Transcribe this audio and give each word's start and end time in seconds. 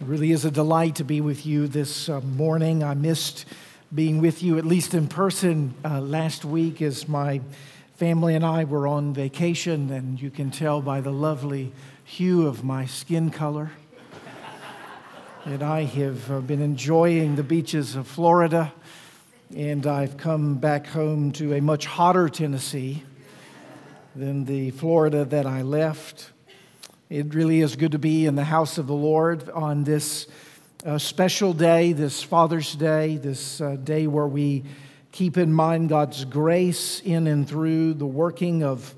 It 0.00 0.06
really 0.06 0.32
is 0.32 0.46
a 0.46 0.50
delight 0.50 0.94
to 0.94 1.04
be 1.04 1.20
with 1.20 1.44
you 1.44 1.68
this 1.68 2.08
uh, 2.08 2.22
morning. 2.22 2.82
I 2.82 2.94
missed 2.94 3.44
being 3.94 4.22
with 4.22 4.42
you, 4.42 4.56
at 4.56 4.64
least 4.64 4.94
in 4.94 5.08
person, 5.08 5.74
uh, 5.84 6.00
last 6.00 6.42
week 6.42 6.80
as 6.80 7.06
my 7.06 7.42
family 7.96 8.34
and 8.34 8.42
I 8.42 8.64
were 8.64 8.86
on 8.86 9.12
vacation, 9.12 9.90
and 9.90 10.18
you 10.18 10.30
can 10.30 10.50
tell 10.50 10.80
by 10.80 11.02
the 11.02 11.10
lovely 11.10 11.74
hue 12.02 12.46
of 12.46 12.64
my 12.64 12.86
skin 12.86 13.28
color 13.30 13.72
that 15.44 15.62
I 15.62 15.82
have 15.82 16.30
uh, 16.30 16.40
been 16.40 16.62
enjoying 16.62 17.36
the 17.36 17.42
beaches 17.42 17.94
of 17.94 18.06
Florida, 18.06 18.72
and 19.54 19.86
I've 19.86 20.16
come 20.16 20.54
back 20.54 20.86
home 20.86 21.30
to 21.32 21.52
a 21.52 21.60
much 21.60 21.84
hotter 21.84 22.30
Tennessee 22.30 23.02
than 24.16 24.46
the 24.46 24.70
Florida 24.70 25.26
that 25.26 25.44
I 25.44 25.60
left. 25.60 26.30
It 27.10 27.34
really 27.34 27.60
is 27.60 27.74
good 27.74 27.90
to 27.90 27.98
be 27.98 28.26
in 28.26 28.36
the 28.36 28.44
house 28.44 28.78
of 28.78 28.86
the 28.86 28.94
Lord 28.94 29.50
on 29.50 29.82
this 29.82 30.28
uh, 30.86 30.96
special 30.98 31.52
day, 31.52 31.92
this 31.92 32.22
Father's 32.22 32.76
Day, 32.76 33.16
this 33.16 33.60
uh, 33.60 33.74
day 33.74 34.06
where 34.06 34.28
we 34.28 34.62
keep 35.10 35.36
in 35.36 35.52
mind 35.52 35.88
God's 35.88 36.24
grace 36.24 37.00
in 37.00 37.26
and 37.26 37.48
through 37.48 37.94
the 37.94 38.06
working 38.06 38.62
of, 38.62 38.94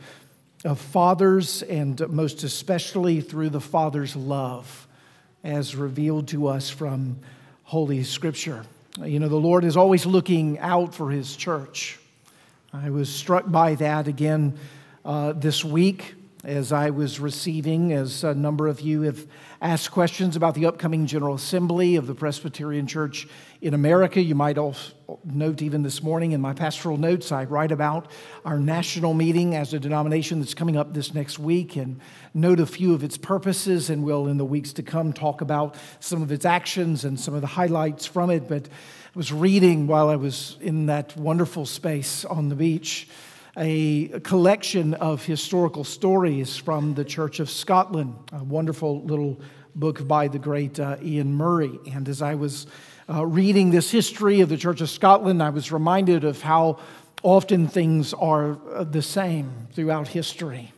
of 0.62 0.78
fathers, 0.78 1.62
and 1.62 2.06
most 2.10 2.42
especially 2.42 3.22
through 3.22 3.48
the 3.48 3.62
Father's 3.62 4.14
love 4.14 4.86
as 5.42 5.74
revealed 5.74 6.28
to 6.28 6.48
us 6.48 6.68
from 6.68 7.18
Holy 7.62 8.04
Scripture. 8.04 8.66
You 9.02 9.20
know, 9.20 9.28
the 9.30 9.36
Lord 9.36 9.64
is 9.64 9.78
always 9.78 10.04
looking 10.04 10.58
out 10.58 10.94
for 10.94 11.10
His 11.10 11.34
church. 11.34 11.98
I 12.74 12.90
was 12.90 13.08
struck 13.08 13.50
by 13.50 13.76
that 13.76 14.06
again 14.06 14.58
uh, 15.02 15.32
this 15.32 15.64
week 15.64 16.16
as 16.44 16.72
I 16.72 16.90
was 16.90 17.20
receiving, 17.20 17.92
as 17.92 18.24
a 18.24 18.34
number 18.34 18.66
of 18.66 18.80
you 18.80 19.02
have 19.02 19.28
asked 19.60 19.92
questions 19.92 20.34
about 20.34 20.56
the 20.56 20.66
upcoming 20.66 21.06
General 21.06 21.36
Assembly 21.36 21.94
of 21.94 22.08
the 22.08 22.16
Presbyterian 22.16 22.88
Church 22.88 23.28
in 23.60 23.74
America. 23.74 24.20
You 24.20 24.34
might 24.34 24.58
also 24.58 24.92
note, 25.24 25.62
even 25.62 25.84
this 25.84 26.02
morning 26.02 26.32
in 26.32 26.40
my 26.40 26.52
pastoral 26.52 26.96
notes, 26.96 27.30
I 27.30 27.44
write 27.44 27.70
about 27.70 28.10
our 28.44 28.58
national 28.58 29.14
meeting 29.14 29.54
as 29.54 29.72
a 29.72 29.78
denomination 29.78 30.40
that's 30.40 30.54
coming 30.54 30.76
up 30.76 30.94
this 30.94 31.14
next 31.14 31.38
week 31.38 31.76
and 31.76 32.00
note 32.34 32.58
a 32.58 32.66
few 32.66 32.92
of 32.92 33.04
its 33.04 33.16
purposes, 33.16 33.88
and 33.88 34.02
we'll 34.02 34.26
in 34.26 34.36
the 34.36 34.44
weeks 34.44 34.72
to 34.72 34.82
come 34.82 35.12
talk 35.12 35.42
about 35.42 35.76
some 36.00 36.22
of 36.22 36.32
its 36.32 36.44
actions 36.44 37.04
and 37.04 37.20
some 37.20 37.34
of 37.34 37.40
the 37.40 37.46
highlights 37.46 38.04
from 38.04 38.30
it. 38.30 38.48
But 38.48 38.66
I 38.66 39.10
was 39.14 39.32
reading 39.32 39.86
while 39.86 40.08
I 40.08 40.16
was 40.16 40.56
in 40.60 40.86
that 40.86 41.16
wonderful 41.16 41.66
space 41.66 42.24
on 42.24 42.48
the 42.48 42.56
beach 42.56 43.06
a 43.56 44.20
collection 44.20 44.94
of 44.94 45.24
historical 45.24 45.84
stories 45.84 46.56
from 46.56 46.94
the 46.94 47.04
Church 47.04 47.38
of 47.40 47.50
Scotland, 47.50 48.14
a 48.32 48.42
wonderful 48.42 49.02
little 49.02 49.40
book 49.74 50.06
by 50.06 50.28
the 50.28 50.38
great 50.38 50.80
uh, 50.80 50.96
Iain 51.02 51.34
Murray. 51.34 51.78
And 51.92 52.08
as 52.08 52.22
I 52.22 52.34
was 52.34 52.66
uh, 53.10 53.26
reading 53.26 53.70
this 53.70 53.90
history 53.90 54.40
of 54.40 54.48
the 54.48 54.56
Church 54.56 54.80
of 54.80 54.88
Scotland, 54.88 55.42
I 55.42 55.50
was 55.50 55.70
reminded 55.70 56.24
of 56.24 56.40
how 56.40 56.78
often 57.22 57.68
things 57.68 58.14
are 58.14 58.58
uh, 58.72 58.84
the 58.84 59.02
same 59.02 59.68
throughout 59.72 60.08
history 60.08 60.72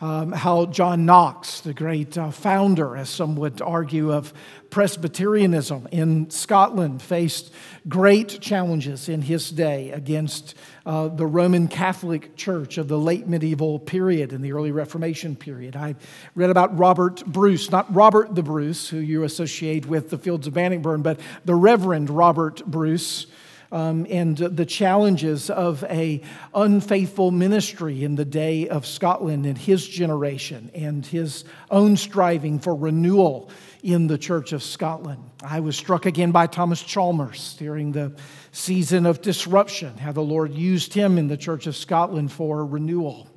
um, 0.00 0.32
how 0.32 0.66
John 0.66 1.04
Knox, 1.04 1.60
the 1.60 1.74
great 1.74 2.16
uh, 2.16 2.30
founder, 2.30 2.96
as 2.96 3.10
some 3.10 3.36
would 3.36 3.60
argue, 3.60 4.12
of 4.12 4.32
Presbyterianism 4.70 5.88
in 5.92 6.30
Scotland, 6.30 7.02
faced 7.02 7.52
great 7.86 8.40
challenges 8.40 9.08
in 9.08 9.22
his 9.22 9.50
day 9.50 9.90
against 9.90 10.54
uh, 10.86 11.08
the 11.08 11.26
Roman 11.26 11.68
Catholic 11.68 12.36
Church 12.36 12.78
of 12.78 12.88
the 12.88 12.98
late 12.98 13.26
medieval 13.26 13.78
period 13.78 14.32
and 14.32 14.44
the 14.44 14.52
early 14.52 14.72
Reformation 14.72 15.36
period. 15.36 15.76
I 15.76 15.96
read 16.34 16.50
about 16.50 16.76
Robert 16.78 17.24
Bruce, 17.26 17.70
not 17.70 17.92
Robert 17.94 18.34
the 18.34 18.42
Bruce, 18.42 18.88
who 18.88 18.98
you 18.98 19.24
associate 19.24 19.86
with 19.86 20.10
the 20.10 20.18
fields 20.18 20.46
of 20.46 20.54
Bannockburn, 20.54 21.02
but 21.02 21.20
the 21.44 21.54
Reverend 21.54 22.10
Robert 22.10 22.64
Bruce 22.64 23.26
um, 23.72 24.06
and 24.10 24.36
the 24.36 24.66
challenges 24.66 25.48
of 25.50 25.84
a 25.84 26.22
unfaithful 26.54 27.30
ministry 27.30 28.02
in 28.02 28.16
the 28.16 28.24
day 28.24 28.68
of 28.68 28.86
Scotland 28.86 29.46
and 29.46 29.56
his 29.56 29.86
generation 29.86 30.70
and 30.74 31.06
his 31.06 31.44
own 31.70 31.96
striving 31.96 32.58
for 32.58 32.74
renewal 32.74 33.50
in 33.82 34.06
the 34.06 34.18
Church 34.18 34.52
of 34.52 34.62
Scotland. 34.62 35.22
I 35.42 35.60
was 35.60 35.76
struck 35.76 36.06
again 36.06 36.32
by 36.32 36.46
Thomas 36.46 36.82
Chalmers 36.82 37.54
during 37.58 37.92
the 37.92 38.12
season 38.52 39.06
of 39.06 39.22
disruption, 39.22 39.96
how 39.98 40.12
the 40.12 40.20
Lord 40.20 40.52
used 40.52 40.94
him 40.94 41.18
in 41.18 41.28
the 41.28 41.36
Church 41.36 41.66
of 41.66 41.76
Scotland 41.76 42.32
for 42.32 42.64
renewal. 42.64 43.28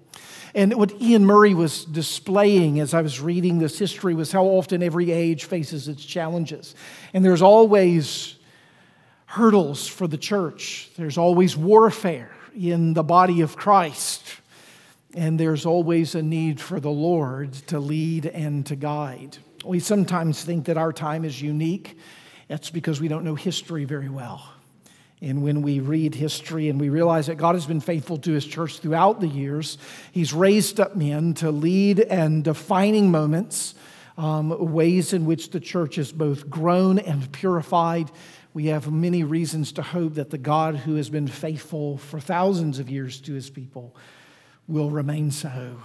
And 0.55 0.75
what 0.75 0.93
Iain 1.01 1.25
Murray 1.25 1.53
was 1.53 1.83
displaying 1.85 2.79
as 2.79 2.93
I 2.93 3.01
was 3.01 3.19
reading 3.19 3.57
this 3.57 3.79
history 3.79 4.13
was 4.13 4.31
how 4.31 4.43
often 4.45 4.83
every 4.83 5.11
age 5.11 5.45
faces 5.45 5.87
its 5.87 6.05
challenges. 6.05 6.75
And 7.13 7.25
there's 7.25 7.41
always 7.41 8.35
hurdles 9.25 9.87
for 9.87 10.07
the 10.07 10.17
church. 10.17 10.91
There's 10.95 11.17
always 11.17 11.57
warfare 11.57 12.31
in 12.55 12.93
the 12.93 13.03
body 13.03 13.41
of 13.41 13.55
Christ, 13.55 14.35
and 15.15 15.39
there's 15.39 15.65
always 15.65 16.13
a 16.13 16.21
need 16.21 16.61
for 16.61 16.79
the 16.79 16.91
Lord 16.91 17.53
to 17.67 17.79
lead 17.79 18.27
and 18.27 18.63
to 18.67 18.75
guide. 18.75 19.37
We 19.63 19.79
sometimes 19.79 20.43
think 20.43 20.65
that 20.65 20.77
our 20.77 20.93
time 20.93 21.25
is 21.25 21.41
unique. 21.41 21.97
That's 22.47 22.69
because 22.69 22.99
we 22.99 23.07
don't 23.07 23.23
know 23.23 23.35
history 23.35 23.85
very 23.85 24.09
well. 24.09 24.51
And 25.21 25.41
when 25.41 25.61
we 25.61 25.79
read 25.79 26.15
history 26.15 26.69
and 26.69 26.79
we 26.79 26.89
realize 26.89 27.27
that 27.27 27.35
God 27.35 27.55
has 27.55 27.65
been 27.65 27.79
faithful 27.79 28.17
to 28.17 28.31
his 28.33 28.45
church 28.45 28.79
throughout 28.79 29.21
the 29.21 29.27
years, 29.27 29.77
he's 30.11 30.33
raised 30.33 30.79
up 30.79 30.95
men 30.95 31.33
to 31.35 31.49
lead 31.49 32.01
and 32.01 32.43
defining 32.43 33.09
moments, 33.09 33.73
um, 34.17 34.73
ways 34.73 35.13
in 35.13 35.25
which 35.25 35.51
the 35.51 35.61
church 35.61 35.97
is 35.97 36.11
both 36.11 36.49
grown 36.49 36.99
and 36.99 37.31
purified 37.31 38.11
we 38.53 38.67
have 38.67 38.91
many 38.91 39.23
reasons 39.23 39.71
to 39.73 39.81
hope 39.81 40.13
that 40.15 40.29
the 40.29 40.37
God 40.37 40.75
who 40.75 40.95
has 40.95 41.09
been 41.09 41.27
faithful 41.27 41.97
for 41.97 42.19
thousands 42.19 42.77
of 42.77 42.89
years 42.89 43.19
to 43.21 43.33
his 43.33 43.49
people 43.49 43.95
will 44.67 44.91
remain 44.91 45.31
so 45.31 45.81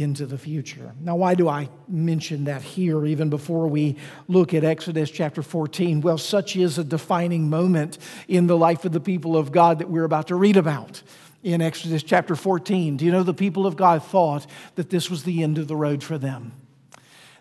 into 0.00 0.26
the 0.26 0.38
future. 0.38 0.92
Now, 1.00 1.16
why 1.16 1.34
do 1.34 1.48
I 1.48 1.68
mention 1.88 2.44
that 2.44 2.62
here, 2.62 3.04
even 3.06 3.30
before 3.30 3.68
we 3.68 3.96
look 4.28 4.54
at 4.54 4.64
Exodus 4.64 5.10
chapter 5.10 5.42
14? 5.42 6.00
Well, 6.00 6.18
such 6.18 6.56
is 6.56 6.78
a 6.78 6.84
defining 6.84 7.50
moment 7.50 7.98
in 8.28 8.46
the 8.46 8.56
life 8.56 8.84
of 8.84 8.92
the 8.92 9.00
people 9.00 9.36
of 9.36 9.52
God 9.52 9.78
that 9.78 9.90
we're 9.90 10.04
about 10.04 10.28
to 10.28 10.34
read 10.34 10.56
about 10.56 11.02
in 11.42 11.62
Exodus 11.62 12.02
chapter 12.02 12.36
14. 12.36 12.96
Do 12.96 13.04
you 13.04 13.12
know 13.12 13.22
the 13.22 13.34
people 13.34 13.66
of 13.66 13.76
God 13.76 14.02
thought 14.02 14.46
that 14.74 14.90
this 14.90 15.10
was 15.10 15.24
the 15.24 15.42
end 15.42 15.58
of 15.58 15.68
the 15.68 15.76
road 15.76 16.02
for 16.02 16.18
them? 16.18 16.52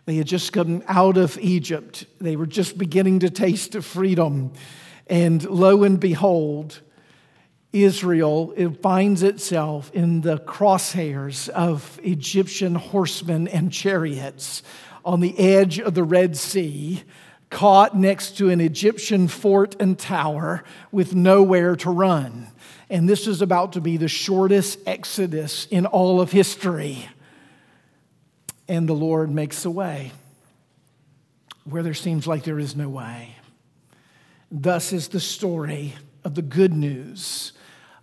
They 0.06 0.16
had 0.16 0.28
just 0.28 0.54
come 0.54 0.84
out 0.88 1.18
of 1.18 1.38
Egypt. 1.40 2.06
They 2.20 2.36
were 2.36 2.48
just 2.48 2.78
beginning 2.78 3.20
to 3.20 3.30
taste 3.30 3.76
of 3.76 3.86
freedom. 3.86 4.54
And 5.08 5.44
lo 5.48 5.84
and 5.84 6.00
behold, 6.00 6.82
Israel 7.72 8.54
it 8.58 8.82
finds 8.82 9.22
itself 9.24 9.92
in 9.94 10.22
the 10.22 10.38
crosshairs 10.40 11.50
of 11.50 12.00
Egyptian 12.04 12.76
horsemen 12.76 13.48
and 13.48 13.72
chariots 13.72 14.64
on 15.06 15.20
the 15.20 15.38
edge 15.40 15.80
of 15.80 15.94
the 15.94 16.04
Red 16.04 16.36
Sea, 16.36 17.04
caught 17.50 17.96
next 17.96 18.38
to 18.38 18.50
an 18.50 18.62
Egyptian 18.62 19.28
fort 19.28 19.76
and 19.80 19.98
tower 19.98 20.64
with 20.92 21.16
nowhere 21.16 21.76
to 21.76 21.90
run. 21.90 22.48
And 22.90 23.08
this 23.08 23.26
is 23.28 23.42
about 23.42 23.74
to 23.74 23.82
be 23.82 23.98
the 23.98 24.08
shortest 24.08 24.80
exodus 24.86 25.68
in 25.72 25.86
all 25.86 26.22
of 26.22 26.32
history 26.32 27.08
and 28.70 28.88
the 28.88 28.94
Lord 28.94 29.32
makes 29.32 29.66
a 29.66 29.72
way 29.72 30.12
where 31.66 31.84
there 31.84 31.96
seems 31.96 32.28
like 32.28 32.44
there 32.44 32.60
is 32.60 32.76
no 32.76 32.88
way. 32.88 33.36
Thus 34.52 34.94
is 34.94 35.10
the 35.10 35.20
story 35.20 35.96
of 36.24 36.36
the 36.36 36.42
good 36.42 36.72
news 36.74 37.52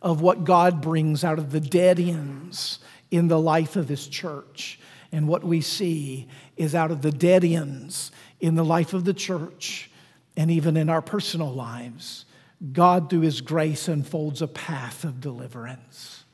of 0.03 0.21
what 0.21 0.45
God 0.45 0.81
brings 0.81 1.25
out 1.25 1.39
of 1.39 1.53
the 1.53 1.61
dead 1.61 1.99
ends 1.99 2.79
in 3.11 3.29
the 3.29 3.41
life 3.41 3.77
of 3.77 3.89
His 3.89 4.07
church. 4.07 4.79
And 5.13 5.29
what 5.29 5.45
we 5.45 5.61
see 5.61 6.29
is 6.57 6.75
out 6.75 6.91
of 6.91 7.03
the 7.03 7.13
dead 7.13 7.45
ends 7.45 8.11
in 8.41 8.55
the 8.55 8.65
life 8.65 8.93
of 8.93 9.05
the 9.05 9.15
church 9.15 9.91
and 10.37 10.51
even 10.51 10.77
in 10.77 10.91
our 10.91 11.01
personal 11.03 11.53
lives, 11.53 12.27
God, 12.73 13.09
through 13.09 13.23
His 13.23 13.41
grace, 13.41 13.89
unfolds 13.89 14.43
a 14.43 14.49
path 14.49 15.05
of 15.05 15.21
deliverance. 15.21 16.25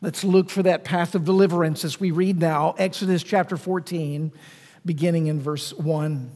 Let's 0.00 0.24
look 0.24 0.50
for 0.50 0.62
that 0.64 0.84
path 0.84 1.14
of 1.14 1.24
deliverance 1.24 1.84
as 1.84 2.00
we 2.00 2.10
read 2.10 2.40
now 2.40 2.74
Exodus 2.78 3.22
chapter 3.22 3.56
14, 3.56 4.32
beginning 4.84 5.28
in 5.28 5.40
verse 5.40 5.72
1. 5.74 6.30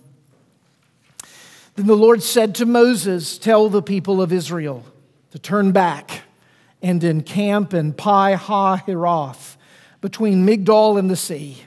Then 1.75 1.87
the 1.87 1.97
Lord 1.97 2.23
said 2.23 2.55
to 2.57 2.67
Moses, 2.67 3.39
Tell 3.39 3.69
the 3.69 3.83
people 3.83 4.23
of 4.23 4.33
Israel 4.33 4.85
to 5.33 5.39
turn 5.39 5.73
back 5.73 6.23
and 6.87 7.03
encamp 7.03 7.75
in 7.75 7.93
Pi 7.93 8.37
Hahiroth 8.37 9.57
between 10.01 10.47
Migdol 10.47 11.01
and 11.01 11.11
the 11.11 11.17
sea, 11.17 11.65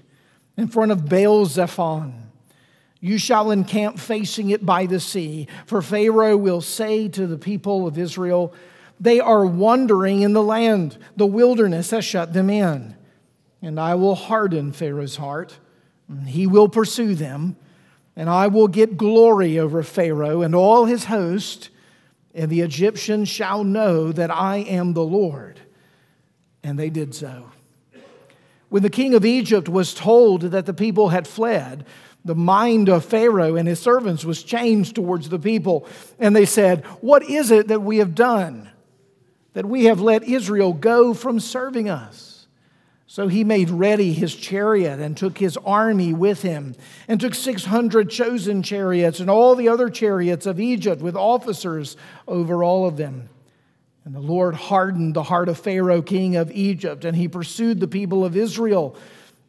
in 0.56 0.70
front 0.70 0.94
of 0.94 1.10
Baal 1.10 1.46
Zephon. 1.46 2.14
You 3.02 3.18
shall 3.18 3.52
encamp 3.52 4.00
facing 4.00 4.50
it 4.50 4.66
by 4.66 4.86
the 4.86 5.02
sea, 5.02 5.48
for 5.66 5.82
Pharaoh 5.82 6.38
will 6.38 6.62
say 6.62 7.10
to 7.10 7.28
the 7.28 7.38
people 7.38 7.86
of 7.86 7.98
Israel, 7.98 8.54
they 8.98 9.20
are 9.20 9.46
wandering 9.46 10.22
in 10.22 10.32
the 10.32 10.42
land. 10.42 10.98
The 11.18 11.26
wilderness 11.26 11.92
has 11.92 12.06
shut 12.06 12.32
them 12.32 12.50
in. 12.50 12.96
And 13.62 13.78
I 13.78 13.96
will 13.96 14.16
harden 14.16 14.72
Pharaoh's 14.72 15.18
heart. 15.18 15.58
and 16.08 16.30
He 16.30 16.48
will 16.48 16.70
pursue 16.70 17.14
them, 17.14 17.58
and 18.16 18.30
I 18.30 18.48
will 18.48 18.70
get 18.70 18.96
glory 18.96 19.60
over 19.60 19.84
Pharaoh 19.84 20.42
and 20.42 20.56
all 20.56 20.86
his 20.86 21.06
host, 21.06 21.70
and 22.40 22.50
the 22.50 22.62
Egyptians 22.62 23.28
shall 23.28 23.66
know 23.66 24.14
that 24.14 24.32
I 24.32 24.60
am 24.60 24.94
the 24.94 25.04
Lord. 25.04 25.60
And 26.64 26.80
they 26.80 26.90
did 26.90 27.14
so. 27.14 27.52
When 28.70 28.82
the 28.82 28.90
king 28.90 29.14
of 29.14 29.26
Egypt 29.26 29.68
was 29.68 29.94
told 29.94 30.44
that 30.44 30.66
the 30.66 30.74
people 30.74 31.10
had 31.10 31.28
fled, 31.28 31.86
the 32.24 32.36
mind 32.36 32.88
of 32.88 33.04
Pharaoh 33.04 33.58
and 33.58 33.68
his 33.68 33.82
servants 33.82 34.24
was 34.24 34.42
changed 34.42 34.96
towards 34.96 35.28
the 35.28 35.38
people. 35.38 35.86
And 36.18 36.34
they 36.34 36.46
said, 36.46 36.86
What 37.02 37.24
is 37.24 37.52
it 37.52 37.68
that 37.68 37.82
we 37.82 37.98
have 37.98 38.16
done? 38.16 38.70
That 39.52 39.66
we 39.66 39.86
have 39.86 40.00
let 40.00 40.24
Israel 40.24 40.72
go 40.72 41.14
from 41.14 41.42
serving 41.42 41.90
us? 41.90 42.29
So 43.12 43.28
he 43.28 43.44
made 43.44 43.72
ready 43.72 44.14
his 44.14 44.36
chariot 44.36 45.00
and 45.00 45.18
took 45.18 45.40
his 45.40 45.58
army 45.66 46.14
with 46.14 46.44
him, 46.44 46.76
and 47.08 47.20
took 47.20 47.34
600 47.34 48.08
chosen 48.08 48.62
chariots 48.62 49.20
and 49.20 49.32
all 49.32 49.56
the 49.56 49.68
other 49.68 49.90
chariots 49.90 50.46
of 50.46 50.60
Egypt 50.60 51.02
with 51.02 51.16
officers 51.16 51.98
over 52.28 52.64
all 52.64 52.88
of 52.88 52.98
them. 52.98 53.28
And 54.06 54.14
the 54.14 54.20
Lord 54.20 54.54
hardened 54.54 55.16
the 55.16 55.24
heart 55.24 55.50
of 55.50 55.58
Pharaoh, 55.58 56.04
king 56.04 56.36
of 56.36 56.52
Egypt, 56.52 57.04
and 57.04 57.18
he 57.18 57.28
pursued 57.28 57.80
the 57.80 57.88
people 57.88 58.24
of 58.24 58.38
Israel 58.38 58.96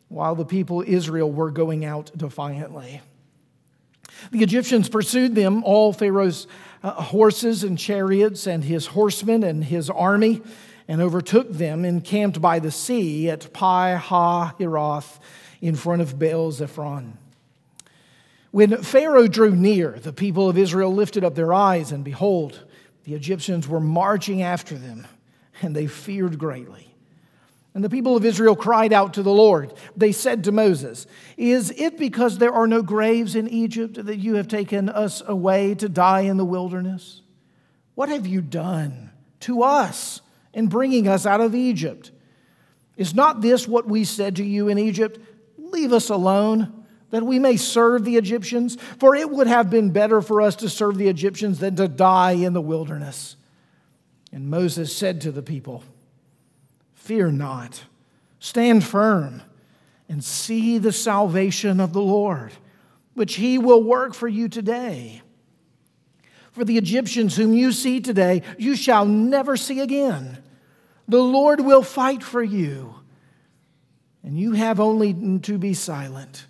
while 0.09 0.35
the 0.35 0.47
people 0.47 0.81
of 0.81 0.89
Israel 0.89 1.31
were 1.31 1.51
going 1.51 1.85
out 1.85 2.11
defiantly. 2.17 3.03
The 4.31 4.43
Egyptians 4.43 4.89
pursued 4.89 5.35
them, 5.35 5.63
all 5.65 5.93
Pharaoh's 5.93 6.47
uh, 6.83 6.93
horses 6.93 7.63
and 7.63 7.79
chariots, 7.79 8.47
and 8.47 8.65
his 8.65 8.87
horsemen 8.87 9.45
and 9.45 9.63
his 9.63 9.91
army 9.91 10.41
and 10.91 11.01
overtook 11.01 11.49
them 11.53 11.85
encamped 11.85 12.41
by 12.41 12.59
the 12.59 12.73
sea 12.73 13.31
at 13.31 13.53
Pi 13.53 13.95
Ha 13.95 14.57
Hiroth 14.59 15.21
in 15.61 15.77
front 15.77 16.03
of 16.03 16.19
Baal 16.19 16.51
Zephon. 16.51 17.13
When 18.51 18.77
Pharaoh 18.83 19.29
drew 19.29 19.55
near, 19.55 19.93
the 19.93 20.13
people 20.13 20.49
of 20.49 20.59
Israel 20.59 20.93
lifted 20.93 21.23
up 21.23 21.37
their 21.37 21.55
eyes, 21.55 21.93
and 21.93 22.03
behold, 22.03 22.65
the 23.05 23.15
Egyptians 23.15 23.69
were 23.69 23.79
marching 23.79 24.43
after 24.43 24.75
them, 24.75 25.07
and 25.63 25.77
they 25.77 25.87
feared 25.87 26.41
greatly. 26.41 26.93
And 27.73 27.85
the 27.85 27.89
people 27.89 28.17
of 28.17 28.25
Israel 28.25 28.57
cried 28.57 28.93
out 28.93 29.15
to 29.15 29.23
the 29.23 29.33
Lord. 29.33 29.73
They 29.97 30.11
said 30.11 30.43
to 30.43 30.53
Moses, 30.53 31.07
Is 31.37 31.71
it 31.71 31.99
because 31.99 32.39
there 32.39 32.53
are 32.53 32.67
no 32.67 32.83
graves 32.83 33.37
in 33.37 33.47
Egypt 33.47 34.05
that 34.07 34.17
you 34.17 34.35
have 34.35 34.49
taken 34.49 34.89
us 34.89 35.23
away 35.25 35.77
to 35.77 35.89
die 35.89 36.23
in 36.23 36.37
the 36.37 36.45
wilderness? 36.45 37.23
What 37.95 38.09
have 38.09 38.27
you 38.27 38.41
done 38.41 39.13
to 39.41 39.63
us? 39.63 40.21
In 40.53 40.67
bringing 40.67 41.09
us 41.09 41.27
out 41.27 41.41
of 41.41 41.55
Egypt. 41.55 42.11
Is 42.97 43.15
not 43.15 43.41
this 43.41 43.67
what 43.67 43.87
we 43.87 44.05
said 44.05 44.37
to 44.37 44.45
you 44.45 44.69
in 44.69 44.79
Egypt? 44.79 45.19
Leave 45.57 45.93
us 45.93 46.11
alone, 46.11 46.85
that 47.11 47.23
we 47.23 47.39
may 47.39 47.57
serve 47.57 48.05
the 48.05 48.17
Egyptians. 48.17 48.77
For 48.99 49.15
it 49.15 49.31
would 49.31 49.47
have 49.47 49.71
been 49.71 49.91
better 49.91 50.21
for 50.21 50.43
us 50.43 50.57
to 50.57 50.69
serve 50.69 50.97
the 50.97 51.09
Egyptians 51.09 51.61
than 51.61 51.77
to 51.77 51.89
die 51.89 52.33
in 52.33 52.53
the 52.53 52.61
wilderness. 52.61 53.37
And 54.33 54.51
Moses 54.51 54.95
said 54.95 55.21
to 55.23 55.33
the 55.33 55.43
people, 55.43 55.83
Fear 56.95 57.33
not, 57.33 57.85
stand 58.39 58.85
firm, 58.85 59.43
and 60.09 60.23
see 60.23 60.79
the 60.79 60.93
salvation 60.93 61.81
of 61.81 61.93
the 61.93 62.03
Lord, 62.03 62.53
which 63.15 63.37
he 63.37 63.59
will 63.59 63.83
work 63.83 64.15
for 64.15 64.29
you 64.29 64.49
today. 64.49 65.23
For 66.53 66.65
the 66.65 66.79
Egyptians 66.79 67.37
whom 67.37 67.55
you 67.55 67.73
see 67.73 68.01
today, 68.01 68.43
you 68.59 68.75
shall 68.75 69.05
never 69.05 69.57
see 69.57 69.81
again. 69.81 70.43
The 71.09 71.23
Lord 71.23 71.61
will 71.61 71.83
fight 71.83 72.23
for 72.23 72.43
you, 72.43 72.95
and 74.23 74.39
you 74.39 74.53
have 74.53 74.81
only 74.81 75.41
to 75.41 75.59
be 75.59 75.75
silent. 75.75 76.47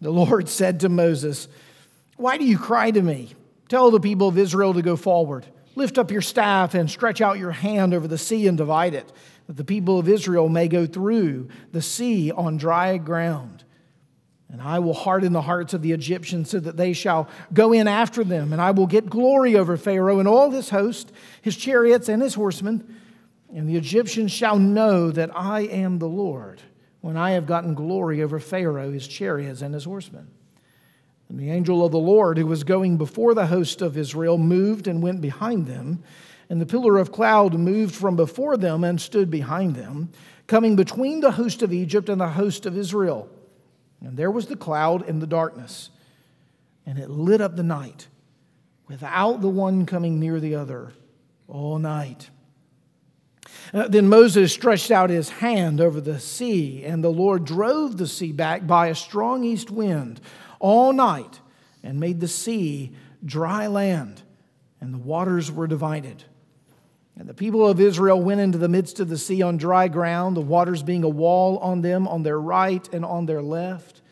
The 0.00 0.10
Lord 0.10 0.48
said 0.48 0.80
to 0.80 0.88
Moses, 0.88 1.48
Why 2.16 2.38
do 2.38 2.44
you 2.44 2.58
cry 2.58 2.90
to 2.90 3.02
me? 3.02 3.34
Tell 3.68 3.90
the 3.90 4.00
people 4.00 4.28
of 4.28 4.38
Israel 4.38 4.74
to 4.74 4.82
go 4.82 4.96
forward. 4.96 5.46
Lift 5.74 5.98
up 5.98 6.10
your 6.10 6.22
staff 6.22 6.74
and 6.74 6.88
stretch 6.88 7.20
out 7.20 7.38
your 7.38 7.50
hand 7.50 7.94
over 7.94 8.06
the 8.06 8.18
sea 8.18 8.46
and 8.46 8.56
divide 8.56 8.94
it, 8.94 9.12
that 9.46 9.56
the 9.56 9.64
people 9.64 9.98
of 9.98 10.08
Israel 10.08 10.48
may 10.48 10.68
go 10.68 10.86
through 10.86 11.48
the 11.72 11.82
sea 11.82 12.30
on 12.30 12.56
dry 12.56 12.96
ground. 12.96 13.63
And 14.54 14.62
I 14.62 14.78
will 14.78 14.94
harden 14.94 15.32
the 15.32 15.42
hearts 15.42 15.74
of 15.74 15.82
the 15.82 15.90
Egyptians 15.90 16.50
so 16.50 16.60
that 16.60 16.76
they 16.76 16.92
shall 16.92 17.28
go 17.52 17.72
in 17.72 17.88
after 17.88 18.22
them. 18.22 18.52
And 18.52 18.62
I 18.62 18.70
will 18.70 18.86
get 18.86 19.10
glory 19.10 19.56
over 19.56 19.76
Pharaoh 19.76 20.20
and 20.20 20.28
all 20.28 20.52
his 20.52 20.70
host, 20.70 21.10
his 21.42 21.56
chariots 21.56 22.08
and 22.08 22.22
his 22.22 22.34
horsemen. 22.34 22.96
And 23.52 23.68
the 23.68 23.74
Egyptians 23.74 24.30
shall 24.30 24.56
know 24.56 25.10
that 25.10 25.36
I 25.36 25.62
am 25.62 25.98
the 25.98 26.06
Lord 26.06 26.62
when 27.00 27.16
I 27.16 27.32
have 27.32 27.48
gotten 27.48 27.74
glory 27.74 28.22
over 28.22 28.38
Pharaoh, 28.38 28.92
his 28.92 29.08
chariots, 29.08 29.60
and 29.60 29.74
his 29.74 29.82
horsemen. 29.82 30.28
And 31.28 31.36
the 31.36 31.50
angel 31.50 31.84
of 31.84 31.90
the 31.90 31.98
Lord, 31.98 32.38
who 32.38 32.46
was 32.46 32.62
going 32.62 32.96
before 32.96 33.34
the 33.34 33.48
host 33.48 33.82
of 33.82 33.98
Israel, 33.98 34.38
moved 34.38 34.86
and 34.86 35.02
went 35.02 35.20
behind 35.20 35.66
them. 35.66 36.04
And 36.48 36.60
the 36.60 36.66
pillar 36.66 36.98
of 36.98 37.10
cloud 37.10 37.54
moved 37.54 37.96
from 37.96 38.14
before 38.14 38.56
them 38.56 38.84
and 38.84 39.00
stood 39.00 39.32
behind 39.32 39.74
them, 39.74 40.10
coming 40.46 40.76
between 40.76 41.18
the 41.18 41.32
host 41.32 41.60
of 41.60 41.72
Egypt 41.72 42.08
and 42.08 42.20
the 42.20 42.28
host 42.28 42.66
of 42.66 42.78
Israel. 42.78 43.28
And 44.04 44.16
there 44.16 44.30
was 44.30 44.46
the 44.46 44.56
cloud 44.56 45.08
in 45.08 45.18
the 45.18 45.26
darkness, 45.26 45.90
and 46.84 46.98
it 46.98 47.08
lit 47.08 47.40
up 47.40 47.56
the 47.56 47.62
night 47.62 48.08
without 48.86 49.40
the 49.40 49.48
one 49.48 49.86
coming 49.86 50.20
near 50.20 50.40
the 50.40 50.54
other 50.54 50.92
all 51.48 51.78
night. 51.78 52.28
Uh, 53.72 53.88
then 53.88 54.08
Moses 54.08 54.52
stretched 54.52 54.90
out 54.90 55.10
his 55.10 55.30
hand 55.30 55.80
over 55.80 56.00
the 56.00 56.20
sea, 56.20 56.84
and 56.84 57.02
the 57.02 57.08
Lord 57.08 57.44
drove 57.44 57.96
the 57.96 58.06
sea 58.06 58.32
back 58.32 58.66
by 58.66 58.88
a 58.88 58.94
strong 58.94 59.42
east 59.42 59.70
wind 59.70 60.20
all 60.60 60.92
night 60.92 61.40
and 61.82 61.98
made 61.98 62.20
the 62.20 62.28
sea 62.28 62.92
dry 63.24 63.66
land, 63.66 64.22
and 64.80 64.92
the 64.92 64.98
waters 64.98 65.50
were 65.50 65.66
divided. 65.66 66.24
And 67.16 67.28
the 67.28 67.34
people 67.34 67.66
of 67.66 67.80
Israel 67.80 68.20
went 68.20 68.40
into 68.40 68.58
the 68.58 68.68
midst 68.68 68.98
of 68.98 69.08
the 69.08 69.18
sea 69.18 69.40
on 69.42 69.56
dry 69.56 69.86
ground, 69.88 70.36
the 70.36 70.40
waters 70.40 70.82
being 70.82 71.04
a 71.04 71.08
wall 71.08 71.58
on 71.58 71.80
them 71.80 72.08
on 72.08 72.22
their 72.24 72.40
right 72.40 72.86
and 72.92 73.04
on 73.04 73.26
their 73.26 73.42
left. 73.42 74.02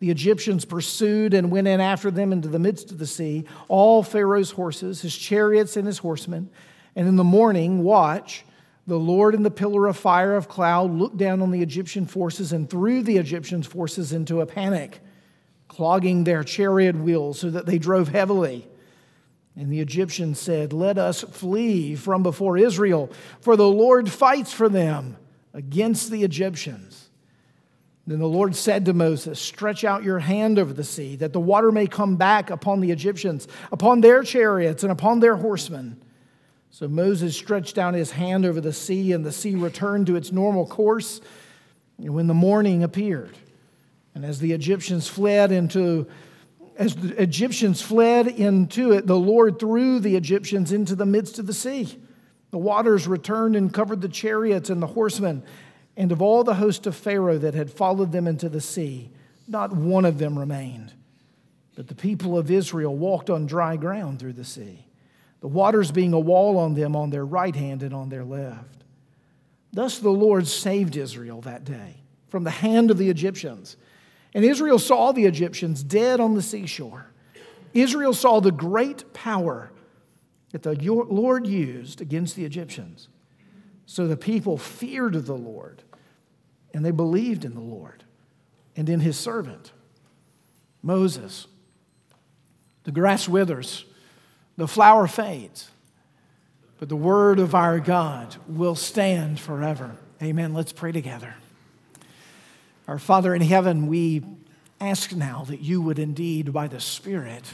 The 0.00 0.10
Egyptians 0.10 0.64
pursued 0.64 1.34
and 1.34 1.50
went 1.50 1.68
in 1.68 1.80
after 1.80 2.10
them 2.10 2.32
into 2.32 2.48
the 2.48 2.58
midst 2.58 2.90
of 2.90 2.98
the 2.98 3.06
sea, 3.06 3.44
all 3.68 4.02
Pharaoh's 4.02 4.50
horses, 4.50 5.02
his 5.02 5.16
chariots, 5.16 5.76
and 5.76 5.86
his 5.86 5.98
horsemen. 5.98 6.50
And 6.96 7.06
in 7.06 7.16
the 7.16 7.24
morning, 7.24 7.84
watch, 7.84 8.44
the 8.86 8.98
Lord 8.98 9.34
in 9.34 9.42
the 9.44 9.50
pillar 9.50 9.86
of 9.86 9.96
fire 9.96 10.34
of 10.34 10.48
cloud 10.48 10.90
looked 10.90 11.18
down 11.18 11.42
on 11.42 11.52
the 11.52 11.62
Egyptian 11.62 12.06
forces 12.06 12.52
and 12.52 12.68
threw 12.68 13.02
the 13.02 13.18
Egyptian 13.18 13.62
forces 13.62 14.12
into 14.12 14.40
a 14.40 14.46
panic, 14.46 15.00
clogging 15.68 16.24
their 16.24 16.42
chariot 16.42 16.96
wheels 16.96 17.38
so 17.38 17.50
that 17.50 17.66
they 17.66 17.78
drove 17.78 18.08
heavily. 18.08 18.66
And 19.60 19.70
the 19.70 19.80
Egyptians 19.80 20.40
said, 20.40 20.72
Let 20.72 20.96
us 20.96 21.20
flee 21.20 21.94
from 21.94 22.22
before 22.22 22.56
Israel, 22.56 23.10
for 23.42 23.56
the 23.56 23.68
Lord 23.68 24.10
fights 24.10 24.54
for 24.54 24.70
them 24.70 25.18
against 25.52 26.10
the 26.10 26.24
Egyptians. 26.24 27.10
Then 28.06 28.20
the 28.20 28.26
Lord 28.26 28.56
said 28.56 28.86
to 28.86 28.94
Moses, 28.94 29.38
Stretch 29.38 29.84
out 29.84 30.02
your 30.02 30.18
hand 30.18 30.58
over 30.58 30.72
the 30.72 30.82
sea, 30.82 31.14
that 31.16 31.34
the 31.34 31.40
water 31.40 31.70
may 31.70 31.86
come 31.86 32.16
back 32.16 32.48
upon 32.48 32.80
the 32.80 32.90
Egyptians, 32.90 33.48
upon 33.70 34.00
their 34.00 34.22
chariots, 34.22 34.82
and 34.82 34.90
upon 34.90 35.20
their 35.20 35.36
horsemen. 35.36 36.02
So 36.70 36.88
Moses 36.88 37.36
stretched 37.36 37.76
out 37.76 37.92
his 37.92 38.12
hand 38.12 38.46
over 38.46 38.62
the 38.62 38.72
sea, 38.72 39.12
and 39.12 39.26
the 39.26 39.30
sea 39.30 39.56
returned 39.56 40.06
to 40.06 40.16
its 40.16 40.32
normal 40.32 40.66
course 40.66 41.20
when 41.98 42.28
the 42.28 42.32
morning 42.32 42.82
appeared. 42.82 43.36
And 44.14 44.24
as 44.24 44.38
the 44.38 44.52
Egyptians 44.52 45.06
fled 45.06 45.52
into 45.52 46.06
as 46.80 46.96
the 46.96 47.22
Egyptians 47.22 47.82
fled 47.82 48.26
into 48.26 48.92
it, 48.92 49.06
the 49.06 49.14
Lord 49.14 49.58
threw 49.58 50.00
the 50.00 50.16
Egyptians 50.16 50.72
into 50.72 50.96
the 50.96 51.04
midst 51.04 51.38
of 51.38 51.46
the 51.46 51.52
sea. 51.52 52.00
The 52.52 52.58
waters 52.58 53.06
returned 53.06 53.54
and 53.54 53.72
covered 53.72 54.00
the 54.00 54.08
chariots 54.08 54.70
and 54.70 54.80
the 54.80 54.86
horsemen, 54.86 55.42
and 55.94 56.10
of 56.10 56.22
all 56.22 56.42
the 56.42 56.54
host 56.54 56.86
of 56.86 56.96
Pharaoh 56.96 57.36
that 57.36 57.52
had 57.52 57.70
followed 57.70 58.12
them 58.12 58.26
into 58.26 58.48
the 58.48 58.62
sea, 58.62 59.10
not 59.46 59.76
one 59.76 60.06
of 60.06 60.16
them 60.16 60.38
remained. 60.38 60.94
But 61.76 61.86
the 61.86 61.94
people 61.94 62.38
of 62.38 62.50
Israel 62.50 62.96
walked 62.96 63.28
on 63.28 63.44
dry 63.44 63.76
ground 63.76 64.18
through 64.18 64.32
the 64.32 64.44
sea, 64.44 64.86
the 65.40 65.48
waters 65.48 65.92
being 65.92 66.14
a 66.14 66.18
wall 66.18 66.56
on 66.56 66.72
them 66.72 66.96
on 66.96 67.10
their 67.10 67.26
right 67.26 67.54
hand 67.54 67.82
and 67.82 67.92
on 67.92 68.08
their 68.08 68.24
left. 68.24 68.84
Thus 69.70 69.98
the 69.98 70.08
Lord 70.08 70.48
saved 70.48 70.96
Israel 70.96 71.42
that 71.42 71.64
day 71.64 71.96
from 72.28 72.44
the 72.44 72.50
hand 72.50 72.90
of 72.90 72.96
the 72.96 73.10
Egyptians 73.10 73.76
and 74.34 74.44
Israel 74.44 74.78
saw 74.78 75.12
the 75.12 75.24
Egyptians 75.24 75.82
dead 75.82 76.20
on 76.20 76.34
the 76.34 76.42
seashore. 76.42 77.06
Israel 77.72 78.14
saw 78.14 78.40
the 78.40 78.52
great 78.52 79.12
power 79.12 79.70
that 80.52 80.62
the 80.62 80.74
Lord 80.74 81.46
used 81.46 82.00
against 82.00 82.36
the 82.36 82.44
Egyptians. 82.44 83.08
So 83.86 84.06
the 84.06 84.16
people 84.16 84.56
feared 84.56 85.14
the 85.14 85.36
Lord 85.36 85.82
and 86.72 86.84
they 86.84 86.90
believed 86.90 87.44
in 87.44 87.54
the 87.54 87.60
Lord 87.60 88.04
and 88.76 88.88
in 88.88 89.00
his 89.00 89.18
servant, 89.18 89.72
Moses. 90.82 91.46
The 92.84 92.92
grass 92.92 93.28
withers, 93.28 93.84
the 94.56 94.66
flower 94.66 95.06
fades, 95.06 95.70
but 96.78 96.88
the 96.88 96.96
word 96.96 97.38
of 97.38 97.54
our 97.54 97.78
God 97.78 98.36
will 98.48 98.74
stand 98.74 99.38
forever. 99.38 99.96
Amen. 100.22 100.54
Let's 100.54 100.72
pray 100.72 100.92
together. 100.92 101.34
Our 102.90 102.98
Father 102.98 103.36
in 103.36 103.40
heaven, 103.40 103.86
we 103.86 104.20
ask 104.80 105.14
now 105.14 105.44
that 105.46 105.60
you 105.60 105.80
would 105.80 106.00
indeed, 106.00 106.52
by 106.52 106.66
the 106.66 106.80
Spirit, 106.80 107.44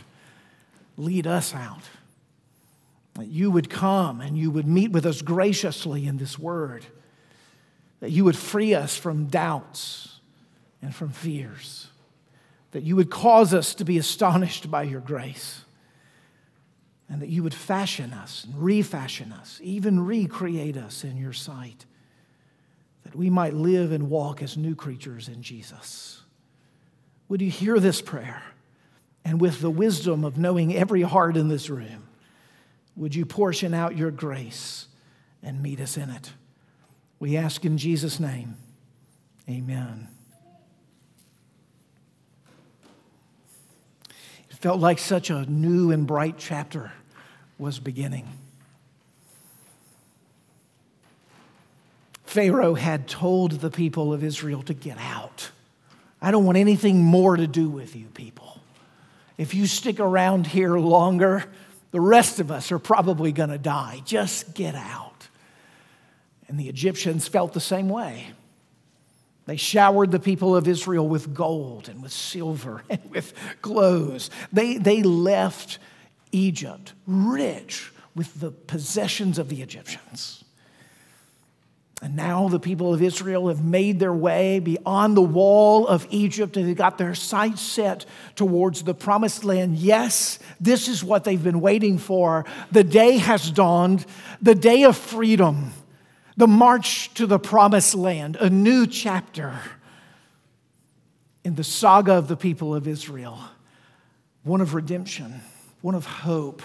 lead 0.96 1.26
us 1.26 1.54
out. 1.54 1.82
That 3.16 3.26
you 3.26 3.50
would 3.50 3.68
come 3.68 4.22
and 4.22 4.38
you 4.38 4.50
would 4.50 4.66
meet 4.66 4.92
with 4.92 5.04
us 5.04 5.20
graciously 5.20 6.06
in 6.06 6.16
this 6.16 6.38
word. 6.38 6.86
That 8.00 8.12
you 8.12 8.24
would 8.24 8.34
free 8.38 8.74
us 8.74 8.96
from 8.96 9.26
doubts 9.26 10.20
and 10.80 10.94
from 10.94 11.10
fears. 11.10 11.88
That 12.70 12.84
you 12.84 12.96
would 12.96 13.10
cause 13.10 13.52
us 13.52 13.74
to 13.74 13.84
be 13.84 13.98
astonished 13.98 14.70
by 14.70 14.84
your 14.84 15.02
grace. 15.02 15.66
And 17.10 17.20
that 17.20 17.28
you 17.28 17.42
would 17.42 17.52
fashion 17.52 18.14
us 18.14 18.44
and 18.44 18.56
refashion 18.56 19.32
us, 19.32 19.60
even 19.62 20.00
recreate 20.06 20.78
us 20.78 21.04
in 21.04 21.18
your 21.18 21.34
sight. 21.34 21.84
That 23.06 23.14
we 23.14 23.30
might 23.30 23.54
live 23.54 23.92
and 23.92 24.10
walk 24.10 24.42
as 24.42 24.56
new 24.56 24.74
creatures 24.74 25.28
in 25.28 25.40
Jesus. 25.40 26.22
Would 27.28 27.40
you 27.40 27.50
hear 27.50 27.78
this 27.78 28.02
prayer? 28.02 28.42
And 29.24 29.40
with 29.40 29.60
the 29.60 29.70
wisdom 29.70 30.24
of 30.24 30.38
knowing 30.38 30.74
every 30.74 31.02
heart 31.02 31.36
in 31.36 31.46
this 31.46 31.70
room, 31.70 32.08
would 32.96 33.14
you 33.14 33.24
portion 33.24 33.74
out 33.74 33.96
your 33.96 34.10
grace 34.10 34.88
and 35.40 35.62
meet 35.62 35.78
us 35.78 35.96
in 35.96 36.10
it? 36.10 36.32
We 37.20 37.36
ask 37.36 37.64
in 37.64 37.78
Jesus' 37.78 38.18
name. 38.18 38.56
Amen. 39.48 40.08
It 44.50 44.56
felt 44.56 44.80
like 44.80 44.98
such 44.98 45.30
a 45.30 45.48
new 45.48 45.92
and 45.92 46.08
bright 46.08 46.38
chapter 46.38 46.90
was 47.56 47.78
beginning. 47.78 48.26
Pharaoh 52.36 52.74
had 52.74 53.08
told 53.08 53.52
the 53.52 53.70
people 53.70 54.12
of 54.12 54.22
Israel 54.22 54.62
to 54.64 54.74
get 54.74 54.98
out. 54.98 55.50
I 56.20 56.30
don't 56.30 56.44
want 56.44 56.58
anything 56.58 57.02
more 57.02 57.34
to 57.34 57.46
do 57.46 57.70
with 57.70 57.96
you 57.96 58.08
people. 58.08 58.60
If 59.38 59.54
you 59.54 59.66
stick 59.66 60.00
around 60.00 60.46
here 60.46 60.76
longer, 60.76 61.46
the 61.92 62.00
rest 62.00 62.38
of 62.38 62.50
us 62.50 62.70
are 62.70 62.78
probably 62.78 63.32
going 63.32 63.48
to 63.48 63.56
die. 63.56 64.02
Just 64.04 64.52
get 64.52 64.74
out. 64.74 65.28
And 66.46 66.60
the 66.60 66.68
Egyptians 66.68 67.26
felt 67.26 67.54
the 67.54 67.58
same 67.60 67.88
way. 67.88 68.26
They 69.46 69.56
showered 69.56 70.10
the 70.10 70.20
people 70.20 70.54
of 70.54 70.68
Israel 70.68 71.08
with 71.08 71.32
gold 71.32 71.88
and 71.88 72.02
with 72.02 72.12
silver 72.12 72.82
and 72.90 73.00
with 73.10 73.32
clothes. 73.62 74.28
They, 74.52 74.76
they 74.76 75.02
left 75.02 75.78
Egypt 76.32 76.92
rich 77.06 77.90
with 78.14 78.40
the 78.40 78.50
possessions 78.50 79.38
of 79.38 79.48
the 79.48 79.62
Egyptians. 79.62 80.44
And 82.02 82.14
now 82.14 82.48
the 82.48 82.60
people 82.60 82.92
of 82.92 83.00
Israel 83.00 83.48
have 83.48 83.64
made 83.64 83.98
their 83.98 84.12
way 84.12 84.58
beyond 84.58 85.16
the 85.16 85.22
wall 85.22 85.88
of 85.88 86.06
Egypt 86.10 86.56
and 86.56 86.68
they've 86.68 86.76
got 86.76 86.98
their 86.98 87.14
sights 87.14 87.62
set 87.62 88.04
towards 88.34 88.82
the 88.82 88.94
promised 88.94 89.44
land. 89.44 89.76
Yes, 89.76 90.38
this 90.60 90.88
is 90.88 91.02
what 91.02 91.24
they've 91.24 91.42
been 91.42 91.60
waiting 91.62 91.96
for. 91.96 92.44
The 92.70 92.84
day 92.84 93.16
has 93.16 93.50
dawned, 93.50 94.04
the 94.42 94.54
day 94.54 94.84
of 94.84 94.96
freedom, 94.96 95.72
the 96.36 96.46
march 96.46 97.14
to 97.14 97.26
the 97.26 97.38
promised 97.38 97.94
land, 97.94 98.36
a 98.36 98.50
new 98.50 98.86
chapter 98.86 99.58
in 101.44 101.54
the 101.54 101.64
saga 101.64 102.12
of 102.12 102.28
the 102.28 102.36
people 102.36 102.74
of 102.74 102.86
Israel, 102.86 103.38
one 104.42 104.60
of 104.60 104.74
redemption, 104.74 105.40
one 105.80 105.94
of 105.94 106.04
hope, 106.04 106.60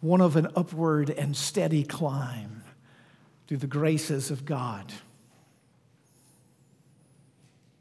one 0.00 0.20
of 0.20 0.36
an 0.36 0.46
upward 0.54 1.10
and 1.10 1.36
steady 1.36 1.82
climb 1.82 2.61
through 3.52 3.58
the 3.58 3.66
graces 3.66 4.30
of 4.30 4.46
God. 4.46 4.90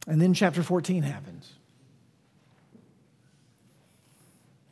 And 0.06 0.22
then 0.22 0.34
chapter 0.34 0.64
14 0.64 1.02
happens. 1.02 1.50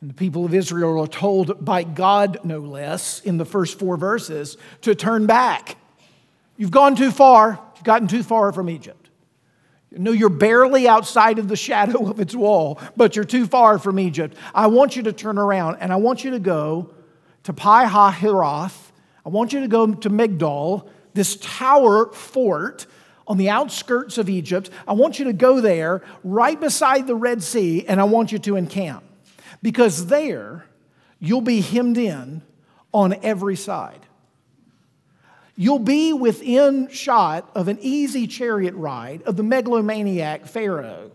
And 0.02 0.10
the 0.10 0.14
people 0.14 0.44
of 0.44 0.52
Israel 0.52 1.00
are 1.00 1.06
told 1.06 1.64
by 1.64 1.84
God, 1.84 2.40
no 2.44 2.58
less, 2.58 3.20
in 3.20 3.38
the 3.38 3.46
first 3.46 3.78
four 3.78 3.96
verses, 3.96 4.58
to 4.82 4.94
turn 4.94 5.24
back. 5.24 5.78
You've 6.58 6.70
gone 6.70 6.96
too 6.96 7.10
far, 7.10 7.58
you've 7.76 7.84
gotten 7.84 8.06
too 8.06 8.22
far 8.22 8.52
from 8.52 8.68
Egypt. 8.68 9.08
Know, 9.92 10.12
you're 10.12 10.28
barely 10.28 10.86
outside 10.86 11.38
of 11.38 11.48
the 11.48 11.56
shadow 11.56 12.10
of 12.10 12.20
its 12.20 12.34
wall, 12.34 12.78
but 12.94 13.16
you're 13.16 13.24
too 13.24 13.46
far 13.46 13.78
from 13.78 13.98
Egypt. 13.98 14.36
I 14.54 14.66
want 14.66 14.96
you 14.96 15.04
to 15.04 15.14
turn 15.14 15.38
around 15.38 15.78
and 15.80 15.94
I 15.94 15.96
want 15.96 16.24
you 16.24 16.32
to 16.32 16.40
go 16.40 16.90
to 17.44 17.54
Pi 17.54 17.86
Hahiroth 17.86 18.89
I 19.24 19.28
want 19.28 19.52
you 19.52 19.60
to 19.60 19.68
go 19.68 19.92
to 19.92 20.10
Migdol, 20.10 20.88
this 21.14 21.36
tower 21.36 22.12
fort 22.12 22.86
on 23.26 23.36
the 23.36 23.50
outskirts 23.50 24.18
of 24.18 24.28
Egypt. 24.28 24.70
I 24.88 24.92
want 24.92 25.18
you 25.18 25.26
to 25.26 25.32
go 25.32 25.60
there 25.60 26.02
right 26.24 26.58
beside 26.58 27.06
the 27.06 27.14
Red 27.14 27.42
Sea, 27.42 27.86
and 27.86 28.00
I 28.00 28.04
want 28.04 28.32
you 28.32 28.38
to 28.40 28.56
encamp. 28.56 29.04
Because 29.62 30.06
there, 30.06 30.64
you'll 31.18 31.40
be 31.40 31.60
hemmed 31.60 31.98
in 31.98 32.42
on 32.92 33.14
every 33.22 33.56
side. 33.56 34.00
You'll 35.54 35.78
be 35.78 36.12
within 36.12 36.88
shot 36.88 37.50
of 37.54 37.68
an 37.68 37.78
easy 37.82 38.26
chariot 38.26 38.74
ride 38.74 39.22
of 39.22 39.36
the 39.36 39.42
megalomaniac 39.42 40.46
Pharaoh, 40.46 41.10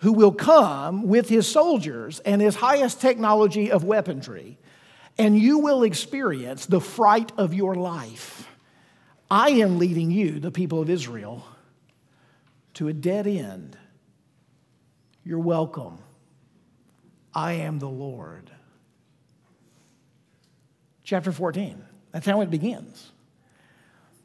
who 0.00 0.12
will 0.12 0.32
come 0.32 1.06
with 1.06 1.28
his 1.28 1.46
soldiers 1.46 2.18
and 2.20 2.42
his 2.42 2.56
highest 2.56 3.00
technology 3.00 3.70
of 3.70 3.84
weaponry 3.84 4.58
and 5.18 5.38
you 5.38 5.58
will 5.58 5.82
experience 5.82 6.66
the 6.66 6.80
fright 6.80 7.32
of 7.36 7.54
your 7.54 7.74
life. 7.74 8.48
I 9.30 9.50
am 9.50 9.78
leading 9.78 10.10
you, 10.10 10.38
the 10.38 10.50
people 10.50 10.80
of 10.80 10.90
Israel, 10.90 11.44
to 12.74 12.88
a 12.88 12.92
dead 12.92 13.26
end. 13.26 13.76
You're 15.24 15.40
welcome. 15.40 15.98
I 17.34 17.54
am 17.54 17.78
the 17.78 17.88
Lord. 17.88 18.50
Chapter 21.02 21.32
14. 21.32 21.82
That's 22.12 22.26
how 22.26 22.40
it 22.40 22.50
begins. 22.50 23.12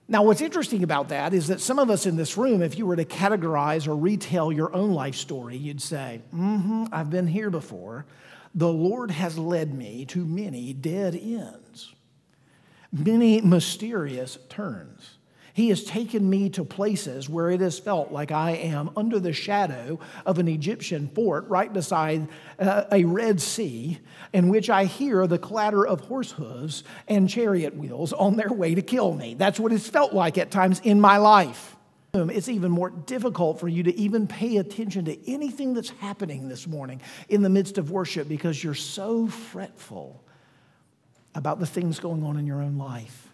Now, 0.08 0.24
what's 0.24 0.42
interesting 0.42 0.84
about 0.84 1.10
that 1.10 1.34
is 1.34 1.48
that 1.48 1.62
some 1.62 1.80
of 1.80 1.90
us 1.90 2.06
in 2.06 2.18
this 2.18 2.38
room, 2.38 2.62
if 2.62 2.78
you 2.78 2.86
were 2.86 2.98
to 2.98 3.06
categorize 3.06 3.88
or 3.88 3.96
retell 3.96 4.52
your 4.52 4.74
own 4.76 4.92
life 4.92 5.16
story, 5.16 5.56
you'd 5.56 5.82
say, 5.82 6.22
Mm 6.34 6.62
hmm, 6.62 6.84
I've 6.92 7.10
been 7.10 7.28
here 7.28 7.50
before. 7.50 8.06
The 8.54 8.72
Lord 8.72 9.12
has 9.12 9.38
led 9.38 9.74
me 9.74 10.06
to 10.06 10.26
many 10.26 10.74
dead 10.74 11.16
ends, 11.16 11.94
many 12.92 13.42
mysterious 13.42 14.38
turns. 14.50 15.18
He 15.54 15.70
has 15.70 15.84
taken 15.84 16.30
me 16.30 16.50
to 16.52 16.64
places 16.64 17.30
where 17.30 17.50
it 17.50 17.60
has 17.60 17.78
felt 17.78 18.12
like 18.12 18.32
I 18.32 18.52
am 18.52 18.90
under 18.96 19.20
the 19.20 19.34
shadow 19.34 20.00
of 20.26 20.40
an 20.40 20.48
Egyptian 20.48 21.10
fort 21.10 21.48
right 21.50 21.72
beside 21.72 22.28
uh, 22.58 22.86
a 22.92 23.04
Red 23.04 23.42
Sea, 23.42 24.00
in 24.32 24.48
which 24.48 24.70
I 24.70 24.86
hear 24.86 25.28
the 25.28 25.38
clatter 25.38 25.86
of 25.86 26.02
horse 26.02 26.32
hooves 26.32 26.84
and 27.08 27.30
chariot 27.30 27.76
wheels 27.76 28.14
on 28.14 28.38
their 28.38 28.52
way 28.52 28.76
to 28.76 28.82
kill 28.82 29.14
me. 29.14 29.34
That's 29.34 29.60
what 29.60 29.74
it's 29.74 29.90
felt 29.90 30.14
like 30.14 30.38
at 30.38 30.52
times 30.52 30.80
in 30.84 31.02
my 31.02 31.18
life 31.18 31.76
it's 32.14 32.50
even 32.50 32.72
more 32.72 32.90
difficult 32.90 33.60
for 33.60 33.70
you 33.70 33.84
to 33.84 33.96
even 33.96 34.28
pay 34.28 34.58
attention 34.58 35.06
to 35.06 35.32
anything 35.32 35.74
that's 35.74 35.92
happening 35.92 36.50
this 36.50 36.68
morning 36.68 37.02
in 37.30 37.42
the 37.42 37.50
midst 37.50 37.78
of 37.78 37.90
worship 37.90 38.28
because 38.28 38.62
you're 38.62 38.74
so 38.74 39.28
fretful 39.28 40.22
about 41.34 41.60
the 41.60 41.66
things 41.66 42.00
going 42.00 42.24
on 42.24 42.38
in 42.38 42.46
your 42.46 42.62
own 42.62 42.78
life. 42.78 43.30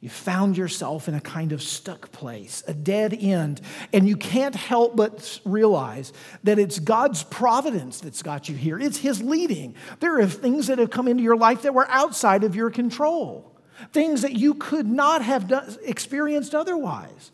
You 0.00 0.08
found 0.08 0.56
yourself 0.56 1.08
in 1.08 1.14
a 1.14 1.20
kind 1.20 1.52
of 1.52 1.60
stuck 1.60 2.12
place, 2.12 2.62
a 2.66 2.72
dead 2.72 3.12
end, 3.12 3.60
and 3.92 4.08
you 4.08 4.16
can't 4.16 4.54
help 4.54 4.94
but 4.94 5.40
realize 5.44 6.12
that 6.44 6.58
it's 6.58 6.78
God's 6.78 7.24
providence 7.24 8.00
that's 8.00 8.22
got 8.22 8.48
you 8.48 8.54
here. 8.54 8.78
It's 8.78 8.98
His 8.98 9.20
leading. 9.20 9.74
There 9.98 10.20
are 10.20 10.26
things 10.26 10.68
that 10.68 10.78
have 10.78 10.90
come 10.90 11.08
into 11.08 11.24
your 11.24 11.36
life 11.36 11.62
that 11.62 11.74
were 11.74 11.88
outside 11.90 12.44
of 12.44 12.54
your 12.54 12.70
control, 12.70 13.52
things 13.92 14.22
that 14.22 14.34
you 14.34 14.54
could 14.54 14.86
not 14.86 15.20
have 15.22 15.48
done, 15.48 15.76
experienced 15.84 16.54
otherwise 16.54 17.32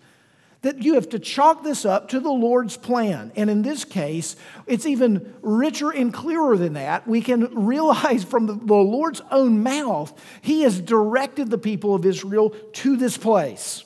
that 0.64 0.83
you 0.83 0.94
have 0.94 1.11
to 1.11 1.18
chalk 1.18 1.62
this 1.62 1.85
up 1.85 2.09
to 2.09 2.18
the 2.18 2.33
Lord's 2.33 2.78
plan. 2.78 3.30
And 3.37 3.50
in 3.50 3.61
this 3.61 3.85
case, 3.85 4.35
it's 4.66 4.87
even 4.87 5.35
richer 5.42 5.90
and 5.90 6.12
clearer 6.12 6.56
than 6.56 6.73
that. 6.73 7.06
We 7.06 7.21
can 7.21 7.66
realize 7.66 8.25
from 8.25 8.47
the, 8.47 8.54
Lord's 8.54 9.21
own 9.30 9.62
mouth, 9.62 10.18
He 10.40 10.62
has 10.62 10.80
directed 10.80 11.50
the 11.50 11.59
people 11.59 11.94
of 11.94 12.06
Israel 12.06 12.50
to 12.50 12.97
this 12.97 13.18
place. 13.18 13.85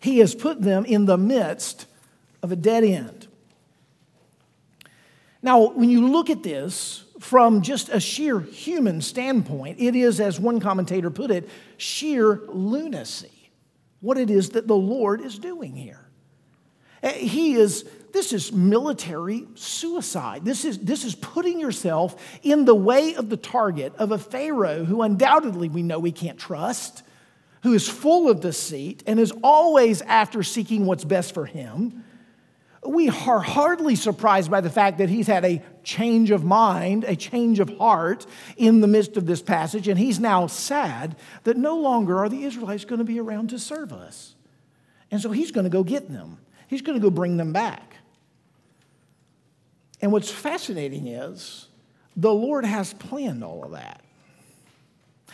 He 0.00 0.18
has 0.18 0.34
put 0.34 0.60
them 0.60 0.84
in 0.84 1.06
the 1.06 1.16
midst 1.16 1.86
of 2.42 2.50
a 2.50 2.56
dead 2.56 2.82
end. 2.82 3.28
Now, 5.42 5.68
when 5.70 5.90
you 5.90 6.08
look 6.08 6.28
at 6.28 6.42
this 6.42 7.04
from 7.20 7.62
just 7.62 7.88
a 7.88 8.00
sheer 8.00 8.40
human 8.40 9.00
standpoint, 9.00 9.78
it 9.78 9.94
is, 9.94 10.18
as 10.18 10.40
one 10.40 10.58
commentator 10.58 11.08
put 11.08 11.30
it, 11.30 11.48
sheer 11.76 12.40
lunacy 12.48 13.41
what 14.02 14.18
it 14.18 14.28
is 14.28 14.50
that 14.50 14.66
the 14.68 14.76
Lord 14.76 15.22
is 15.22 15.38
doing 15.38 15.74
here. 15.74 16.04
Eh, 17.02 17.12
he 17.12 17.54
is, 17.54 17.84
this 18.12 18.32
is 18.32 18.52
military 18.52 19.46
suicide. 19.54 20.44
This 20.44 20.64
is, 20.66 20.78
this 20.80 21.04
is 21.04 21.14
putting 21.14 21.58
yourself 21.58 22.38
in 22.42 22.66
the 22.66 22.74
way 22.74 23.14
of 23.14 23.30
the 23.30 23.36
target 23.36 23.94
of 23.96 24.12
a 24.12 24.18
Pharaoh 24.18 24.84
who 24.84 25.00
undoubtedly 25.02 25.68
we 25.68 25.82
know 25.82 25.98
we 25.98 26.12
can't 26.12 26.38
trust, 26.38 27.02
who 27.62 27.72
is 27.72 27.88
full 27.88 28.28
of 28.28 28.40
deceit 28.40 29.02
and 29.06 29.18
is 29.18 29.32
always 29.42 30.02
after 30.02 30.42
seeking 30.42 30.84
what's 30.84 31.04
best 31.04 31.32
for 31.32 31.46
him, 31.46 32.04
We 32.84 33.08
are 33.08 33.40
hardly 33.40 33.94
surprised 33.94 34.50
by 34.50 34.60
the 34.60 34.70
fact 34.70 34.98
that 34.98 35.08
he's 35.08 35.28
had 35.28 35.44
a 35.44 35.62
change 35.84 36.30
of 36.30 36.44
mind, 36.44 37.04
a 37.04 37.16
change 37.16 37.60
of 37.60 37.76
heart 37.78 38.26
in 38.56 38.80
the 38.80 38.86
midst 38.86 39.16
of 39.16 39.26
this 39.26 39.42
passage, 39.42 39.88
and 39.88 39.98
he's 39.98 40.18
now 40.18 40.46
sad 40.46 41.16
that 41.44 41.56
no 41.56 41.76
longer 41.76 42.18
are 42.18 42.28
the 42.28 42.44
Israelites 42.44 42.84
going 42.84 42.98
to 42.98 43.04
be 43.04 43.20
around 43.20 43.50
to 43.50 43.58
serve 43.58 43.92
us. 43.92 44.34
And 45.10 45.20
so 45.20 45.30
he's 45.30 45.50
going 45.50 45.64
to 45.64 45.70
go 45.70 45.84
get 45.84 46.10
them, 46.10 46.38
he's 46.68 46.82
going 46.82 46.98
to 46.98 47.02
go 47.02 47.10
bring 47.10 47.36
them 47.36 47.52
back. 47.52 47.96
And 50.00 50.10
what's 50.10 50.30
fascinating 50.30 51.06
is 51.06 51.68
the 52.16 52.32
Lord 52.32 52.64
has 52.64 52.92
planned 52.92 53.44
all 53.44 53.64
of 53.64 53.72
that. 53.72 54.02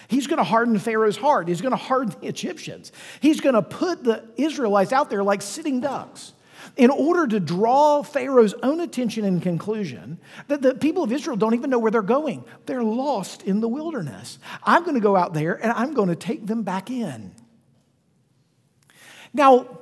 He's 0.08 0.26
going 0.26 0.38
to 0.38 0.44
harden 0.44 0.78
Pharaoh's 0.78 1.16
heart. 1.16 1.48
He's 1.48 1.60
going 1.60 1.72
to 1.72 1.76
harden 1.76 2.14
the 2.20 2.28
Egyptians. 2.28 2.92
He's 3.20 3.40
going 3.40 3.54
to 3.54 3.62
put 3.62 4.04
the 4.04 4.24
Israelites 4.36 4.92
out 4.92 5.10
there 5.10 5.22
like 5.22 5.42
sitting 5.42 5.80
ducks 5.80 6.32
in 6.76 6.90
order 6.90 7.26
to 7.26 7.40
draw 7.40 8.02
Pharaoh's 8.02 8.54
own 8.62 8.80
attention 8.80 9.24
and 9.24 9.42
conclusion 9.42 10.18
that 10.48 10.62
the 10.62 10.74
people 10.74 11.02
of 11.02 11.12
Israel 11.12 11.36
don't 11.36 11.54
even 11.54 11.70
know 11.70 11.78
where 11.78 11.90
they're 11.90 12.02
going. 12.02 12.44
They're 12.66 12.82
lost 12.82 13.42
in 13.42 13.60
the 13.60 13.68
wilderness. 13.68 14.38
I'm 14.62 14.82
going 14.84 14.94
to 14.94 15.00
go 15.00 15.16
out 15.16 15.34
there 15.34 15.54
and 15.54 15.72
I'm 15.72 15.94
going 15.94 16.08
to 16.08 16.16
take 16.16 16.46
them 16.46 16.62
back 16.62 16.90
in. 16.90 17.32
Now, 19.32 19.78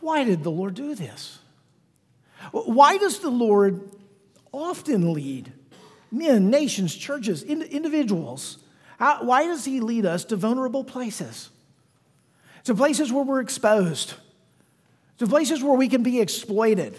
why 0.00 0.24
did 0.24 0.42
the 0.42 0.50
Lord 0.50 0.74
do 0.74 0.94
this? 0.94 1.38
Why 2.50 2.98
does 2.98 3.20
the 3.20 3.30
Lord 3.30 3.90
often 4.50 5.12
lead 5.12 5.52
men, 6.10 6.50
nations, 6.50 6.94
churches, 6.94 7.42
individuals? 7.42 8.58
why 9.20 9.46
does 9.46 9.64
He 9.64 9.80
lead 9.80 10.06
us 10.06 10.24
to 10.26 10.36
vulnerable 10.36 10.84
places? 10.84 11.50
To 12.64 12.74
places 12.74 13.12
where 13.12 13.24
we're 13.24 13.40
exposed, 13.40 14.14
to 15.22 15.28
places 15.28 15.62
where 15.62 15.76
we 15.76 15.88
can 15.88 16.02
be 16.02 16.20
exploited, 16.20 16.96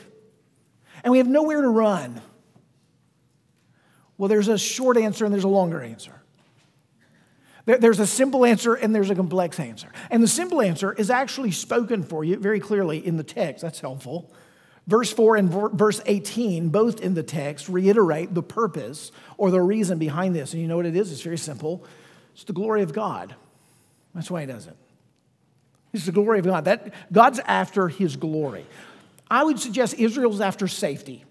and 1.04 1.12
we 1.12 1.18
have 1.18 1.28
nowhere 1.28 1.62
to 1.62 1.68
run. 1.68 2.22
Well, 4.18 4.30
there's 4.30 4.48
a 4.48 4.58
short 4.58 4.96
answer 4.96 5.26
and 5.26 5.34
there's 5.34 5.44
a 5.44 5.50
longer 5.50 5.82
answer. 5.82 6.22
There's 7.66 8.00
a 8.00 8.08
simple 8.08 8.46
answer 8.46 8.76
and 8.76 8.96
there's 8.96 9.10
a 9.10 9.16
complex 9.16 9.60
answer. 9.60 9.92
And 10.10 10.24
the 10.24 10.28
simple 10.28 10.62
answer 10.62 10.94
is 10.94 11.10
actually 11.10 11.52
spoken 11.52 12.04
for 12.04 12.24
you 12.24 12.38
very 12.38 12.62
clearly 12.62 13.06
in 13.06 13.18
the 13.18 13.24
text. 13.24 13.62
That's 13.62 13.82
helpful. 13.82 14.34
Verse 14.88 15.12
4 15.12 15.36
and 15.36 15.50
verse 15.74 16.00
18, 16.06 16.70
both 16.70 17.02
in 17.02 17.16
the 17.16 17.24
text, 17.24 17.68
reiterate 17.68 18.34
the 18.34 18.44
purpose 18.44 19.12
or 19.38 19.52
the 19.52 19.62
reason 19.62 19.98
behind 19.98 20.36
this. 20.36 20.54
And 20.54 20.62
you 20.62 20.70
know 20.70 20.78
what 20.78 20.86
it 20.86 20.96
is? 20.96 21.12
It's 21.12 21.22
very 21.22 21.38
simple 21.38 21.86
it's 22.34 22.46
the 22.46 22.54
glory 22.54 22.84
of 22.84 22.94
God. 22.94 23.36
That's 24.16 24.32
why 24.32 24.42
he 24.42 24.48
does 24.48 24.68
it. 24.68 24.78
It's 25.94 26.06
the 26.06 26.12
glory 26.12 26.40
of 26.40 26.46
God. 26.46 26.66
That, 26.66 26.94
God's 27.12 27.40
after 27.40 27.88
his 27.88 28.16
glory. 28.16 28.66
I 29.30 29.44
would 29.44 29.60
suggest 29.60 29.94
Israel's 29.96 30.42
after 30.42 30.68
safety. 30.68 31.24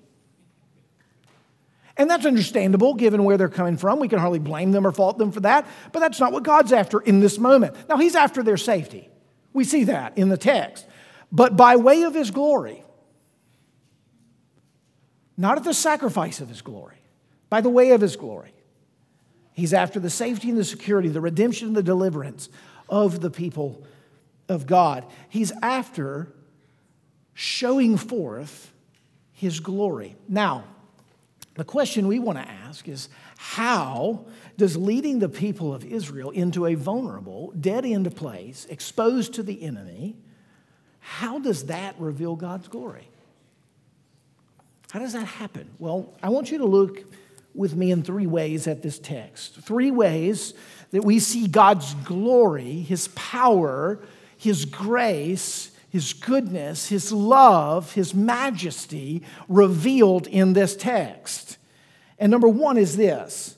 And 1.96 2.08
that's 2.08 2.24
understandable 2.24 2.94
given 2.94 3.24
where 3.24 3.36
they're 3.36 3.48
coming 3.48 3.76
from. 3.76 3.98
We 3.98 4.08
can 4.08 4.18
hardly 4.18 4.38
blame 4.38 4.72
them 4.72 4.86
or 4.86 4.92
fault 4.92 5.18
them 5.18 5.30
for 5.30 5.40
that, 5.40 5.66
but 5.92 6.00
that's 6.00 6.18
not 6.18 6.32
what 6.32 6.42
God's 6.42 6.72
after 6.72 7.00
in 7.00 7.20
this 7.20 7.38
moment. 7.38 7.76
Now, 7.88 7.98
He's 7.98 8.14
after 8.14 8.42
their 8.42 8.56
safety. 8.56 9.10
We 9.52 9.64
see 9.64 9.84
that 9.84 10.16
in 10.16 10.30
the 10.30 10.38
text. 10.38 10.86
But 11.30 11.56
by 11.56 11.76
way 11.76 12.02
of 12.04 12.14
His 12.14 12.30
glory, 12.30 12.82
not 15.36 15.58
at 15.58 15.64
the 15.64 15.74
sacrifice 15.74 16.40
of 16.40 16.48
his 16.48 16.62
glory, 16.62 16.98
by 17.48 17.60
the 17.60 17.68
way 17.68 17.90
of 17.90 18.00
his 18.00 18.16
glory. 18.16 18.52
He's 19.52 19.74
after 19.74 20.00
the 20.00 20.10
safety 20.10 20.48
and 20.48 20.58
the 20.58 20.64
security, 20.64 21.08
the 21.08 21.20
redemption 21.20 21.68
and 21.68 21.76
the 21.76 21.82
deliverance 21.82 22.48
of 22.88 23.20
the 23.20 23.30
people 23.30 23.82
of 24.52 24.66
God. 24.66 25.04
He's 25.28 25.52
after 25.62 26.32
showing 27.34 27.96
forth 27.96 28.72
his 29.32 29.60
glory. 29.60 30.14
Now, 30.28 30.64
the 31.54 31.64
question 31.64 32.06
we 32.06 32.18
want 32.18 32.38
to 32.38 32.48
ask 32.48 32.88
is 32.88 33.08
how 33.36 34.26
does 34.56 34.76
leading 34.76 35.18
the 35.18 35.28
people 35.28 35.74
of 35.74 35.84
Israel 35.84 36.30
into 36.30 36.66
a 36.66 36.74
vulnerable, 36.74 37.52
dead 37.58 37.84
end 37.84 38.14
place, 38.14 38.66
exposed 38.70 39.34
to 39.34 39.42
the 39.42 39.62
enemy, 39.62 40.16
how 41.00 41.38
does 41.38 41.66
that 41.66 41.96
reveal 41.98 42.36
God's 42.36 42.68
glory? 42.68 43.08
How 44.92 45.00
does 45.00 45.14
that 45.14 45.24
happen? 45.24 45.70
Well, 45.78 46.12
I 46.22 46.28
want 46.28 46.50
you 46.50 46.58
to 46.58 46.66
look 46.66 47.02
with 47.54 47.74
me 47.74 47.90
in 47.90 48.02
three 48.02 48.26
ways 48.26 48.66
at 48.66 48.82
this 48.82 48.98
text. 48.98 49.56
Three 49.56 49.90
ways 49.90 50.54
that 50.90 51.04
we 51.04 51.18
see 51.18 51.48
God's 51.48 51.94
glory, 51.94 52.80
His 52.80 53.08
power, 53.08 53.98
His 54.42 54.64
grace, 54.64 55.70
His 55.88 56.12
goodness, 56.14 56.88
His 56.88 57.12
love, 57.12 57.92
His 57.92 58.12
majesty 58.12 59.22
revealed 59.46 60.26
in 60.26 60.52
this 60.52 60.74
text. 60.74 61.58
And 62.18 62.32
number 62.32 62.48
one 62.48 62.76
is 62.76 62.96
this 62.96 63.56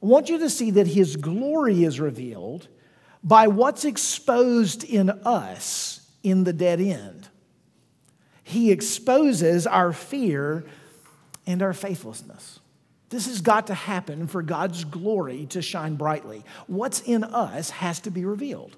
I 0.00 0.06
want 0.06 0.28
you 0.28 0.38
to 0.38 0.48
see 0.48 0.70
that 0.70 0.86
His 0.86 1.16
glory 1.16 1.82
is 1.82 1.98
revealed 1.98 2.68
by 3.24 3.48
what's 3.48 3.84
exposed 3.84 4.84
in 4.84 5.10
us 5.10 6.08
in 6.22 6.44
the 6.44 6.52
dead 6.52 6.80
end. 6.80 7.28
He 8.44 8.70
exposes 8.70 9.66
our 9.66 9.92
fear 9.92 10.64
and 11.44 11.60
our 11.60 11.72
faithlessness. 11.72 12.60
This 13.08 13.26
has 13.26 13.40
got 13.40 13.66
to 13.66 13.74
happen 13.74 14.28
for 14.28 14.42
God's 14.42 14.84
glory 14.84 15.46
to 15.46 15.60
shine 15.60 15.96
brightly. 15.96 16.44
What's 16.68 17.00
in 17.00 17.24
us 17.24 17.70
has 17.70 17.98
to 18.02 18.12
be 18.12 18.24
revealed. 18.24 18.76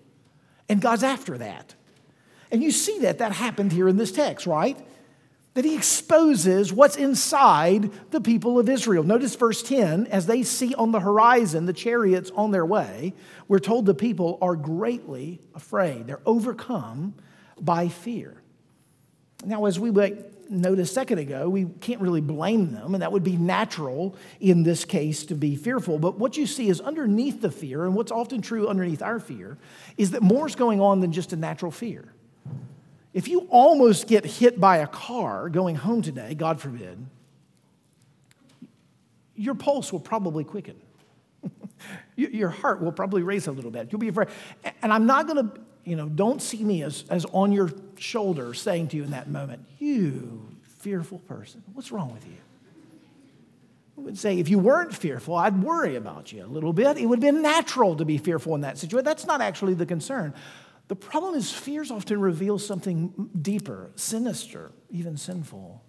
And 0.72 0.80
God's 0.80 1.02
after 1.02 1.36
that. 1.36 1.74
And 2.50 2.62
you 2.62 2.70
see 2.70 3.00
that 3.00 3.18
that 3.18 3.32
happened 3.32 3.72
here 3.72 3.88
in 3.88 3.98
this 3.98 4.10
text, 4.10 4.46
right? 4.46 4.78
That 5.52 5.66
he 5.66 5.76
exposes 5.76 6.72
what's 6.72 6.96
inside 6.96 7.90
the 8.10 8.22
people 8.22 8.58
of 8.58 8.70
Israel. 8.70 9.04
Notice 9.04 9.34
verse 9.34 9.62
10 9.62 10.06
as 10.06 10.24
they 10.24 10.42
see 10.42 10.74
on 10.74 10.90
the 10.90 11.00
horizon 11.00 11.66
the 11.66 11.74
chariots 11.74 12.30
on 12.34 12.52
their 12.52 12.64
way, 12.64 13.12
we're 13.48 13.58
told 13.58 13.84
the 13.84 13.92
people 13.92 14.38
are 14.40 14.56
greatly 14.56 15.42
afraid. 15.54 16.06
They're 16.06 16.22
overcome 16.24 17.16
by 17.60 17.88
fear. 17.88 18.40
Now, 19.44 19.66
as 19.66 19.78
we 19.78 19.90
noticed 20.52 20.92
a 20.92 20.94
second 20.94 21.18
ago, 21.18 21.48
we 21.48 21.66
can't 21.80 22.00
really 22.00 22.20
blame 22.20 22.72
them, 22.72 22.94
and 22.94 23.02
that 23.02 23.12
would 23.12 23.24
be 23.24 23.36
natural 23.36 24.16
in 24.40 24.62
this 24.62 24.84
case 24.84 25.26
to 25.26 25.34
be 25.34 25.56
fearful. 25.56 25.98
But 25.98 26.18
what 26.18 26.36
you 26.36 26.46
see 26.46 26.68
is 26.68 26.80
underneath 26.80 27.40
the 27.40 27.50
fear, 27.50 27.84
and 27.84 27.94
what's 27.94 28.12
often 28.12 28.42
true 28.42 28.68
underneath 28.68 29.02
our 29.02 29.18
fear, 29.18 29.58
is 29.96 30.12
that 30.12 30.22
more 30.22 30.46
is 30.46 30.54
going 30.54 30.80
on 30.80 31.00
than 31.00 31.12
just 31.12 31.32
a 31.32 31.36
natural 31.36 31.70
fear. 31.70 32.12
If 33.12 33.28
you 33.28 33.46
almost 33.50 34.06
get 34.06 34.24
hit 34.24 34.58
by 34.58 34.78
a 34.78 34.86
car 34.86 35.48
going 35.48 35.76
home 35.76 36.02
today, 36.02 36.34
God 36.34 36.60
forbid, 36.60 37.04
your 39.34 39.54
pulse 39.54 39.92
will 39.92 40.00
probably 40.00 40.44
quicken. 40.44 40.80
your 42.16 42.48
heart 42.48 42.80
will 42.80 42.92
probably 42.92 43.22
race 43.22 43.46
a 43.46 43.52
little 43.52 43.70
bit. 43.70 43.90
You'll 43.90 43.98
be 43.98 44.08
afraid. 44.08 44.28
And 44.82 44.92
I'm 44.92 45.06
not 45.06 45.26
going 45.26 45.48
to 45.48 45.60
you 45.84 45.96
know, 45.96 46.08
don't 46.08 46.40
see 46.40 46.62
me 46.62 46.82
as, 46.82 47.04
as 47.10 47.24
on 47.26 47.52
your 47.52 47.68
shoulder 48.02 48.54
saying 48.54 48.88
to 48.88 48.96
you 48.96 49.04
in 49.04 49.10
that 49.10 49.28
moment, 49.28 49.64
You 49.78 50.48
fearful 50.78 51.18
person, 51.20 51.62
what's 51.74 51.92
wrong 51.92 52.12
with 52.12 52.26
you? 52.26 52.36
I 53.96 54.00
would 54.00 54.18
say, 54.18 54.38
if 54.38 54.48
you 54.48 54.58
weren't 54.58 54.94
fearful, 54.94 55.34
I'd 55.36 55.62
worry 55.62 55.96
about 55.96 56.32
you 56.32 56.44
a 56.44 56.46
little 56.46 56.72
bit. 56.72 56.96
It 56.96 57.06
would 57.06 57.22
have 57.22 57.34
been 57.34 57.42
natural 57.42 57.96
to 57.96 58.04
be 58.04 58.18
fearful 58.18 58.54
in 58.54 58.62
that 58.62 58.78
situation. 58.78 59.04
That's 59.04 59.26
not 59.26 59.40
actually 59.40 59.74
the 59.74 59.86
concern. 59.86 60.34
The 60.88 60.96
problem 60.96 61.34
is, 61.34 61.52
fears 61.52 61.90
often 61.90 62.20
reveal 62.20 62.58
something 62.58 63.30
deeper, 63.40 63.90
sinister, 63.94 64.72
even 64.90 65.16
sinful. 65.16 65.82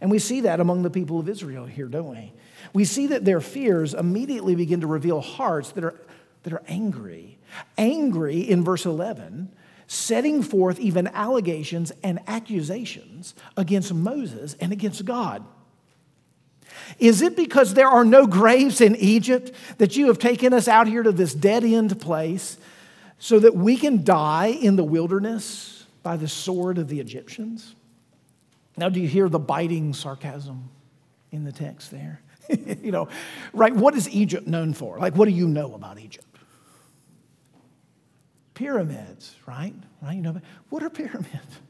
And 0.00 0.10
we 0.10 0.18
see 0.18 0.42
that 0.42 0.60
among 0.60 0.82
the 0.82 0.90
people 0.90 1.18
of 1.18 1.28
Israel 1.28 1.66
here, 1.66 1.86
don't 1.86 2.08
we? 2.08 2.32
We 2.72 2.84
see 2.84 3.08
that 3.08 3.24
their 3.24 3.40
fears 3.40 3.94
immediately 3.94 4.54
begin 4.54 4.80
to 4.80 4.86
reveal 4.86 5.20
hearts 5.20 5.72
that 5.72 5.84
are, 5.84 6.00
that 6.44 6.52
are 6.52 6.62
angry 6.66 7.34
angry 7.76 8.40
in 8.40 8.64
verse 8.64 8.86
11, 8.86 9.50
setting 9.86 10.42
forth 10.42 10.80
even 10.80 11.06
allegations 11.08 11.92
and 12.02 12.20
accusations 12.26 13.34
against 13.56 13.92
Moses 13.92 14.54
and 14.60 14.72
against 14.72 15.04
God. 15.04 15.44
Is 16.98 17.22
it 17.22 17.36
because 17.36 17.74
there 17.74 17.88
are 17.88 18.04
no 18.04 18.26
graves 18.26 18.80
in 18.80 18.96
Egypt 18.96 19.52
that 19.78 19.96
you 19.96 20.06
have 20.08 20.18
taken 20.18 20.52
us 20.52 20.68
out 20.68 20.86
here 20.86 21.02
to 21.02 21.12
this 21.12 21.34
dead 21.34 21.64
end 21.64 22.00
place 22.00 22.58
so 23.18 23.38
that 23.38 23.54
we 23.54 23.76
can 23.76 24.04
die 24.04 24.46
in 24.48 24.76
the 24.76 24.84
wilderness 24.84 25.86
by 26.02 26.16
the 26.16 26.28
sword 26.28 26.78
of 26.78 26.88
the 26.88 27.00
Egyptians? 27.00 27.74
Now, 28.76 28.88
do 28.88 29.00
you 29.00 29.08
hear 29.08 29.28
the 29.28 29.38
biting 29.38 29.94
sarcasm 29.94 30.68
in 31.30 31.44
the 31.44 31.52
text 31.52 31.90
there? 31.90 32.20
you 32.48 32.90
know, 32.90 33.08
right? 33.52 33.74
What 33.74 33.94
is 33.94 34.08
Egypt 34.10 34.46
known 34.46 34.74
for? 34.74 34.98
Like, 34.98 35.16
what 35.16 35.26
do 35.26 35.30
you 35.30 35.46
know 35.46 35.74
about 35.74 35.98
Egypt? 35.98 36.26
Pyramids, 38.54 39.34
right? 39.46 39.74
Right? 40.02 40.16
You 40.16 40.22
know, 40.22 40.40
what 40.70 40.82
are 40.82 40.90
pyramids? 40.90 41.60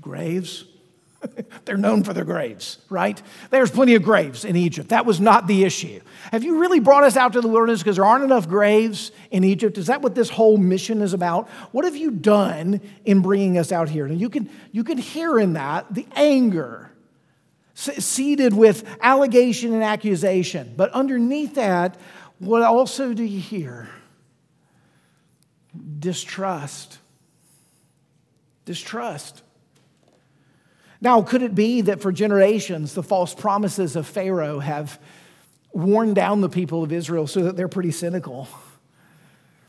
Graves. 0.00 0.64
They're 1.64 1.76
known 1.76 2.04
for 2.04 2.12
their 2.12 2.24
graves, 2.24 2.78
right? 2.90 3.20
There's 3.50 3.70
plenty 3.70 3.94
of 3.94 4.02
graves 4.02 4.44
in 4.44 4.56
Egypt. 4.56 4.90
That 4.90 5.06
was 5.06 5.20
not 5.20 5.46
the 5.46 5.64
issue. 5.64 6.00
Have 6.32 6.44
you 6.44 6.58
really 6.58 6.80
brought 6.80 7.04
us 7.04 7.16
out 7.16 7.32
to 7.34 7.40
the 7.40 7.48
wilderness 7.48 7.82
because 7.82 7.96
there 7.96 8.04
aren't 8.04 8.24
enough 8.24 8.48
graves 8.48 9.12
in 9.30 9.44
Egypt? 9.44 9.78
Is 9.78 9.86
that 9.86 10.02
what 10.02 10.14
this 10.14 10.28
whole 10.28 10.56
mission 10.56 11.00
is 11.00 11.12
about? 11.12 11.48
What 11.72 11.84
have 11.84 11.96
you 11.96 12.10
done 12.10 12.80
in 13.04 13.22
bringing 13.22 13.58
us 13.58 13.72
out 13.72 13.88
here? 13.88 14.06
And 14.06 14.20
you 14.20 14.28
can, 14.28 14.50
you 14.72 14.84
can 14.84 14.98
hear 14.98 15.38
in 15.38 15.54
that 15.54 15.92
the 15.94 16.06
anger 16.14 16.90
seeded 17.74 18.54
with 18.54 18.84
allegation 19.00 19.72
and 19.72 19.82
accusation. 19.82 20.74
But 20.76 20.92
underneath 20.92 21.54
that, 21.56 21.96
what 22.38 22.62
also 22.62 23.14
do 23.14 23.24
you 23.24 23.40
hear? 23.40 23.88
Distrust. 25.98 26.98
Distrust. 28.64 29.42
Now, 31.00 31.20
could 31.20 31.42
it 31.42 31.54
be 31.54 31.82
that 31.82 32.00
for 32.00 32.12
generations 32.12 32.94
the 32.94 33.02
false 33.02 33.34
promises 33.34 33.94
of 33.94 34.06
Pharaoh 34.06 34.58
have 34.58 34.98
worn 35.72 36.14
down 36.14 36.40
the 36.40 36.48
people 36.48 36.82
of 36.82 36.92
Israel 36.92 37.26
so 37.26 37.42
that 37.42 37.56
they're 37.56 37.68
pretty 37.68 37.90
cynical? 37.90 38.48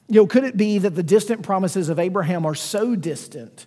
You 0.07 0.21
know, 0.21 0.27
could 0.27 0.43
it 0.43 0.55
be 0.55 0.77
that 0.79 0.91
the 0.91 1.03
distant 1.03 1.41
promises 1.41 1.89
of 1.89 1.99
Abraham 1.99 2.45
are 2.45 2.55
so 2.55 2.95
distant 2.95 3.65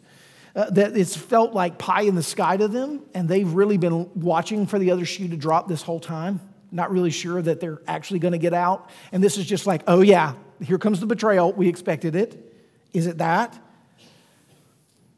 uh, 0.54 0.70
that 0.70 0.96
it's 0.96 1.16
felt 1.16 1.52
like 1.52 1.78
pie 1.78 2.02
in 2.02 2.14
the 2.14 2.22
sky 2.22 2.56
to 2.56 2.68
them 2.68 3.02
and 3.12 3.28
they've 3.28 3.52
really 3.52 3.76
been 3.76 4.08
watching 4.14 4.66
for 4.66 4.78
the 4.78 4.92
other 4.92 5.04
shoe 5.04 5.28
to 5.28 5.36
drop 5.36 5.68
this 5.68 5.82
whole 5.82 6.00
time? 6.00 6.40
Not 6.70 6.90
really 6.90 7.10
sure 7.10 7.42
that 7.42 7.60
they're 7.60 7.82
actually 7.86 8.20
going 8.20 8.32
to 8.32 8.38
get 8.38 8.54
out. 8.54 8.88
And 9.10 9.22
this 9.22 9.36
is 9.36 9.46
just 9.46 9.66
like, 9.66 9.82
oh, 9.86 10.00
yeah, 10.00 10.34
here 10.62 10.78
comes 10.78 11.00
the 11.00 11.06
betrayal. 11.06 11.52
We 11.52 11.68
expected 11.68 12.16
it. 12.16 12.54
Is 12.92 13.06
it 13.06 13.18
that? 13.18 13.58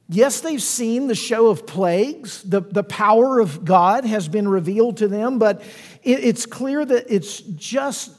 Yes, 0.08 0.40
they've 0.40 0.60
seen 0.60 1.06
the 1.06 1.14
show 1.14 1.48
of 1.48 1.66
plagues. 1.66 2.42
The, 2.42 2.60
the 2.62 2.82
power 2.82 3.38
of 3.38 3.64
God 3.64 4.04
has 4.04 4.28
been 4.28 4.48
revealed 4.48 4.96
to 4.98 5.08
them, 5.08 5.38
but 5.38 5.62
it, 6.02 6.24
it's 6.24 6.46
clear 6.46 6.84
that 6.84 7.06
it's 7.08 7.40
just 7.40 8.10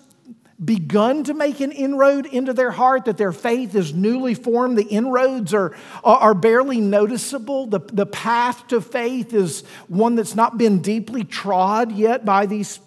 begun 0.64 1.24
to 1.26 1.34
make 1.34 1.60
an 1.60 1.72
inroad 1.72 2.28
into 2.28 2.54
their 2.54 2.72
heart, 2.72 3.06
that 3.06 3.18
their 3.18 3.32
faith 3.32 3.76
is 3.76 3.94
newly 3.94 4.36
formed. 4.36 4.78
The 4.78 4.88
inroads 4.88 5.54
are, 5.54 5.76
are 6.04 6.34
barely 6.34 6.80
noticeable. 6.80 7.68
The, 7.68 7.80
the 7.80 8.06
path 8.06 8.68
to 8.68 8.80
faith 8.80 9.34
is 9.34 9.62
one 9.88 10.16
that's 10.16 10.36
not 10.36 10.58
been 10.58 10.82
deeply 10.82 11.24
trod 11.24 11.92
yet 11.92 12.24
by 12.24 12.46
these 12.46 12.80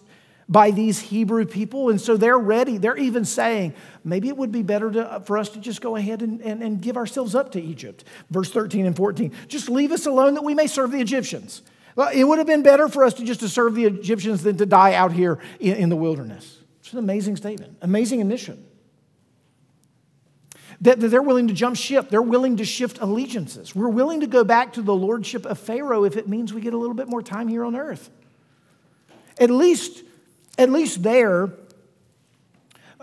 by 0.49 0.71
these 0.71 1.01
Hebrew 1.01 1.45
people. 1.45 1.91
And 1.91 2.01
so 2.01 2.17
they're 2.17 2.39
ready. 2.39 2.79
They're 2.79 2.97
even 2.97 3.25
saying, 3.25 3.75
maybe 4.05 4.29
it 4.29 4.37
would 4.37 4.53
be 4.53 4.63
better 4.63 4.91
to, 4.91 5.23
for 5.25 5.39
us 5.39 5.49
to 5.51 5.61
just 5.61 5.81
go 5.81 5.97
ahead 5.97 6.23
and, 6.23 6.41
and, 6.41 6.63
and 6.63 6.81
give 6.81 6.97
ourselves 6.97 7.35
up 7.35 7.53
to 7.53 7.61
Egypt. 7.61 8.05
Verse 8.31 8.51
13 8.51 8.87
and 8.87 8.97
14. 8.97 9.33
Just 9.49 9.69
leave 9.69 9.93
us 9.93 10.07
alone 10.07 10.35
that 10.35 10.45
we 10.45 10.55
may 10.55 10.67
serve 10.67 10.91
the 10.91 11.01
Egyptians. 11.01 11.63
Well, 11.97 12.11
it 12.13 12.25
would 12.25 12.39
have 12.39 12.47
been 12.47 12.63
better 12.63 12.89
for 12.89 13.05
us 13.05 13.15
to 13.15 13.25
just 13.25 13.41
to 13.41 13.49
serve 13.49 13.75
the 13.75 13.85
Egyptians 13.85 14.43
than 14.43 14.57
to 14.57 14.67
die 14.67 14.95
out 14.95 15.13
here 15.13 15.39
in, 15.61 15.77
in 15.77 15.89
the 15.89 15.97
wilderness. 15.97 16.59
It's 16.81 16.93
an 16.93 16.99
amazing 16.99 17.37
statement, 17.37 17.79
amazing 17.83 18.21
admission. 18.21 18.65
That, 20.81 21.01
that 21.01 21.09
they're 21.09 21.23
willing 21.23 21.49
to 21.49 21.55
jump 21.55 21.77
ship, 21.77 22.11
they're 22.11 22.21
willing 22.21 22.57
to 22.57 22.65
shift 22.65 22.99
allegiances. 23.01 23.75
We're 23.75 23.89
willing 23.89 24.21
to 24.21 24.27
go 24.27 24.45
back 24.45 24.75
to 24.75 24.83
the 24.83 24.95
lordship 24.95 25.47
of 25.47 25.59
Pharaoh 25.59 26.05
if 26.05 26.17
it 26.17 26.29
means 26.29 26.53
we 26.53 26.61
get 26.61 26.75
a 26.75 26.77
little 26.77 26.97
bit 26.97 27.09
more 27.09 27.23
time 27.23 27.49
here 27.49 27.65
on 27.65 27.77
earth. 27.77 28.11
At 29.39 29.51
least 29.51 30.04
at 30.59 30.71
least 30.71 31.03
there, 31.03 31.53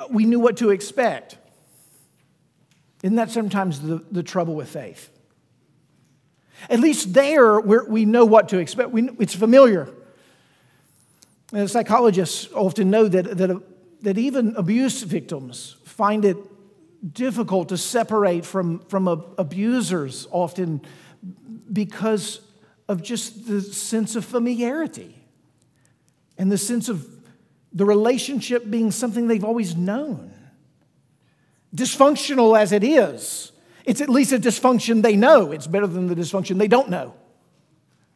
we 0.09 0.25
knew 0.25 0.39
what 0.39 0.57
to 0.57 0.69
expect. 0.69 1.37
Isn't 3.03 3.15
that 3.15 3.31
sometimes 3.31 3.81
the, 3.81 4.03
the 4.11 4.23
trouble 4.23 4.55
with 4.55 4.69
faith? 4.69 5.09
At 6.69 6.79
least 6.79 7.13
there, 7.13 7.59
we 7.59 8.05
know 8.05 8.25
what 8.25 8.49
to 8.49 8.59
expect. 8.59 8.91
We, 8.91 9.09
it's 9.19 9.33
familiar. 9.33 9.89
And 11.51 11.69
psychologists 11.69 12.49
often 12.53 12.89
know 12.89 13.07
that, 13.07 13.37
that, 13.37 13.61
that 14.01 14.17
even 14.17 14.55
abuse 14.55 15.01
victims 15.01 15.75
find 15.83 16.23
it 16.23 16.37
difficult 17.13 17.69
to 17.69 17.77
separate 17.77 18.45
from, 18.45 18.79
from 18.87 19.07
abusers 19.07 20.27
often 20.31 20.81
because 21.71 22.41
of 22.87 23.01
just 23.01 23.47
the 23.47 23.61
sense 23.61 24.15
of 24.15 24.23
familiarity 24.23 25.15
and 26.37 26.51
the 26.51 26.57
sense 26.57 26.89
of 26.89 27.07
the 27.73 27.85
relationship 27.85 28.69
being 28.69 28.91
something 28.91 29.27
they've 29.27 29.45
always 29.45 29.75
known. 29.75 30.33
Dysfunctional 31.75 32.59
as 32.59 32.71
it 32.71 32.83
is, 32.83 33.51
it's 33.85 34.01
at 34.01 34.09
least 34.09 34.33
a 34.33 34.37
dysfunction 34.37 35.01
they 35.01 35.15
know. 35.15 35.51
It's 35.51 35.67
better 35.67 35.87
than 35.87 36.07
the 36.07 36.15
dysfunction 36.15 36.57
they 36.57 36.67
don't 36.67 36.89
know, 36.89 37.13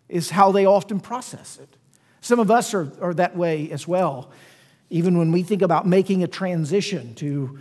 is 0.10 0.30
how 0.30 0.52
they 0.52 0.66
often 0.66 1.00
process 1.00 1.58
it. 1.58 1.78
Some 2.22 2.40
of 2.40 2.52
us 2.52 2.74
are, 2.74 2.92
are 3.02 3.14
that 3.14 3.38
way 3.38 3.72
as 3.72 3.88
well. 3.88 4.32
Even 4.90 5.18
when 5.18 5.32
we 5.32 5.44
think 5.44 5.62
about 5.62 5.88
making 5.88 6.24
a 6.24 6.28
transition 6.28 7.16
to 7.16 7.60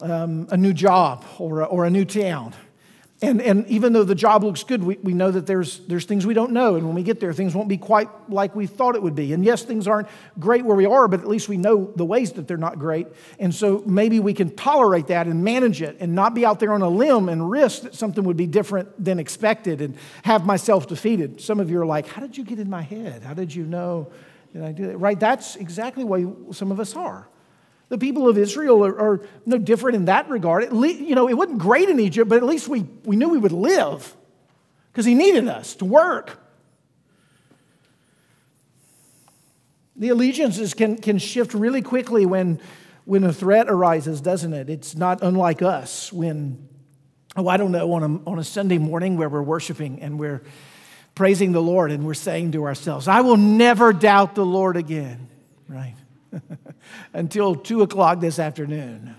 um, 0.00 0.48
a 0.50 0.56
new 0.56 0.72
job 0.72 1.24
or 1.38 1.64
or 1.64 1.84
a 1.84 1.90
new 1.90 2.04
town, 2.04 2.54
and, 3.20 3.42
and 3.42 3.66
even 3.66 3.92
though 3.92 4.04
the 4.04 4.14
job 4.14 4.44
looks 4.44 4.62
good, 4.62 4.80
we, 4.84 4.96
we 5.02 5.12
know 5.12 5.32
that 5.32 5.44
there's, 5.44 5.80
there's 5.86 6.04
things 6.04 6.24
we 6.24 6.34
don't 6.34 6.52
know. 6.52 6.76
And 6.76 6.86
when 6.86 6.94
we 6.94 7.02
get 7.02 7.18
there, 7.18 7.32
things 7.32 7.52
won't 7.52 7.68
be 7.68 7.76
quite 7.76 8.08
like 8.30 8.54
we 8.54 8.68
thought 8.68 8.94
it 8.94 9.02
would 9.02 9.16
be. 9.16 9.32
And 9.32 9.44
yes, 9.44 9.64
things 9.64 9.88
aren't 9.88 10.06
great 10.38 10.64
where 10.64 10.76
we 10.76 10.86
are, 10.86 11.08
but 11.08 11.18
at 11.18 11.26
least 11.26 11.48
we 11.48 11.56
know 11.56 11.92
the 11.96 12.04
ways 12.04 12.32
that 12.32 12.46
they're 12.46 12.56
not 12.56 12.78
great. 12.78 13.08
And 13.40 13.52
so 13.52 13.82
maybe 13.84 14.20
we 14.20 14.34
can 14.34 14.54
tolerate 14.54 15.08
that 15.08 15.26
and 15.26 15.42
manage 15.42 15.82
it 15.82 15.96
and 15.98 16.14
not 16.14 16.32
be 16.32 16.46
out 16.46 16.60
there 16.60 16.72
on 16.72 16.82
a 16.82 16.88
limb 16.88 17.28
and 17.28 17.50
risk 17.50 17.82
that 17.82 17.96
something 17.96 18.22
would 18.22 18.36
be 18.36 18.46
different 18.46 19.04
than 19.04 19.18
expected 19.18 19.80
and 19.80 19.96
have 20.22 20.46
myself 20.46 20.86
defeated. 20.86 21.40
Some 21.40 21.58
of 21.58 21.70
you 21.70 21.80
are 21.80 21.86
like, 21.86 22.06
How 22.06 22.22
did 22.22 22.38
you 22.38 22.44
get 22.44 22.60
in 22.60 22.70
my 22.70 22.82
head? 22.82 23.24
How 23.24 23.34
did 23.34 23.52
you 23.52 23.64
know 23.64 24.12
that 24.54 24.62
I 24.62 24.70
do 24.70 24.86
that? 24.86 24.98
Right? 24.98 25.18
That's 25.18 25.56
exactly 25.56 26.04
why 26.04 26.24
some 26.52 26.70
of 26.70 26.78
us 26.78 26.94
are. 26.94 27.26
The 27.88 27.98
people 27.98 28.28
of 28.28 28.36
Israel 28.36 28.84
are, 28.84 29.00
are 29.00 29.20
no 29.46 29.56
different 29.56 29.96
in 29.96 30.04
that 30.06 30.28
regard. 30.28 30.64
You 30.72 31.14
know, 31.14 31.28
it 31.28 31.34
wasn't 31.34 31.58
great 31.58 31.88
in 31.88 31.98
Egypt, 32.00 32.28
but 32.28 32.36
at 32.36 32.44
least 32.44 32.68
we, 32.68 32.80
we 33.04 33.16
knew 33.16 33.28
we 33.28 33.38
would 33.38 33.52
live 33.52 34.14
because 34.92 35.06
he 35.06 35.14
needed 35.14 35.48
us 35.48 35.74
to 35.76 35.84
work. 35.84 36.38
The 39.96 40.10
allegiances 40.10 40.74
can, 40.74 40.96
can 40.98 41.18
shift 41.18 41.54
really 41.54 41.82
quickly 41.82 42.26
when, 42.26 42.60
when 43.04 43.24
a 43.24 43.32
threat 43.32 43.68
arises, 43.68 44.20
doesn't 44.20 44.52
it? 44.52 44.68
It's 44.68 44.94
not 44.94 45.22
unlike 45.22 45.62
us 45.62 46.12
when, 46.12 46.68
oh, 47.36 47.48
I 47.48 47.56
don't 47.56 47.72
know, 47.72 47.92
on 47.94 48.02
a, 48.02 48.30
on 48.30 48.38
a 48.38 48.44
Sunday 48.44 48.78
morning 48.78 49.16
where 49.16 49.28
we're 49.28 49.42
worshiping 49.42 50.02
and 50.02 50.18
we're 50.18 50.42
praising 51.14 51.52
the 51.52 51.62
Lord 51.62 51.90
and 51.90 52.06
we're 52.06 52.14
saying 52.14 52.52
to 52.52 52.64
ourselves, 52.64 53.08
I 53.08 53.22
will 53.22 53.38
never 53.38 53.92
doubt 53.92 54.34
the 54.34 54.46
Lord 54.46 54.76
again, 54.76 55.28
right? 55.66 55.96
until 57.12 57.54
two 57.54 57.82
o'clock 57.82 58.20
this 58.20 58.38
afternoon. 58.38 59.14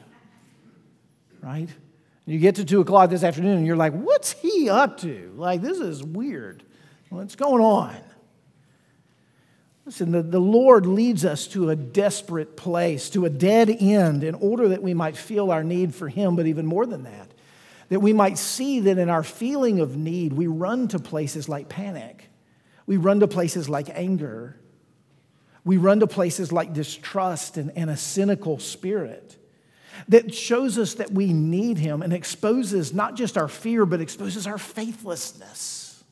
Right? 1.41 1.69
You 2.25 2.37
get 2.37 2.55
to 2.55 2.65
two 2.65 2.81
o'clock 2.81 3.09
this 3.09 3.23
afternoon 3.23 3.57
and 3.57 3.65
you're 3.65 3.75
like, 3.75 3.93
what's 3.93 4.33
he 4.33 4.69
up 4.69 4.99
to? 4.99 5.33
Like, 5.35 5.61
this 5.61 5.79
is 5.79 6.03
weird. 6.03 6.63
What's 7.09 7.35
going 7.35 7.63
on? 7.63 7.95
Listen, 9.89 10.11
the, 10.11 10.21
the 10.21 10.39
Lord 10.39 10.85
leads 10.85 11.25
us 11.25 11.47
to 11.47 11.71
a 11.71 11.75
desperate 11.75 12.55
place, 12.55 13.09
to 13.09 13.25
a 13.25 13.29
dead 13.31 13.75
end, 13.79 14.23
in 14.23 14.35
order 14.35 14.67
that 14.67 14.83
we 14.83 14.93
might 14.93 15.17
feel 15.17 15.49
our 15.49 15.63
need 15.63 15.95
for 15.95 16.07
Him, 16.07 16.35
but 16.35 16.45
even 16.45 16.67
more 16.67 16.85
than 16.85 17.01
that, 17.03 17.31
that 17.87 17.99
we 17.99 18.13
might 18.13 18.37
see 18.37 18.81
that 18.81 18.99
in 18.99 19.09
our 19.09 19.23
feeling 19.23 19.79
of 19.79 19.97
need, 19.97 20.33
we 20.33 20.45
run 20.45 20.87
to 20.89 20.99
places 20.99 21.49
like 21.49 21.69
panic, 21.69 22.29
we 22.85 22.97
run 22.97 23.19
to 23.21 23.27
places 23.27 23.67
like 23.67 23.89
anger, 23.91 24.59
we 25.65 25.77
run 25.77 25.99
to 25.99 26.07
places 26.07 26.51
like 26.51 26.73
distrust 26.73 27.57
and, 27.57 27.71
and 27.75 27.89
a 27.89 27.97
cynical 27.97 28.59
spirit 28.59 29.35
that 30.07 30.33
shows 30.33 30.77
us 30.77 30.95
that 30.95 31.11
we 31.11 31.33
need 31.33 31.77
him 31.77 32.01
and 32.01 32.13
exposes 32.13 32.93
not 32.93 33.15
just 33.15 33.37
our 33.37 33.47
fear, 33.47 33.85
but 33.85 34.01
exposes 34.01 34.47
our 34.47 34.57
faithlessness. 34.57 36.03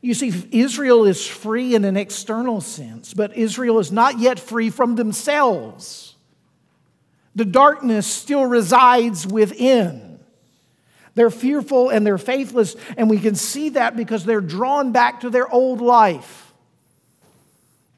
You 0.00 0.14
see, 0.14 0.32
Israel 0.52 1.04
is 1.04 1.26
free 1.26 1.74
in 1.74 1.84
an 1.84 1.96
external 1.96 2.60
sense, 2.60 3.12
but 3.12 3.36
Israel 3.36 3.78
is 3.78 3.90
not 3.90 4.18
yet 4.18 4.38
free 4.38 4.70
from 4.70 4.94
themselves. 4.94 6.14
The 7.34 7.44
darkness 7.44 8.06
still 8.06 8.46
resides 8.46 9.26
within. 9.26 10.20
They're 11.14 11.30
fearful 11.30 11.90
and 11.90 12.06
they're 12.06 12.16
faithless, 12.16 12.76
and 12.96 13.10
we 13.10 13.18
can 13.18 13.34
see 13.34 13.70
that 13.70 13.96
because 13.96 14.24
they're 14.24 14.40
drawn 14.40 14.92
back 14.92 15.20
to 15.20 15.30
their 15.30 15.48
old 15.52 15.80
life 15.80 16.47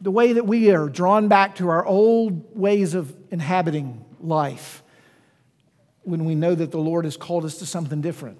the 0.00 0.10
way 0.10 0.32
that 0.32 0.46
we 0.46 0.70
are 0.70 0.88
drawn 0.88 1.28
back 1.28 1.56
to 1.56 1.68
our 1.68 1.84
old 1.84 2.56
ways 2.56 2.94
of 2.94 3.14
inhabiting 3.30 4.04
life 4.20 4.82
when 6.02 6.24
we 6.24 6.34
know 6.34 6.54
that 6.54 6.70
the 6.70 6.78
Lord 6.78 7.04
has 7.04 7.16
called 7.16 7.44
us 7.44 7.58
to 7.58 7.66
something 7.66 8.00
different. 8.00 8.38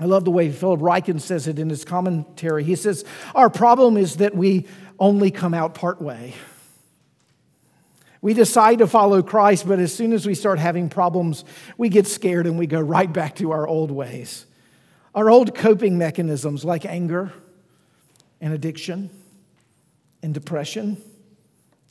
I 0.00 0.04
love 0.04 0.24
the 0.24 0.30
way 0.30 0.50
Philip 0.50 0.80
Ryken 0.80 1.20
says 1.20 1.48
it 1.48 1.58
in 1.58 1.70
his 1.70 1.84
commentary. 1.84 2.64
He 2.64 2.74
says, 2.74 3.04
Our 3.34 3.48
problem 3.48 3.96
is 3.96 4.16
that 4.16 4.34
we 4.34 4.66
only 4.98 5.30
come 5.30 5.54
out 5.54 5.74
part 5.74 6.02
way. 6.02 6.34
We 8.20 8.34
decide 8.34 8.78
to 8.78 8.86
follow 8.86 9.22
Christ, 9.22 9.68
but 9.68 9.78
as 9.78 9.94
soon 9.94 10.12
as 10.12 10.26
we 10.26 10.34
start 10.34 10.58
having 10.58 10.88
problems, 10.88 11.44
we 11.78 11.88
get 11.88 12.06
scared 12.06 12.46
and 12.46 12.58
we 12.58 12.66
go 12.66 12.80
right 12.80 13.10
back 13.10 13.36
to 13.36 13.52
our 13.52 13.66
old 13.66 13.90
ways. 13.90 14.46
Our 15.14 15.30
old 15.30 15.54
coping 15.54 15.96
mechanisms 15.96 16.64
like 16.64 16.84
anger, 16.84 17.32
and 18.40 18.52
addiction 18.52 19.10
and 20.22 20.34
depression 20.34 21.00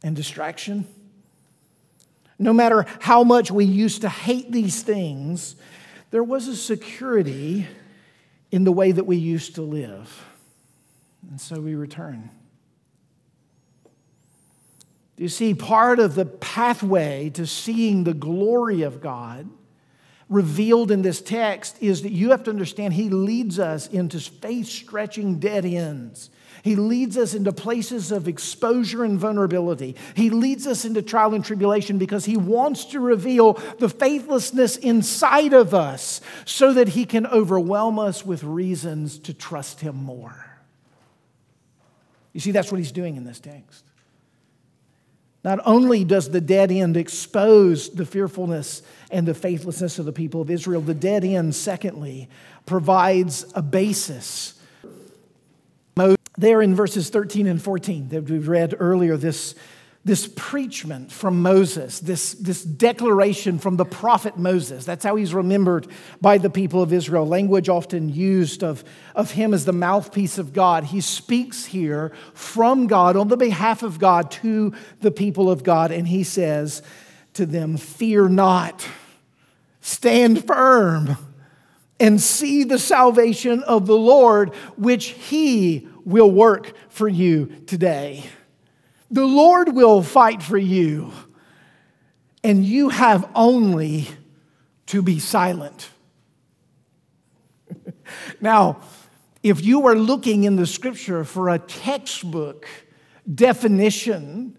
and 0.03 0.15
distraction. 0.15 0.87
No 2.37 2.53
matter 2.53 2.85
how 2.99 3.23
much 3.23 3.49
we 3.51 3.65
used 3.65 4.01
to 4.01 4.09
hate 4.09 4.51
these 4.51 4.83
things, 4.83 5.55
there 6.11 6.23
was 6.23 6.47
a 6.47 6.55
security 6.55 7.67
in 8.51 8.63
the 8.63 8.71
way 8.71 8.91
that 8.91 9.05
we 9.05 9.17
used 9.17 9.55
to 9.55 9.61
live. 9.61 10.25
And 11.29 11.39
so 11.39 11.59
we 11.59 11.75
return. 11.75 12.29
You 15.17 15.29
see, 15.29 15.53
part 15.53 15.99
of 15.99 16.15
the 16.15 16.25
pathway 16.25 17.29
to 17.31 17.47
seeing 17.47 18.03
the 18.03 18.13
glory 18.13 18.81
of 18.81 19.01
God 19.01 19.49
revealed 20.29 20.91
in 20.91 21.01
this 21.01 21.21
text 21.21 21.77
is 21.81 22.01
that 22.01 22.11
you 22.11 22.31
have 22.31 22.43
to 22.43 22.49
understand 22.49 22.93
He 22.93 23.09
leads 23.09 23.59
us 23.59 23.87
into 23.87 24.19
faith 24.19 24.67
stretching 24.67 25.39
dead 25.39 25.65
ends. 25.65 26.29
He 26.63 26.75
leads 26.75 27.15
us 27.15 27.35
into 27.35 27.51
places 27.51 28.11
of 28.11 28.27
exposure 28.27 29.03
and 29.03 29.19
vulnerability. 29.19 29.95
He 30.15 30.31
leads 30.31 30.65
us 30.65 30.83
into 30.83 31.03
trial 31.03 31.35
and 31.35 31.45
tribulation 31.45 31.99
because 31.99 32.25
He 32.25 32.37
wants 32.37 32.85
to 32.85 32.99
reveal 32.99 33.53
the 33.77 33.87
faithlessness 33.87 34.75
inside 34.77 35.53
of 35.53 35.75
us 35.75 36.21
so 36.43 36.73
that 36.73 36.89
He 36.89 37.05
can 37.05 37.27
overwhelm 37.27 37.99
us 37.99 38.25
with 38.25 38.43
reasons 38.43 39.19
to 39.19 39.33
trust 39.33 39.81
Him 39.81 39.95
more. 39.95 40.57
You 42.33 42.39
see, 42.39 42.51
that's 42.51 42.71
what 42.71 42.79
He's 42.79 42.91
doing 42.91 43.15
in 43.15 43.25
this 43.25 43.39
text. 43.39 43.85
Not 45.45 45.59
only 45.63 46.03
does 46.03 46.31
the 46.31 46.41
dead 46.41 46.71
end 46.71 46.97
expose 46.97 47.91
the 47.91 48.03
fearfulness 48.03 48.81
and 49.11 49.27
the 49.27 49.35
faithlessness 49.35 49.99
of 49.99 50.05
the 50.05 50.11
people 50.11 50.41
of 50.41 50.49
Israel, 50.49 50.81
the 50.81 50.95
dead 50.95 51.23
end, 51.23 51.53
secondly, 51.53 52.27
provides 52.65 53.45
a 53.53 53.61
basis. 53.61 54.55
There 56.35 56.63
in 56.63 56.73
verses 56.73 57.11
13 57.11 57.45
and 57.45 57.61
14 57.61 58.09
that 58.09 58.27
we 58.27 58.39
read 58.39 58.73
earlier, 58.79 59.17
this, 59.17 59.53
this 60.05 60.31
preachment 60.35 61.11
from 61.11 61.41
Moses, 61.41 61.99
this, 61.99 62.35
this 62.35 62.63
declaration 62.63 63.57
from 63.57 63.75
the 63.75 63.85
prophet 63.85 64.37
Moses. 64.37 64.85
That's 64.85 65.03
how 65.03 65.15
he's 65.15 65.33
remembered 65.33 65.87
by 66.21 66.37
the 66.37 66.51
people 66.51 66.83
of 66.83 66.93
Israel. 66.93 67.27
Language 67.27 67.69
often 67.69 68.09
used 68.09 68.63
of, 68.63 68.83
of 69.15 69.31
him 69.31 69.51
as 69.51 69.65
the 69.65 69.73
mouthpiece 69.73 70.37
of 70.37 70.53
God. 70.53 70.83
He 70.85 71.01
speaks 71.01 71.65
here 71.65 72.13
from 72.35 72.85
God 72.85 73.17
on 73.17 73.29
the 73.29 73.35
behalf 73.35 73.81
of 73.81 73.97
God 73.97 74.29
to 74.31 74.73
the 75.01 75.09
people 75.09 75.49
of 75.49 75.63
God, 75.63 75.91
and 75.91 76.07
he 76.07 76.23
says 76.23 76.83
to 77.33 77.47
them, 77.47 77.75
Fear 77.75 78.29
not, 78.29 78.87
stand 79.81 80.45
firm, 80.45 81.17
and 81.99 82.21
see 82.21 82.63
the 82.63 82.77
salvation 82.77 83.63
of 83.63 83.87
the 83.87 83.97
Lord, 83.97 84.53
which 84.77 85.07
he 85.07 85.87
will 86.05 86.29
work 86.29 86.73
for 86.89 87.07
you 87.07 87.47
today. 87.65 88.25
The 89.15 89.25
Lord 89.25 89.73
will 89.73 90.03
fight 90.03 90.43
for 90.43 90.57
you, 90.57 91.13
and 92.43 92.65
you 92.65 92.89
have 92.89 93.29
only 93.33 94.09
to 94.87 95.01
be 95.01 95.19
silent. 95.19 95.89
now, 98.41 98.81
if 99.41 99.63
you 99.63 99.87
are 99.87 99.95
looking 99.95 100.43
in 100.43 100.57
the 100.57 100.67
scripture 100.67 101.23
for 101.23 101.47
a 101.47 101.59
textbook 101.59 102.67
definition 103.33 104.57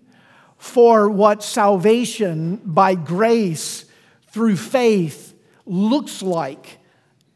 for 0.56 1.10
what 1.10 1.42
salvation 1.42 2.56
by 2.64 2.94
grace 2.94 3.84
through 4.28 4.56
faith 4.56 5.34
looks 5.66 6.22
like 6.22 6.78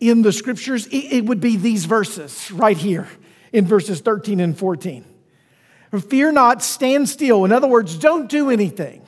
in 0.01 0.23
the 0.23 0.33
scriptures, 0.33 0.89
it 0.91 1.27
would 1.27 1.43
be 1.43 1.59
these 1.59 1.85
verses 1.85 2.51
right 2.51 2.79
here 2.79 3.07
in 3.53 3.67
verses 3.67 4.01
13 4.01 4.41
and 4.41 4.59
14. 4.59 5.10
Fear 5.99 6.33
not, 6.33 6.63
stand 6.63 7.09
still. 7.09 7.45
In 7.45 7.53
other 7.53 7.67
words, 7.67 7.97
don't 7.97 8.29
do 8.29 8.51
anything. 8.51 9.03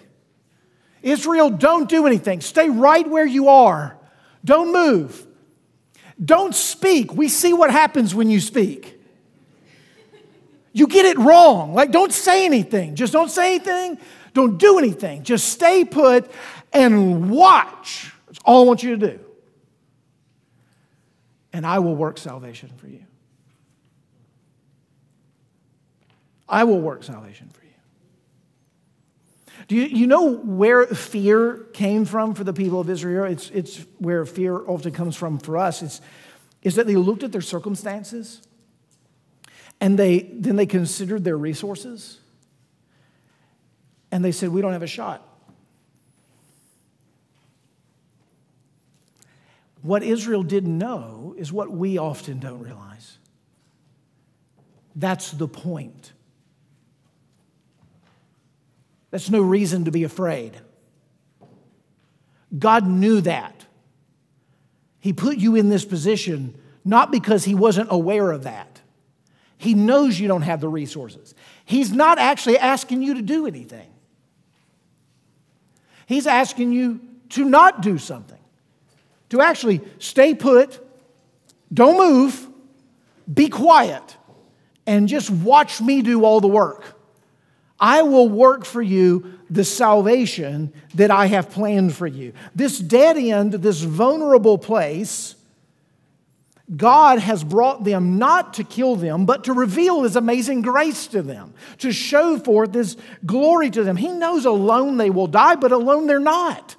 Israel, 1.03 1.51
don't 1.51 1.89
do 1.89 2.07
anything. 2.07 2.41
Stay 2.41 2.69
right 2.69 3.09
where 3.09 3.27
you 3.27 3.49
are. 3.49 3.97
Don't 4.45 4.73
move. 4.73 5.27
Don't 6.23 6.55
speak. 6.55 7.13
We 7.15 7.29
see 7.29 7.53
what 7.53 7.71
happens 7.71 8.15
when 8.15 8.31
you 8.31 8.41
speak. 8.41 9.01
You 10.73 10.87
get 10.87 11.07
it 11.07 11.19
wrong. 11.19 11.75
Like, 11.75 11.91
don't 11.91 12.13
say 12.13 12.45
anything. 12.45 12.95
Just 12.95 13.13
don't 13.13 13.31
say 13.31 13.57
anything. 13.57 13.99
Don't 14.33 14.59
do 14.59 14.79
anything. 14.79 15.23
Just 15.23 15.49
stay 15.51 15.85
put 15.85 16.31
and 16.73 17.31
watch. 17.31 18.13
That's 18.27 18.39
all 18.45 18.65
I 18.65 18.67
want 18.67 18.83
you 18.83 18.97
to 18.97 19.09
do. 19.11 19.21
And 21.53 21.67
I 21.67 21.81
will 21.81 21.95
work 21.95 22.17
salvation 22.17 22.71
for 22.77 22.89
you. 22.89 23.05
I 26.53 26.65
will 26.65 26.81
work 26.81 27.03
salvation 27.03 27.49
for 27.49 27.65
you. 27.65 27.71
Do 29.69 29.75
you, 29.75 29.85
you 29.85 30.07
know 30.07 30.35
where 30.37 30.87
fear 30.87 31.67
came 31.73 32.05
from 32.05 32.35
for 32.35 32.45
the 32.45 32.53
people 32.53 32.79
of 32.79 32.91
Israel? 32.91 33.25
It's, 33.25 33.49
it's 33.51 33.79
where 33.99 34.27
fear 34.27 34.59
often 34.69 34.93
comes 34.93 35.17
from 35.17 35.39
for 35.39 35.57
us. 35.57 35.83
It's, 35.83 36.03
is 36.61 36.75
that 36.75 36.87
they 36.87 36.95
looked 36.95 37.23
at 37.23 37.33
their 37.33 37.41
circumstances 37.41 38.43
and 39.81 39.99
they, 39.99 40.31
then 40.35 40.57
they 40.57 40.67
considered 40.67 41.25
their 41.25 41.39
resources 41.39 42.21
and 44.11 44.23
they 44.23 44.31
said, 44.31 44.51
We 44.51 44.61
don't 44.61 44.73
have 44.73 44.83
a 44.83 44.87
shot. 44.87 45.27
What 49.81 50.03
Israel 50.03 50.43
didn't 50.43 50.77
know 50.77 51.35
is 51.39 51.51
what 51.51 51.71
we 51.71 51.97
often 51.97 52.41
don't 52.41 52.61
realize. 52.61 53.17
That's 54.95 55.31
the 55.31 55.49
point. 55.49 56.13
That's 59.13 59.31
no 59.31 59.43
reason 59.43 59.85
to 59.85 59.93
be 59.93 60.03
afraid. 60.03 60.57
God 62.59 62.87
knew 62.87 63.21
that. 63.21 63.67
He 64.99 65.13
put 65.13 65.37
you 65.37 65.55
in 65.55 65.69
this 65.69 65.85
position 65.85 66.59
not 66.85 67.13
because 67.13 67.45
He 67.45 67.55
wasn't 67.55 67.89
aware 67.93 68.33
of 68.33 68.43
that. 68.45 68.81
He 69.59 69.75
knows 69.75 70.19
you 70.19 70.27
don't 70.27 70.43
have 70.43 70.61
the 70.61 70.69
resources. 70.69 71.35
He's 71.65 71.93
not 71.93 72.19
actually 72.19 72.59
asking 72.59 73.03
you 73.03 73.15
to 73.15 73.23
do 73.23 73.47
anything, 73.47 73.89
He's 76.07 76.27
asking 76.27 76.73
you 76.73 77.01
to 77.31 77.45
not 77.45 77.83
do 77.83 77.99
something, 77.99 78.41
to 79.29 79.41
actually 79.41 79.83
stay 79.99 80.35
put, 80.35 80.81
don't 81.73 81.99
move, 81.99 82.49
be 83.33 83.49
quiet, 83.49 84.17
and 84.87 85.07
just 85.07 85.31
watch 85.31 85.81
me 85.83 86.01
do 86.01 86.25
all 86.25 86.41
the 86.41 86.49
work. 86.49 86.99
I 87.83 88.03
will 88.03 88.29
work 88.29 88.65
for 88.65 88.81
you 88.81 89.41
the 89.51 89.65
salvation 89.65 90.73
that 90.95 91.11
I 91.11 91.27
have 91.27 91.51
planned 91.51 91.95
for 91.95 92.07
you. 92.07 92.33
This 92.55 92.79
dead 92.79 93.17
end, 93.17 93.55
this 93.55 93.83
vulnerable 93.83 94.57
place, 94.57 95.35
God 96.75 97.19
has 97.19 97.43
brought 97.43 97.83
them 97.83 98.19
not 98.19 98.55
to 98.55 98.65
kill 98.65 98.95
them, 98.95 99.27
but 99.27 99.45
to 99.45 99.53
reveal 99.53 100.05
His 100.05 100.15
amazing 100.15 100.63
grace 100.63 101.09
to 101.09 101.23
them, 101.23 101.55
to 101.79 101.91
show 101.91 102.39
forth 102.39 102.73
His 102.73 102.97
glory 103.27 103.69
to 103.71 103.83
them. 103.83 103.97
He 103.97 104.13
knows 104.13 104.45
alone 104.45 104.97
they 104.97 105.11
will 105.11 105.27
die, 105.27 105.57
but 105.57 105.73
alone 105.73 106.07
they're 106.07 106.21
not. 106.21 106.77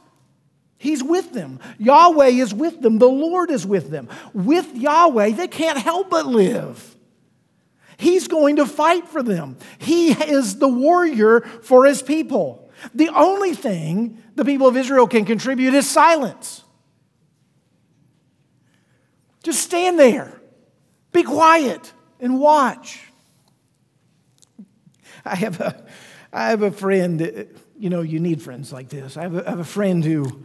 He's 0.77 1.03
with 1.03 1.33
them. 1.33 1.59
Yahweh 1.79 2.27
is 2.27 2.53
with 2.53 2.81
them. 2.81 2.97
The 2.97 3.09
Lord 3.09 3.51
is 3.51 3.65
with 3.65 3.89
them. 3.89 4.07
With 4.33 4.73
Yahweh, 4.75 5.31
they 5.31 5.47
can't 5.47 5.77
help 5.77 6.09
but 6.09 6.25
live. 6.25 6.92
He's 7.97 8.27
going 8.27 8.57
to 8.57 8.65
fight 8.65 9.07
for 9.07 9.21
them. 9.23 9.57
He 9.77 10.11
is 10.11 10.57
the 10.57 10.67
warrior 10.67 11.41
for 11.41 11.85
his 11.85 12.01
people. 12.01 12.71
The 12.93 13.09
only 13.09 13.53
thing 13.53 14.21
the 14.35 14.45
people 14.45 14.67
of 14.67 14.75
Israel 14.75 15.07
can 15.07 15.25
contribute 15.25 15.73
is 15.73 15.89
silence. 15.89 16.63
Just 19.43 19.61
stand 19.61 19.99
there, 19.99 20.39
be 21.11 21.23
quiet, 21.23 21.93
and 22.19 22.39
watch. 22.39 23.11
I 25.25 25.35
have 25.35 25.59
a, 25.59 25.85
I 26.31 26.49
have 26.49 26.61
a 26.61 26.71
friend, 26.71 27.47
you 27.77 27.89
know, 27.89 28.01
you 28.01 28.19
need 28.19 28.41
friends 28.41 28.73
like 28.73 28.89
this. 28.89 29.17
I 29.17 29.23
have 29.23 29.35
a, 29.35 29.45
I 29.45 29.49
have 29.51 29.59
a 29.59 29.65
friend 29.65 30.03
who, 30.03 30.43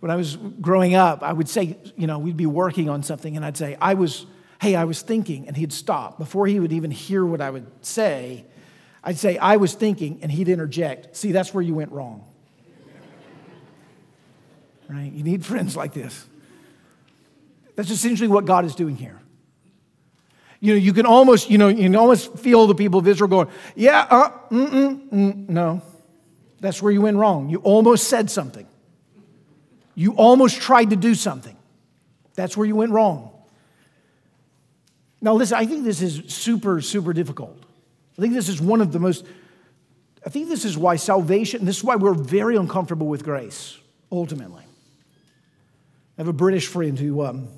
when 0.00 0.10
I 0.10 0.16
was 0.16 0.36
growing 0.36 0.94
up, 0.94 1.22
I 1.22 1.32
would 1.32 1.48
say, 1.48 1.76
you 1.96 2.06
know, 2.06 2.18
we'd 2.18 2.36
be 2.36 2.46
working 2.46 2.88
on 2.88 3.02
something, 3.02 3.36
and 3.36 3.44
I'd 3.44 3.56
say, 3.56 3.76
I 3.80 3.94
was 3.94 4.26
hey, 4.60 4.74
I 4.74 4.84
was 4.84 5.02
thinking, 5.02 5.46
and 5.46 5.56
he'd 5.56 5.72
stop. 5.72 6.18
Before 6.18 6.46
he 6.46 6.58
would 6.58 6.72
even 6.72 6.90
hear 6.90 7.24
what 7.24 7.40
I 7.40 7.50
would 7.50 7.66
say, 7.84 8.44
I'd 9.04 9.18
say, 9.18 9.38
I 9.38 9.56
was 9.56 9.74
thinking, 9.74 10.18
and 10.22 10.30
he'd 10.30 10.48
interject, 10.48 11.16
see, 11.16 11.32
that's 11.32 11.54
where 11.54 11.62
you 11.62 11.74
went 11.74 11.92
wrong. 11.92 12.24
right? 14.88 15.12
You 15.12 15.22
need 15.22 15.44
friends 15.44 15.76
like 15.76 15.92
this. 15.92 16.26
That's 17.76 17.90
essentially 17.90 18.28
what 18.28 18.44
God 18.44 18.64
is 18.64 18.74
doing 18.74 18.96
here. 18.96 19.20
You 20.60 20.72
know, 20.72 20.78
you 20.78 20.92
can 20.92 21.06
almost, 21.06 21.48
you 21.48 21.56
know, 21.56 21.68
you 21.68 21.84
can 21.84 21.94
almost 21.94 22.36
feel 22.38 22.66
the 22.66 22.74
people 22.74 22.98
of 22.98 23.06
Israel 23.06 23.28
going, 23.28 23.48
yeah, 23.76 24.06
uh, 24.10 24.30
mm-mm, 24.50 25.08
mm, 25.08 25.48
no. 25.48 25.82
That's 26.60 26.82
where 26.82 26.90
you 26.90 27.00
went 27.00 27.16
wrong. 27.16 27.48
You 27.48 27.58
almost 27.58 28.08
said 28.08 28.28
something. 28.28 28.66
You 29.94 30.14
almost 30.14 30.60
tried 30.60 30.90
to 30.90 30.96
do 30.96 31.14
something. 31.14 31.56
That's 32.34 32.56
where 32.56 32.66
you 32.66 32.74
went 32.74 32.90
wrong. 32.90 33.37
Now, 35.20 35.34
listen, 35.34 35.56
I 35.58 35.66
think 35.66 35.84
this 35.84 36.00
is 36.00 36.22
super, 36.32 36.80
super 36.80 37.12
difficult. 37.12 37.58
I 38.16 38.22
think 38.22 38.34
this 38.34 38.48
is 38.48 38.60
one 38.60 38.80
of 38.80 38.92
the 38.92 38.98
most, 38.98 39.24
I 40.24 40.30
think 40.30 40.48
this 40.48 40.64
is 40.64 40.76
why 40.78 40.96
salvation, 40.96 41.64
this 41.64 41.78
is 41.78 41.84
why 41.84 41.96
we're 41.96 42.14
very 42.14 42.56
uncomfortable 42.56 43.06
with 43.06 43.24
grace, 43.24 43.78
ultimately. 44.10 44.62
I 44.62 46.20
have 46.20 46.28
a 46.28 46.32
British 46.32 46.66
friend 46.66 46.98
who 46.98 47.24
um, 47.24 47.48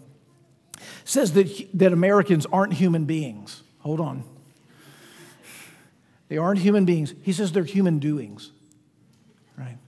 says 1.05 1.33
that, 1.33 1.69
that 1.75 1.93
Americans 1.93 2.47
aren't 2.47 2.75
human 2.75 3.05
beings. 3.05 3.63
Hold 3.81 4.01
on. 4.01 4.25
They 6.29 6.39
aren't 6.39 6.61
human 6.61 6.85
beings. 6.85 7.13
He 7.23 7.33
says 7.33 7.53
they're 7.53 7.65
human 7.65 7.99
doings. 7.99 8.53
Right? 9.59 9.79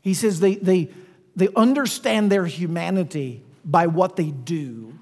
He 0.00 0.14
says 0.14 0.40
they, 0.40 0.54
they, 0.56 0.90
they 1.34 1.48
understand 1.56 2.30
their 2.30 2.46
humanity 2.46 3.42
by 3.64 3.86
what 3.86 4.16
they 4.16 4.30
do, 4.30 4.98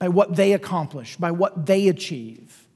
by 0.00 0.08
what 0.08 0.34
they 0.34 0.54
accomplish, 0.54 1.16
by 1.16 1.30
what 1.30 1.66
they 1.66 1.86
achieve. 1.86 2.66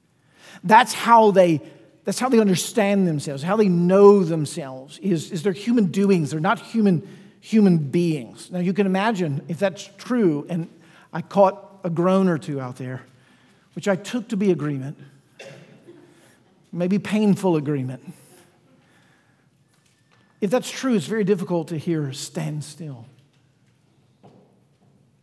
That's 0.63 0.93
how 0.93 1.31
they, 1.31 1.59
that's 2.05 2.19
how 2.19 2.29
they 2.29 2.39
understand 2.39 3.07
themselves, 3.07 3.43
how 3.43 3.57
they 3.57 3.67
know 3.67 4.23
themselves, 4.23 4.99
is, 4.99 5.31
is 5.31 5.43
their 5.43 5.51
human 5.51 5.87
doings. 5.87 6.31
They're 6.31 6.39
not 6.39 6.59
human, 6.59 7.05
human 7.41 7.79
beings. 7.79 8.51
Now, 8.51 8.59
you 8.59 8.73
can 8.73 8.85
imagine 8.85 9.43
if 9.47 9.57
that's 9.57 9.89
true, 9.97 10.45
and 10.49 10.69
I 11.11 11.23
caught 11.23 11.79
a 11.83 11.89
groan 11.89 12.29
or 12.29 12.37
two 12.37 12.61
out 12.61 12.77
there, 12.77 13.01
which 13.73 13.87
I 13.87 13.95
took 13.95 14.29
to 14.29 14.37
be 14.37 14.51
agreement, 14.51 14.97
maybe 16.71 16.99
painful 16.99 17.55
agreement. 17.55 18.13
If 20.41 20.51
that's 20.51 20.69
true, 20.69 20.93
it's 20.93 21.07
very 21.07 21.23
difficult 21.23 21.69
to 21.69 21.77
hear 21.77 22.13
stand 22.13 22.63
still. 22.63 23.07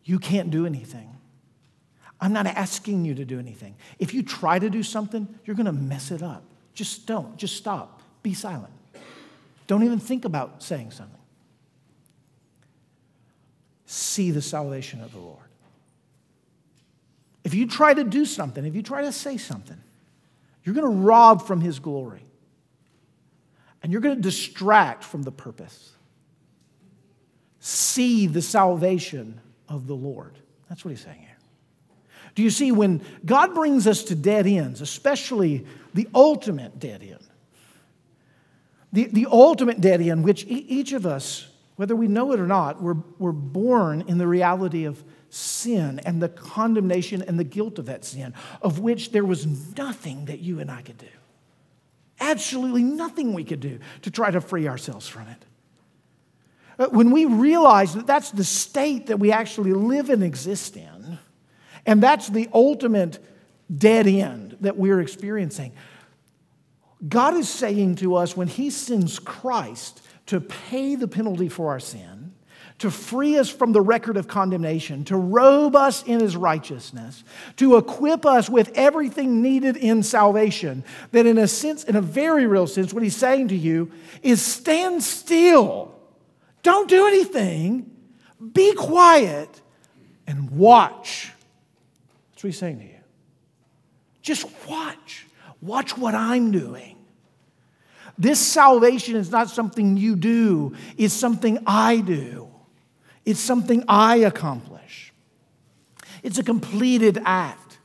You 0.04 0.18
can't 0.18 0.50
do 0.50 0.66
anything. 0.66 1.12
I'm 2.22 2.32
not 2.32 2.46
asking 2.46 3.04
you 3.04 3.16
to 3.16 3.24
do 3.24 3.40
anything. 3.40 3.74
If 3.98 4.14
you 4.14 4.22
try 4.22 4.60
to 4.60 4.70
do 4.70 4.84
something, 4.84 5.26
you're 5.44 5.56
going 5.56 5.66
to 5.66 5.72
mess 5.72 6.12
it 6.12 6.22
up. 6.22 6.44
Just 6.72 7.04
don't. 7.04 7.36
Just 7.36 7.56
stop. 7.56 8.00
Be 8.22 8.32
silent. 8.32 8.72
Don't 9.66 9.82
even 9.82 9.98
think 9.98 10.24
about 10.24 10.62
saying 10.62 10.92
something. 10.92 11.18
See 13.86 14.30
the 14.30 14.40
salvation 14.40 15.02
of 15.02 15.12
the 15.12 15.18
Lord. 15.18 15.40
If 17.42 17.54
you 17.54 17.66
try 17.66 17.92
to 17.92 18.04
do 18.04 18.24
something, 18.24 18.64
if 18.64 18.76
you 18.76 18.82
try 18.82 19.02
to 19.02 19.10
say 19.10 19.36
something, 19.36 19.82
you're 20.62 20.76
going 20.76 20.86
to 20.86 21.02
rob 21.02 21.44
from 21.44 21.60
his 21.60 21.80
glory. 21.80 22.22
And 23.82 23.90
you're 23.90 24.00
going 24.00 24.14
to 24.14 24.22
distract 24.22 25.02
from 25.02 25.24
the 25.24 25.32
purpose. 25.32 25.90
See 27.58 28.28
the 28.28 28.42
salvation 28.42 29.40
of 29.68 29.88
the 29.88 29.96
Lord. 29.96 30.38
That's 30.68 30.84
what 30.84 30.90
he's 30.90 31.00
saying 31.00 31.18
here. 31.18 31.31
Do 32.34 32.42
you 32.42 32.50
see, 32.50 32.72
when 32.72 33.02
God 33.24 33.54
brings 33.54 33.86
us 33.86 34.04
to 34.04 34.14
dead 34.14 34.46
ends, 34.46 34.80
especially 34.80 35.66
the 35.94 36.08
ultimate 36.14 36.78
dead 36.78 37.02
end, 37.02 37.26
the, 38.92 39.04
the 39.04 39.26
ultimate 39.30 39.80
dead 39.80 40.00
end, 40.00 40.24
which 40.24 40.44
each 40.46 40.92
of 40.92 41.06
us, 41.06 41.48
whether 41.76 41.96
we 41.96 42.08
know 42.08 42.32
it 42.32 42.40
or 42.40 42.46
not, 42.46 42.82
we're, 42.82 42.96
we're 43.18 43.32
born 43.32 44.02
in 44.02 44.18
the 44.18 44.26
reality 44.26 44.84
of 44.84 45.02
sin 45.30 45.98
and 46.04 46.22
the 46.22 46.28
condemnation 46.28 47.22
and 47.22 47.38
the 47.38 47.44
guilt 47.44 47.78
of 47.78 47.86
that 47.86 48.04
sin, 48.04 48.34
of 48.60 48.80
which 48.80 49.12
there 49.12 49.24
was 49.24 49.46
nothing 49.76 50.26
that 50.26 50.40
you 50.40 50.60
and 50.60 50.70
I 50.70 50.82
could 50.82 50.98
do. 50.98 51.06
Absolutely 52.20 52.84
nothing 52.84 53.32
we 53.32 53.44
could 53.44 53.60
do 53.60 53.78
to 54.02 54.10
try 54.10 54.30
to 54.30 54.40
free 54.40 54.68
ourselves 54.68 55.08
from 55.08 55.28
it. 55.28 55.44
Uh, 56.78 56.88
when 56.88 57.10
we 57.10 57.24
realize 57.24 57.94
that 57.94 58.06
that's 58.06 58.30
the 58.30 58.44
state 58.44 59.06
that 59.06 59.18
we 59.18 59.32
actually 59.32 59.72
live 59.72 60.10
and 60.10 60.22
exist 60.22 60.76
in, 60.76 61.18
and 61.86 62.02
that's 62.02 62.28
the 62.28 62.48
ultimate 62.52 63.18
dead 63.74 64.06
end 64.06 64.56
that 64.60 64.76
we're 64.76 65.00
experiencing, 65.00 65.72
God 67.08 67.34
is 67.34 67.48
saying 67.48 67.96
to 67.96 68.14
us 68.14 68.36
when 68.36 68.48
He 68.48 68.70
sends 68.70 69.18
Christ 69.18 70.02
to 70.26 70.40
pay 70.40 70.94
the 70.94 71.08
penalty 71.08 71.48
for 71.48 71.70
our 71.70 71.80
sin, 71.80 72.32
to 72.78 72.90
free 72.90 73.38
us 73.38 73.48
from 73.48 73.72
the 73.72 73.80
record 73.80 74.16
of 74.16 74.28
condemnation, 74.28 75.04
to 75.04 75.16
robe 75.16 75.76
us 75.76 76.02
in 76.04 76.20
his 76.20 76.36
righteousness, 76.36 77.22
to 77.56 77.76
equip 77.76 78.24
us 78.24 78.48
with 78.48 78.70
everything 78.74 79.42
needed 79.42 79.76
in 79.76 80.02
salvation. 80.02 80.84
That, 81.10 81.26
in 81.26 81.38
a 81.38 81.48
sense, 81.48 81.84
in 81.84 81.96
a 81.96 82.00
very 82.00 82.46
real 82.46 82.66
sense, 82.66 82.92
what 82.92 83.02
he's 83.02 83.16
saying 83.16 83.48
to 83.48 83.56
you 83.56 83.92
is 84.22 84.40
stand 84.40 85.02
still, 85.02 85.94
don't 86.62 86.88
do 86.88 87.06
anything, 87.06 87.90
be 88.52 88.74
quiet, 88.74 89.60
and 90.26 90.50
watch. 90.50 91.31
What 92.42 92.48
he's 92.48 92.58
saying 92.58 92.80
to 92.80 92.84
you. 92.84 92.98
Just 94.20 94.46
watch. 94.68 95.26
Watch 95.60 95.96
what 95.96 96.14
I'm 96.14 96.50
doing. 96.50 96.96
This 98.18 98.40
salvation 98.40 99.16
is 99.16 99.30
not 99.30 99.48
something 99.48 99.96
you 99.96 100.16
do, 100.16 100.74
it's 100.96 101.14
something 101.14 101.58
I 101.66 101.98
do. 101.98 102.48
It's 103.24 103.38
something 103.38 103.84
I 103.86 104.16
accomplish. 104.16 105.12
It's 106.24 106.38
a 106.38 106.42
completed 106.42 107.20
act. 107.24 107.78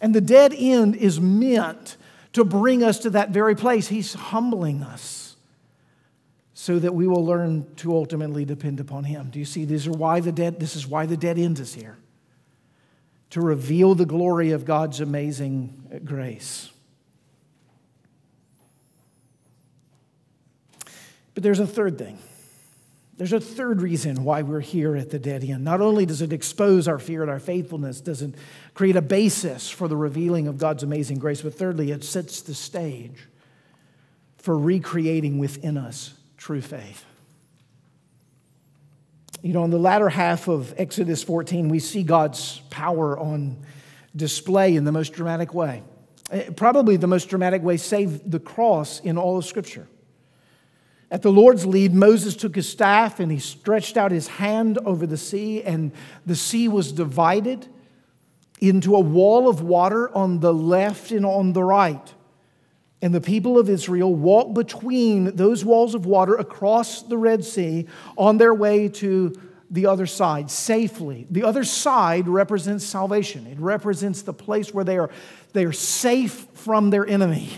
And 0.00 0.12
the 0.12 0.20
dead 0.20 0.52
end 0.56 0.96
is 0.96 1.20
meant 1.20 1.96
to 2.32 2.44
bring 2.44 2.82
us 2.82 2.98
to 3.00 3.10
that 3.10 3.30
very 3.30 3.54
place. 3.54 3.86
He's 3.86 4.14
humbling 4.14 4.82
us 4.82 5.36
so 6.54 6.80
that 6.80 6.92
we 6.92 7.06
will 7.06 7.24
learn 7.24 7.72
to 7.76 7.94
ultimately 7.94 8.44
depend 8.44 8.80
upon 8.80 9.04
him. 9.04 9.30
Do 9.30 9.38
you 9.38 9.44
see 9.44 9.64
these 9.64 9.86
are 9.86 9.92
why 9.92 10.18
the 10.18 10.32
dead 10.32 10.58
this 10.58 10.74
is 10.74 10.88
why 10.88 11.06
the 11.06 11.16
dead 11.16 11.38
end 11.38 11.60
is 11.60 11.72
here. 11.74 11.98
To 13.32 13.40
reveal 13.40 13.94
the 13.94 14.06
glory 14.06 14.50
of 14.50 14.64
God's 14.64 15.00
amazing 15.00 16.02
grace. 16.04 16.70
But 21.34 21.42
there's 21.42 21.60
a 21.60 21.66
third 21.66 21.96
thing. 21.96 22.18
There's 23.16 23.32
a 23.32 23.40
third 23.40 23.80
reason 23.80 24.24
why 24.24 24.42
we're 24.42 24.60
here 24.60 24.96
at 24.96 25.08
the 25.08 25.18
dead 25.18 25.44
end. 25.44 25.64
Not 25.64 25.80
only 25.80 26.04
does 26.04 26.20
it 26.20 26.32
expose 26.32 26.88
our 26.88 26.98
fear 26.98 27.22
and 27.22 27.30
our 27.30 27.40
faithfulness, 27.40 28.02
does 28.02 28.20
it 28.20 28.34
create 28.74 28.96
a 28.96 29.02
basis 29.02 29.70
for 29.70 29.88
the 29.88 29.96
revealing 29.96 30.46
of 30.46 30.58
God's 30.58 30.82
amazing 30.82 31.18
grace, 31.18 31.40
but 31.40 31.54
thirdly, 31.54 31.90
it 31.90 32.04
sets 32.04 32.42
the 32.42 32.54
stage 32.54 33.28
for 34.36 34.58
recreating 34.58 35.38
within 35.38 35.78
us 35.78 36.14
true 36.36 36.60
faith. 36.60 37.04
You 39.42 39.52
know, 39.52 39.64
in 39.64 39.70
the 39.70 39.78
latter 39.78 40.08
half 40.08 40.46
of 40.46 40.72
Exodus 40.78 41.24
14, 41.24 41.68
we 41.68 41.80
see 41.80 42.04
God's 42.04 42.60
power 42.70 43.18
on 43.18 43.56
display 44.14 44.76
in 44.76 44.84
the 44.84 44.92
most 44.92 45.12
dramatic 45.14 45.52
way. 45.52 45.82
Eh, 46.30 46.50
probably 46.54 46.96
the 46.96 47.08
most 47.08 47.28
dramatic 47.28 47.60
way, 47.60 47.76
save 47.76 48.30
the 48.30 48.38
cross 48.38 49.00
in 49.00 49.18
all 49.18 49.36
of 49.36 49.44
Scripture. 49.44 49.88
At 51.10 51.22
the 51.22 51.32
Lord's 51.32 51.66
lead, 51.66 51.92
Moses 51.92 52.36
took 52.36 52.54
his 52.54 52.68
staff 52.68 53.18
and 53.18 53.32
he 53.32 53.40
stretched 53.40 53.96
out 53.96 54.12
his 54.12 54.28
hand 54.28 54.78
over 54.84 55.08
the 55.08 55.16
sea, 55.16 55.60
and 55.64 55.90
the 56.24 56.36
sea 56.36 56.68
was 56.68 56.92
divided 56.92 57.66
into 58.60 58.94
a 58.94 59.00
wall 59.00 59.48
of 59.48 59.60
water 59.60 60.08
on 60.16 60.38
the 60.38 60.54
left 60.54 61.10
and 61.10 61.26
on 61.26 61.52
the 61.52 61.64
right. 61.64 62.14
And 63.02 63.12
the 63.12 63.20
people 63.20 63.58
of 63.58 63.68
Israel 63.68 64.14
walked 64.14 64.54
between 64.54 65.34
those 65.34 65.64
walls 65.64 65.96
of 65.96 66.06
water 66.06 66.36
across 66.36 67.02
the 67.02 67.18
Red 67.18 67.44
Sea 67.44 67.88
on 68.16 68.38
their 68.38 68.54
way 68.54 68.88
to 68.88 69.34
the 69.68 69.86
other 69.86 70.06
side 70.06 70.50
safely. 70.50 71.26
The 71.28 71.42
other 71.42 71.64
side 71.64 72.28
represents 72.28 72.84
salvation, 72.84 73.46
it 73.48 73.58
represents 73.58 74.22
the 74.22 74.32
place 74.32 74.72
where 74.72 74.84
they 74.84 74.98
are, 74.98 75.10
they 75.52 75.64
are 75.64 75.72
safe 75.72 76.46
from 76.54 76.90
their 76.90 77.06
enemy. 77.06 77.50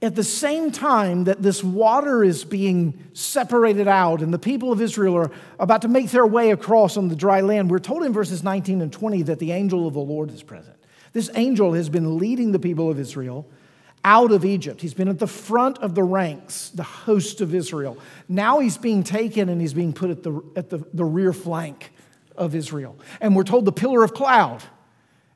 At 0.00 0.16
the 0.16 0.22
same 0.24 0.70
time 0.70 1.24
that 1.24 1.42
this 1.42 1.64
water 1.64 2.22
is 2.22 2.44
being 2.44 3.08
separated 3.14 3.88
out 3.88 4.20
and 4.20 4.34
the 4.34 4.38
people 4.38 4.70
of 4.70 4.82
Israel 4.82 5.16
are 5.16 5.30
about 5.58 5.80
to 5.82 5.88
make 5.88 6.10
their 6.10 6.26
way 6.26 6.50
across 6.50 6.98
on 6.98 7.08
the 7.08 7.16
dry 7.16 7.40
land, 7.40 7.70
we're 7.70 7.78
told 7.78 8.04
in 8.04 8.12
verses 8.12 8.42
19 8.42 8.82
and 8.82 8.92
20 8.92 9.22
that 9.22 9.38
the 9.38 9.52
angel 9.52 9.88
of 9.88 9.94
the 9.94 10.00
Lord 10.00 10.30
is 10.30 10.42
present. 10.42 10.76
This 11.14 11.30
angel 11.34 11.72
has 11.72 11.88
been 11.88 12.18
leading 12.18 12.52
the 12.52 12.58
people 12.58 12.90
of 12.90 12.98
Israel 12.98 13.48
out 14.04 14.32
of 14.32 14.44
Egypt. 14.44 14.82
He's 14.82 14.92
been 14.92 15.08
at 15.08 15.18
the 15.18 15.26
front 15.26 15.78
of 15.78 15.94
the 15.94 16.02
ranks, 16.02 16.68
the 16.70 16.82
host 16.82 17.40
of 17.40 17.54
Israel. 17.54 17.96
Now 18.28 18.58
he's 18.58 18.76
being 18.76 19.02
taken 19.02 19.48
and 19.48 19.60
he's 19.60 19.72
being 19.72 19.94
put 19.94 20.10
at 20.10 20.22
the, 20.22 20.42
at 20.56 20.68
the, 20.68 20.84
the 20.92 21.04
rear 21.04 21.32
flank 21.32 21.92
of 22.36 22.54
Israel. 22.54 22.98
And 23.20 23.34
we're 23.34 23.44
told 23.44 23.64
the 23.64 23.72
pillar 23.72 24.04
of 24.04 24.12
cloud 24.12 24.62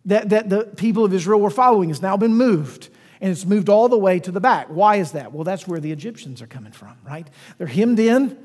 that, 0.04 0.28
that 0.30 0.50
the 0.50 0.64
people 0.64 1.04
of 1.04 1.14
Israel 1.14 1.40
were 1.40 1.48
following 1.48 1.88
has 1.88 2.02
now 2.02 2.16
been 2.16 2.34
moved 2.34 2.90
and 3.20 3.30
it's 3.30 3.46
moved 3.46 3.68
all 3.68 3.88
the 3.88 3.98
way 3.98 4.18
to 4.20 4.30
the 4.30 4.40
back. 4.40 4.66
Why 4.66 4.96
is 4.96 5.12
that? 5.12 5.32
Well, 5.32 5.44
that's 5.44 5.66
where 5.66 5.80
the 5.80 5.92
Egyptians 5.92 6.42
are 6.42 6.46
coming 6.46 6.72
from, 6.72 6.96
right? 7.04 7.26
They're 7.56 7.66
hemmed 7.66 8.00
in 8.00 8.36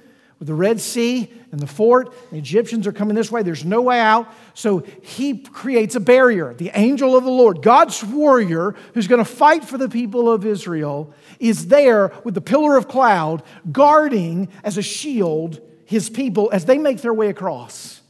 with 0.43 0.49
the 0.49 0.53
Red 0.53 0.81
Sea 0.81 1.31
and 1.53 1.59
the 1.61 1.67
fort. 1.67 2.13
The 2.29 2.37
Egyptians 2.37 2.85
are 2.85 2.91
coming 2.91 3.15
this 3.15 3.31
way. 3.31 3.43
There's 3.43 3.63
no 3.63 3.79
way 3.79 3.97
out. 3.97 4.27
So 4.53 4.79
he 5.01 5.37
creates 5.37 5.95
a 5.95 6.01
barrier. 6.01 6.53
The 6.53 6.69
angel 6.73 7.15
of 7.15 7.23
the 7.23 7.29
Lord, 7.29 7.61
God's 7.61 8.03
warrior 8.03 8.75
who's 8.93 9.07
going 9.07 9.23
to 9.23 9.31
fight 9.31 9.63
for 9.63 9.77
the 9.77 9.87
people 9.87 10.29
of 10.29 10.45
Israel, 10.45 11.13
is 11.39 11.67
there 11.67 12.11
with 12.25 12.33
the 12.33 12.41
pillar 12.41 12.75
of 12.75 12.89
cloud 12.89 13.41
guarding 13.71 14.49
as 14.65 14.77
a 14.77 14.81
shield 14.81 15.61
his 15.85 16.09
people 16.09 16.49
as 16.51 16.65
they 16.65 16.77
make 16.77 16.99
their 16.99 17.13
way 17.13 17.29
across. 17.29 18.01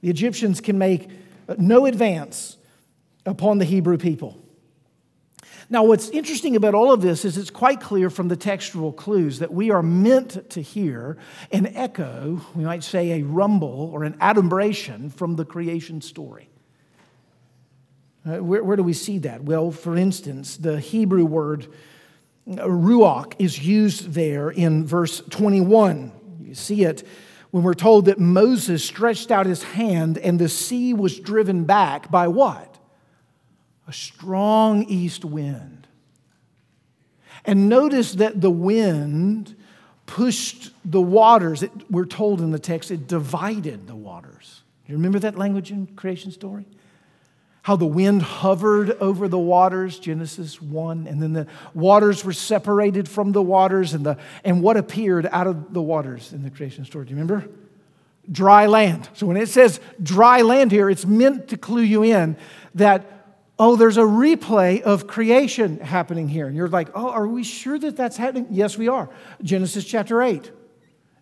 The 0.00 0.10
Egyptians 0.10 0.60
can 0.60 0.78
make 0.78 1.10
uh, 1.48 1.56
no 1.58 1.86
advance 1.86 2.56
upon 3.26 3.58
the 3.58 3.64
Hebrew 3.64 3.98
people. 3.98 4.40
Now, 5.74 5.82
what's 5.82 6.08
interesting 6.10 6.54
about 6.54 6.76
all 6.76 6.92
of 6.92 7.02
this 7.02 7.24
is 7.24 7.36
it's 7.36 7.50
quite 7.50 7.80
clear 7.80 8.08
from 8.08 8.28
the 8.28 8.36
textual 8.36 8.92
clues 8.92 9.40
that 9.40 9.52
we 9.52 9.72
are 9.72 9.82
meant 9.82 10.48
to 10.50 10.62
hear 10.62 11.18
an 11.50 11.66
echo, 11.66 12.40
we 12.54 12.62
might 12.62 12.84
say 12.84 13.18
a 13.20 13.24
rumble 13.24 13.90
or 13.92 14.04
an 14.04 14.16
adumbration 14.20 15.10
from 15.10 15.34
the 15.34 15.44
creation 15.44 16.00
story. 16.00 16.48
Uh, 18.24 18.36
where, 18.36 18.62
where 18.62 18.76
do 18.76 18.84
we 18.84 18.92
see 18.92 19.18
that? 19.18 19.42
Well, 19.42 19.72
for 19.72 19.96
instance, 19.96 20.58
the 20.58 20.78
Hebrew 20.78 21.24
word 21.24 21.66
uh, 22.48 22.54
ruach 22.58 23.34
is 23.40 23.58
used 23.58 24.12
there 24.12 24.50
in 24.50 24.86
verse 24.86 25.22
21. 25.28 26.12
You 26.40 26.54
see 26.54 26.84
it 26.84 27.04
when 27.50 27.64
we're 27.64 27.74
told 27.74 28.04
that 28.04 28.20
Moses 28.20 28.84
stretched 28.84 29.32
out 29.32 29.46
his 29.46 29.64
hand 29.64 30.18
and 30.18 30.38
the 30.38 30.48
sea 30.48 30.94
was 30.94 31.18
driven 31.18 31.64
back 31.64 32.12
by 32.12 32.28
what? 32.28 32.73
A 33.86 33.92
strong 33.92 34.84
east 34.84 35.24
wind. 35.24 35.86
And 37.44 37.68
notice 37.68 38.12
that 38.12 38.40
the 38.40 38.50
wind 38.50 39.56
pushed 40.06 40.70
the 40.84 41.00
waters. 41.00 41.62
It, 41.62 41.70
we're 41.90 42.06
told 42.06 42.40
in 42.40 42.50
the 42.50 42.58
text, 42.58 42.90
it 42.90 43.06
divided 43.06 43.86
the 43.86 43.94
waters. 43.94 44.62
Do 44.86 44.92
you 44.92 44.98
remember 44.98 45.18
that 45.20 45.36
language 45.36 45.70
in 45.70 45.86
creation 45.88 46.30
story? 46.30 46.66
How 47.62 47.76
the 47.76 47.86
wind 47.86 48.20
hovered 48.22 48.90
over 49.00 49.26
the 49.26 49.38
waters, 49.38 49.98
Genesis 49.98 50.60
1, 50.60 51.06
and 51.06 51.22
then 51.22 51.32
the 51.32 51.46
waters 51.72 52.22
were 52.22 52.34
separated 52.34 53.08
from 53.08 53.32
the 53.32 53.40
waters, 53.40 53.94
and, 53.94 54.04
the, 54.04 54.18
and 54.44 54.62
what 54.62 54.76
appeared 54.76 55.26
out 55.32 55.46
of 55.46 55.72
the 55.72 55.80
waters 55.80 56.34
in 56.34 56.42
the 56.42 56.50
creation 56.50 56.84
story? 56.84 57.06
Do 57.06 57.10
you 57.10 57.16
remember? 57.16 57.48
Dry 58.30 58.66
land. 58.66 59.08
So 59.14 59.26
when 59.26 59.38
it 59.38 59.48
says 59.48 59.80
dry 60.02 60.42
land 60.42 60.72
here, 60.72 60.90
it's 60.90 61.06
meant 61.06 61.48
to 61.48 61.56
clue 61.56 61.82
you 61.82 62.02
in 62.02 62.36
that 62.74 63.23
oh, 63.58 63.76
there's 63.76 63.96
a 63.96 64.02
replay 64.02 64.80
of 64.80 65.06
creation 65.06 65.78
happening 65.78 66.28
here. 66.28 66.46
And 66.46 66.56
you're 66.56 66.68
like, 66.68 66.88
oh, 66.94 67.10
are 67.10 67.26
we 67.26 67.44
sure 67.44 67.78
that 67.78 67.96
that's 67.96 68.16
happening? 68.16 68.48
Yes, 68.50 68.76
we 68.76 68.88
are. 68.88 69.08
Genesis 69.42 69.84
chapter 69.84 70.22
8. 70.22 70.50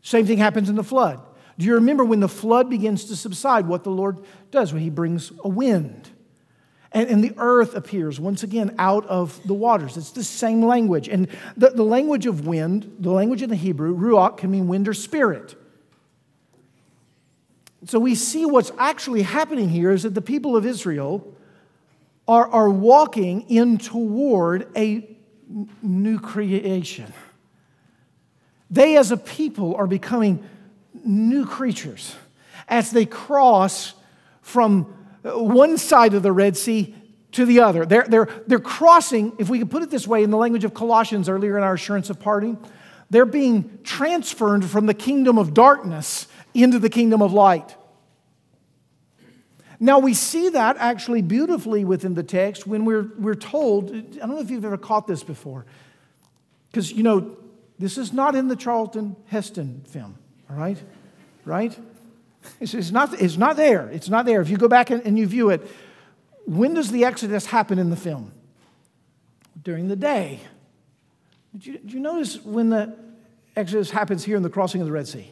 Same 0.00 0.26
thing 0.26 0.38
happens 0.38 0.68
in 0.68 0.76
the 0.76 0.84
flood. 0.84 1.20
Do 1.58 1.66
you 1.66 1.74
remember 1.74 2.04
when 2.04 2.20
the 2.20 2.28
flood 2.28 2.70
begins 2.70 3.04
to 3.06 3.16
subside, 3.16 3.66
what 3.66 3.84
the 3.84 3.90
Lord 3.90 4.18
does? 4.50 4.72
When 4.72 4.82
He 4.82 4.90
brings 4.90 5.30
a 5.44 5.48
wind. 5.48 6.10
And, 6.90 7.08
and 7.08 7.24
the 7.24 7.34
earth 7.36 7.74
appears 7.74 8.18
once 8.18 8.42
again 8.42 8.74
out 8.78 9.06
of 9.06 9.40
the 9.46 9.54
waters. 9.54 9.96
It's 9.96 10.10
the 10.10 10.24
same 10.24 10.62
language. 10.62 11.08
And 11.08 11.28
the, 11.56 11.70
the 11.70 11.84
language 11.84 12.26
of 12.26 12.46
wind, 12.46 12.96
the 12.98 13.10
language 13.10 13.42
in 13.42 13.50
the 13.50 13.56
Hebrew, 13.56 13.96
ruach, 13.96 14.38
can 14.38 14.50
mean 14.50 14.68
wind 14.68 14.88
or 14.88 14.94
spirit. 14.94 15.54
So 17.84 17.98
we 17.98 18.14
see 18.14 18.46
what's 18.46 18.70
actually 18.78 19.22
happening 19.22 19.68
here 19.68 19.90
is 19.90 20.04
that 20.04 20.14
the 20.14 20.22
people 20.22 20.56
of 20.56 20.64
Israel 20.64 21.34
are, 22.26 22.48
are 22.48 22.70
walking 22.70 23.42
in 23.50 23.78
toward 23.78 24.68
a 24.76 25.16
new 25.82 26.18
creation. 26.18 27.12
They, 28.70 28.96
as 28.96 29.10
a 29.10 29.16
people, 29.16 29.74
are 29.74 29.86
becoming 29.86 30.48
new 31.04 31.44
creatures 31.46 32.14
as 32.68 32.90
they 32.90 33.04
cross 33.04 33.94
from 34.40 34.84
one 35.22 35.78
side 35.78 36.14
of 36.14 36.22
the 36.22 36.32
Red 36.32 36.56
Sea 36.56 36.94
to 37.32 37.44
the 37.44 37.60
other. 37.60 37.84
They're, 37.84 38.04
they're, 38.08 38.28
they're 38.46 38.58
crossing, 38.58 39.32
if 39.38 39.48
we 39.48 39.58
could 39.58 39.70
put 39.70 39.82
it 39.82 39.90
this 39.90 40.06
way, 40.06 40.22
in 40.22 40.30
the 40.30 40.36
language 40.36 40.64
of 40.64 40.74
Colossians 40.74 41.28
earlier 41.28 41.56
in 41.58 41.64
our 41.64 41.74
assurance 41.74 42.10
of 42.10 42.20
pardon, 42.20 42.58
they're 43.10 43.26
being 43.26 43.78
transferred 43.84 44.64
from 44.64 44.86
the 44.86 44.94
kingdom 44.94 45.38
of 45.38 45.52
darkness 45.52 46.26
into 46.54 46.78
the 46.78 46.88
kingdom 46.88 47.20
of 47.20 47.32
light. 47.32 47.76
Now, 49.82 49.98
we 49.98 50.14
see 50.14 50.48
that 50.50 50.76
actually 50.78 51.22
beautifully 51.22 51.84
within 51.84 52.14
the 52.14 52.22
text 52.22 52.68
when 52.68 52.84
we're, 52.84 53.10
we're 53.18 53.34
told, 53.34 53.90
I 53.90 54.00
don't 54.00 54.28
know 54.28 54.38
if 54.38 54.48
you've 54.48 54.64
ever 54.64 54.78
caught 54.78 55.08
this 55.08 55.24
before, 55.24 55.66
because, 56.70 56.92
you 56.92 57.02
know, 57.02 57.36
this 57.80 57.98
is 57.98 58.12
not 58.12 58.36
in 58.36 58.46
the 58.46 58.54
Charlton 58.54 59.16
Heston 59.26 59.82
film, 59.88 60.16
all 60.48 60.54
right? 60.54 60.80
Right? 61.44 61.76
It's, 62.60 62.74
it's, 62.74 62.92
not, 62.92 63.20
it's 63.20 63.36
not 63.36 63.56
there. 63.56 63.88
It's 63.88 64.08
not 64.08 64.24
there. 64.24 64.40
If 64.40 64.50
you 64.50 64.56
go 64.56 64.68
back 64.68 64.90
and, 64.90 65.04
and 65.04 65.18
you 65.18 65.26
view 65.26 65.50
it, 65.50 65.68
when 66.46 66.74
does 66.74 66.92
the 66.92 67.04
Exodus 67.04 67.46
happen 67.46 67.80
in 67.80 67.90
the 67.90 67.96
film? 67.96 68.30
During 69.60 69.88
the 69.88 69.96
day. 69.96 70.38
Did 71.54 71.66
you, 71.66 71.78
did 71.78 71.92
you 71.92 71.98
notice 71.98 72.40
when 72.44 72.70
the 72.70 72.96
Exodus 73.56 73.90
happens 73.90 74.22
here 74.22 74.36
in 74.36 74.44
the 74.44 74.50
crossing 74.50 74.80
of 74.80 74.86
the 74.86 74.92
Red 74.92 75.08
Sea? 75.08 75.28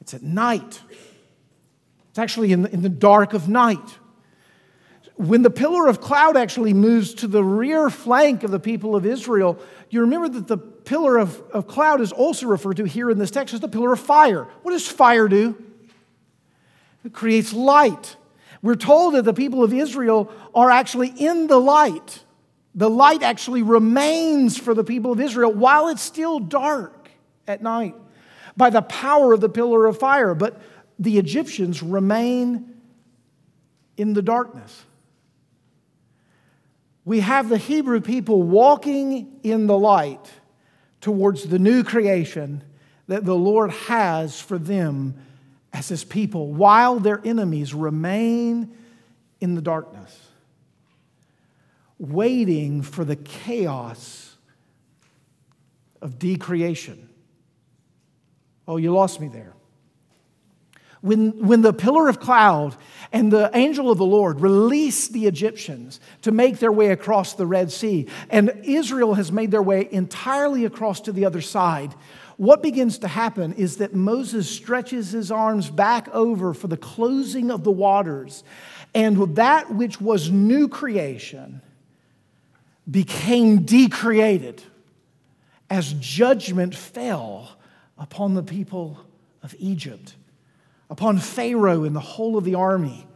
It's 0.00 0.14
at 0.14 0.22
night. 0.22 0.80
It's 2.12 2.18
actually 2.18 2.52
in 2.52 2.60
the, 2.60 2.70
in 2.70 2.82
the 2.82 2.90
dark 2.90 3.32
of 3.32 3.48
night. 3.48 3.98
When 5.16 5.40
the 5.40 5.48
pillar 5.48 5.86
of 5.86 6.02
cloud 6.02 6.36
actually 6.36 6.74
moves 6.74 7.14
to 7.14 7.26
the 7.26 7.42
rear 7.42 7.88
flank 7.88 8.44
of 8.44 8.50
the 8.50 8.60
people 8.60 8.94
of 8.94 9.06
Israel, 9.06 9.58
you 9.88 10.02
remember 10.02 10.28
that 10.28 10.46
the 10.46 10.58
pillar 10.58 11.16
of, 11.16 11.40
of 11.52 11.66
cloud 11.66 12.02
is 12.02 12.12
also 12.12 12.48
referred 12.48 12.76
to 12.76 12.84
here 12.84 13.08
in 13.08 13.18
this 13.18 13.30
text 13.30 13.54
as 13.54 13.60
the 13.60 13.68
pillar 13.68 13.94
of 13.94 14.00
fire. 14.00 14.44
What 14.60 14.72
does 14.72 14.86
fire 14.86 15.26
do? 15.26 15.56
It 17.02 17.14
creates 17.14 17.54
light. 17.54 18.16
We're 18.60 18.74
told 18.74 19.14
that 19.14 19.24
the 19.24 19.32
people 19.32 19.64
of 19.64 19.72
Israel 19.72 20.30
are 20.54 20.70
actually 20.70 21.14
in 21.16 21.46
the 21.46 21.58
light. 21.58 22.24
The 22.74 22.90
light 22.90 23.22
actually 23.22 23.62
remains 23.62 24.58
for 24.58 24.74
the 24.74 24.84
people 24.84 25.12
of 25.12 25.20
Israel 25.20 25.50
while 25.50 25.88
it's 25.88 26.02
still 26.02 26.40
dark 26.40 27.10
at 27.48 27.62
night 27.62 27.94
by 28.54 28.68
the 28.68 28.82
power 28.82 29.32
of 29.32 29.40
the 29.40 29.48
pillar 29.48 29.86
of 29.86 29.98
fire. 29.98 30.34
But 30.34 30.60
the 30.98 31.18
Egyptians 31.18 31.82
remain 31.82 32.74
in 33.96 34.14
the 34.14 34.22
darkness. 34.22 34.84
We 37.04 37.20
have 37.20 37.48
the 37.48 37.58
Hebrew 37.58 38.00
people 38.00 38.42
walking 38.42 39.40
in 39.42 39.66
the 39.66 39.76
light 39.76 40.30
towards 41.00 41.44
the 41.44 41.58
new 41.58 41.82
creation 41.82 42.62
that 43.08 43.24
the 43.24 43.34
Lord 43.34 43.72
has 43.72 44.40
for 44.40 44.56
them 44.56 45.16
as 45.72 45.88
his 45.88 46.04
people, 46.04 46.52
while 46.52 47.00
their 47.00 47.20
enemies 47.24 47.74
remain 47.74 48.76
in 49.40 49.54
the 49.54 49.62
darkness, 49.62 50.16
waiting 51.98 52.82
for 52.82 53.04
the 53.04 53.16
chaos 53.16 54.36
of 56.00 56.18
decreation. 56.18 57.08
Oh, 58.68 58.76
you 58.76 58.92
lost 58.92 59.20
me 59.20 59.28
there. 59.28 59.54
When, 61.02 61.46
when 61.46 61.62
the 61.62 61.72
pillar 61.72 62.08
of 62.08 62.20
cloud 62.20 62.76
and 63.12 63.32
the 63.32 63.50
angel 63.54 63.90
of 63.90 63.98
the 63.98 64.06
Lord 64.06 64.40
released 64.40 65.12
the 65.12 65.26
Egyptians 65.26 66.00
to 66.22 66.30
make 66.30 66.58
their 66.58 66.70
way 66.70 66.90
across 66.90 67.34
the 67.34 67.46
Red 67.46 67.72
Sea, 67.72 68.06
and 68.30 68.52
Israel 68.62 69.14
has 69.14 69.32
made 69.32 69.50
their 69.50 69.62
way 69.62 69.88
entirely 69.90 70.64
across 70.64 71.00
to 71.02 71.12
the 71.12 71.24
other 71.24 71.40
side, 71.40 71.92
what 72.36 72.62
begins 72.62 72.98
to 72.98 73.08
happen 73.08 73.52
is 73.54 73.78
that 73.78 73.94
Moses 73.94 74.48
stretches 74.48 75.10
his 75.10 75.32
arms 75.32 75.70
back 75.70 76.08
over 76.14 76.54
for 76.54 76.68
the 76.68 76.76
closing 76.76 77.50
of 77.50 77.64
the 77.64 77.72
waters, 77.72 78.44
and 78.94 79.34
that 79.34 79.74
which 79.74 80.00
was 80.00 80.30
new 80.30 80.68
creation 80.68 81.62
became 82.88 83.62
decreated 83.62 84.62
as 85.68 85.94
judgment 85.94 86.76
fell 86.76 87.56
upon 87.98 88.34
the 88.34 88.42
people 88.42 88.98
of 89.42 89.54
Egypt 89.58 90.14
upon 90.92 91.16
Pharaoh 91.16 91.84
and 91.84 91.96
the 91.96 92.00
whole 92.00 92.36
of 92.36 92.44
the 92.44 92.54
army. 92.54 93.06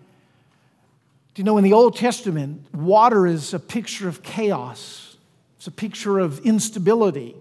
Do 1.34 1.40
you 1.42 1.44
know 1.44 1.58
in 1.58 1.62
the 1.62 1.74
Old 1.74 1.94
Testament, 1.94 2.74
water 2.74 3.26
is 3.26 3.52
a 3.52 3.58
picture 3.58 4.08
of 4.08 4.22
chaos, 4.22 5.18
it's 5.58 5.66
a 5.66 5.70
picture 5.70 6.18
of 6.18 6.38
instability, 6.38 7.36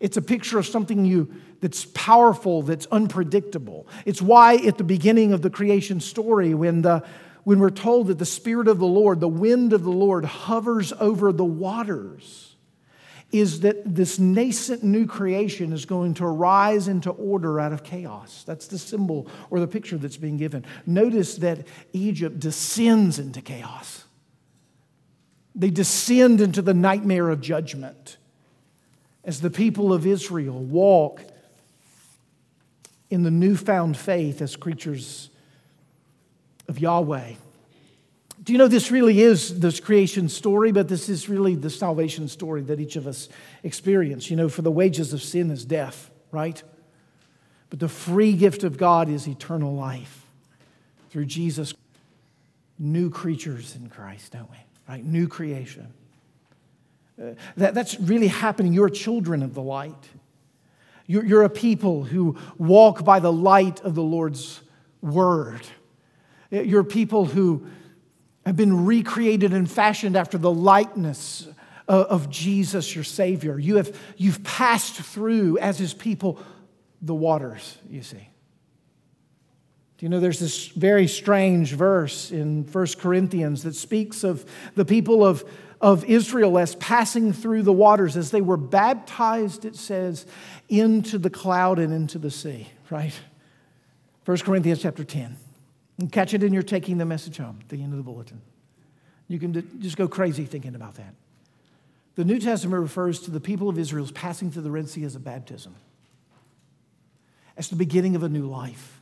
it's 0.00 0.16
a 0.16 0.22
picture 0.22 0.58
of 0.58 0.66
something 0.66 1.04
you, 1.04 1.30
that's 1.60 1.84
powerful, 1.84 2.62
that's 2.62 2.86
unpredictable. 2.86 3.86
It's 4.06 4.22
why 4.22 4.54
at 4.54 4.78
the 4.78 4.84
beginning 4.84 5.34
of 5.34 5.42
the 5.42 5.50
creation 5.50 6.00
story, 6.00 6.54
when, 6.54 6.80
the, 6.80 7.04
when 7.44 7.58
we're 7.58 7.68
told 7.68 8.06
that 8.06 8.18
the 8.18 8.24
Spirit 8.24 8.68
of 8.68 8.78
the 8.78 8.86
Lord, 8.86 9.20
the 9.20 9.28
wind 9.28 9.74
of 9.74 9.84
the 9.84 9.90
Lord, 9.90 10.24
hovers 10.24 10.94
over 10.98 11.30
the 11.30 11.44
waters 11.44 12.56
is 13.30 13.60
that 13.60 13.94
this 13.94 14.18
nascent 14.18 14.82
new 14.82 15.06
creation 15.06 15.72
is 15.72 15.84
going 15.84 16.14
to 16.14 16.26
rise 16.26 16.88
into 16.88 17.10
order 17.10 17.60
out 17.60 17.72
of 17.72 17.84
chaos. 17.84 18.42
That's 18.46 18.66
the 18.66 18.78
symbol 18.78 19.28
or 19.50 19.60
the 19.60 19.66
picture 19.66 19.98
that's 19.98 20.16
being 20.16 20.38
given. 20.38 20.64
Notice 20.86 21.36
that 21.36 21.66
Egypt 21.92 22.40
descends 22.40 23.18
into 23.18 23.42
chaos, 23.42 24.04
they 25.54 25.70
descend 25.70 26.40
into 26.40 26.62
the 26.62 26.74
nightmare 26.74 27.28
of 27.28 27.40
judgment 27.40 28.16
as 29.24 29.40
the 29.40 29.50
people 29.50 29.92
of 29.92 30.06
Israel 30.06 30.58
walk 30.58 31.20
in 33.10 33.24
the 33.24 33.30
newfound 33.30 33.96
faith 33.96 34.40
as 34.40 34.56
creatures 34.56 35.30
of 36.68 36.78
Yahweh. 36.78 37.32
Do 38.48 38.52
you 38.52 38.58
know 38.58 38.66
this 38.66 38.90
really 38.90 39.20
is 39.20 39.60
this 39.60 39.78
creation 39.78 40.30
story, 40.30 40.72
but 40.72 40.88
this 40.88 41.10
is 41.10 41.28
really 41.28 41.54
the 41.54 41.68
salvation 41.68 42.28
story 42.28 42.62
that 42.62 42.80
each 42.80 42.96
of 42.96 43.06
us 43.06 43.28
experience? 43.62 44.30
You 44.30 44.36
know, 44.36 44.48
for 44.48 44.62
the 44.62 44.70
wages 44.70 45.12
of 45.12 45.22
sin 45.22 45.50
is 45.50 45.66
death, 45.66 46.10
right? 46.30 46.62
But 47.68 47.78
the 47.78 47.90
free 47.90 48.32
gift 48.32 48.64
of 48.64 48.78
God 48.78 49.10
is 49.10 49.28
eternal 49.28 49.74
life 49.74 50.24
through 51.10 51.26
Jesus. 51.26 51.74
new 52.78 53.10
creatures 53.10 53.76
in 53.76 53.90
Christ, 53.90 54.32
don't 54.32 54.50
we? 54.50 54.56
Right? 54.88 55.04
New 55.04 55.28
creation. 55.28 55.92
Uh, 57.22 57.32
that, 57.58 57.74
that's 57.74 58.00
really 58.00 58.28
happening. 58.28 58.72
You're 58.72 58.88
children 58.88 59.42
of 59.42 59.52
the 59.52 59.60
light. 59.60 60.08
You're, 61.06 61.26
you're 61.26 61.44
a 61.44 61.50
people 61.50 62.04
who 62.04 62.38
walk 62.56 63.04
by 63.04 63.20
the 63.20 63.30
light 63.30 63.82
of 63.82 63.94
the 63.94 64.02
Lord's 64.02 64.62
word. 65.02 65.60
You're 66.50 66.82
people 66.82 67.26
who 67.26 67.66
have 68.48 68.56
been 68.56 68.86
recreated 68.86 69.52
and 69.52 69.70
fashioned 69.70 70.16
after 70.16 70.38
the 70.38 70.50
likeness 70.50 71.46
uh, 71.88 72.06
of 72.08 72.30
Jesus, 72.30 72.94
your 72.94 73.04
Savior. 73.04 73.58
You 73.58 73.76
have, 73.76 73.98
you've 74.16 74.42
passed 74.42 74.96
through, 74.96 75.58
as 75.58 75.78
His 75.78 75.94
people, 75.94 76.38
the 77.00 77.14
waters, 77.14 77.78
you 77.88 78.02
see. 78.02 78.28
Do 79.98 80.06
you 80.06 80.08
know 80.08 80.20
there's 80.20 80.38
this 80.38 80.68
very 80.68 81.08
strange 81.08 81.74
verse 81.74 82.30
in 82.30 82.64
1 82.64 82.86
Corinthians 82.98 83.64
that 83.64 83.74
speaks 83.74 84.22
of 84.22 84.48
the 84.76 84.84
people 84.84 85.26
of, 85.26 85.44
of 85.80 86.04
Israel 86.04 86.58
as 86.58 86.76
passing 86.76 87.32
through 87.32 87.62
the 87.62 87.72
waters, 87.72 88.16
as 88.16 88.30
they 88.30 88.40
were 88.40 88.56
baptized, 88.56 89.64
it 89.64 89.74
says, 89.74 90.24
into 90.68 91.18
the 91.18 91.30
cloud 91.30 91.78
and 91.78 91.92
into 91.92 92.18
the 92.18 92.30
sea, 92.30 92.68
right? 92.90 93.14
1 94.24 94.38
Corinthians 94.38 94.82
chapter 94.82 95.04
10. 95.04 95.36
And 95.98 96.10
catch 96.12 96.32
it 96.32 96.42
in 96.42 96.52
your 96.52 96.62
taking 96.62 96.98
the 96.98 97.04
message 97.04 97.38
home 97.38 97.58
at 97.60 97.68
the 97.68 97.82
end 97.82 97.92
of 97.92 97.96
the 97.96 98.04
bulletin. 98.04 98.40
You 99.26 99.38
can 99.38 99.80
just 99.80 99.96
go 99.96 100.08
crazy 100.08 100.44
thinking 100.44 100.74
about 100.74 100.94
that. 100.94 101.14
The 102.14 102.24
New 102.24 102.40
Testament 102.40 102.80
refers 102.80 103.20
to 103.20 103.30
the 103.30 103.40
people 103.40 103.68
of 103.68 103.78
Israel's 103.78 104.10
passing 104.10 104.50
through 104.50 104.62
the 104.62 104.70
Red 104.70 104.88
Sea 104.88 105.04
as 105.04 105.14
a 105.14 105.20
baptism, 105.20 105.76
as 107.56 107.68
the 107.68 107.76
beginning 107.76 108.16
of 108.16 108.22
a 108.22 108.28
new 108.28 108.46
life, 108.46 109.00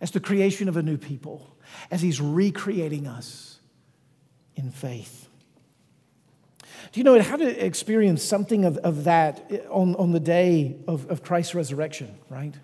as 0.00 0.10
the 0.10 0.20
creation 0.20 0.68
of 0.68 0.76
a 0.76 0.82
new 0.82 0.96
people, 0.96 1.56
as 1.90 2.00
He's 2.00 2.20
recreating 2.20 3.06
us 3.06 3.58
in 4.54 4.70
faith. 4.70 5.28
Do 6.92 7.00
you 7.00 7.04
know 7.04 7.20
how 7.20 7.36
to 7.36 7.64
experience 7.64 8.22
something 8.22 8.64
of, 8.64 8.76
of 8.78 9.04
that 9.04 9.66
on, 9.70 9.94
on 9.96 10.12
the 10.12 10.20
day 10.20 10.76
of, 10.86 11.10
of 11.10 11.22
Christ's 11.22 11.54
resurrection, 11.54 12.16
right? 12.28 12.54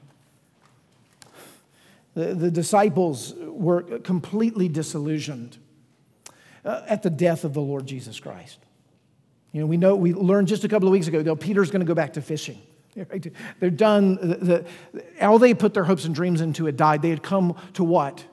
The, 2.19 2.51
disciples 2.51 3.33
were 3.37 3.83
completely 4.01 4.69
disillusioned 4.69 5.57
uh, 6.65 6.83
at 6.89 7.05
the 7.05 7.11
death 7.11 7.45
of 7.45 7.55
the 7.55 7.61
Lord 7.61 7.87
Jesus 7.87 8.19
Christ. 8.19 8.59
You 9.53 9.61
know, 9.61 9.67
we 9.67 9.77
know 9.77 9.95
we 9.95 10.13
learned 10.13 10.49
just 10.49 10.65
a 10.65 10.69
couple 10.69 10.89
of 10.89 10.93
weeks 10.93 11.07
ago, 11.07 11.23
that 11.23 11.37
Peter's 11.37 11.71
going 11.71 11.79
to 11.81 11.87
go 11.87 11.95
back 11.95 12.15
to 12.15 12.23
fishing. 12.23 12.61
They're 13.61 13.71
done. 13.71 14.17
The, 14.17 14.67
the, 14.93 15.05
all 15.25 15.39
they 15.39 15.55
put 15.55 15.75
their 15.75 15.85
hopes 15.85 16.07
and 16.07 16.15
dreams 16.15 16.41
into 16.41 16.65
had 16.65 16.77
died. 16.77 17.03
They 17.03 17.11
had 17.11 17.23
come 17.23 17.57
to 17.75 17.85
what? 17.85 18.25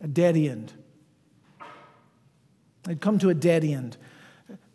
A 0.00 0.06
dead 0.06 0.36
end. 0.36 0.72
They'd 2.84 3.00
come 3.00 3.18
to 3.18 3.28
a 3.28 3.34
dead 3.34 3.64
end. 3.64 3.96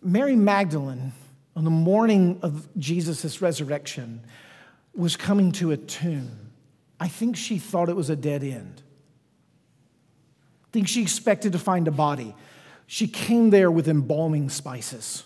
Mary 0.01 0.35
Magdalene, 0.35 1.13
on 1.55 1.63
the 1.63 1.69
morning 1.69 2.39
of 2.41 2.67
Jesus' 2.77 3.41
resurrection, 3.41 4.25
was 4.93 5.15
coming 5.15 5.53
to 5.53 5.71
a 5.71 5.77
tomb. 5.77 6.42
I 7.03 7.09
think 7.09 7.35
she 7.35 7.57
thought 7.57 7.89
it 7.89 7.97
was 7.97 8.09
a 8.09 8.15
dead 8.15 8.45
end. 8.45 8.81
I 10.63 10.67
think 10.71 10.87
she 10.87 11.01
expected 11.01 11.51
to 11.51 11.59
find 11.59 11.85
a 11.89 11.91
body. 11.91 12.33
She 12.87 13.07
came 13.07 13.49
there 13.49 13.69
with 13.69 13.89
embalming 13.89 14.49
spices. 14.49 15.25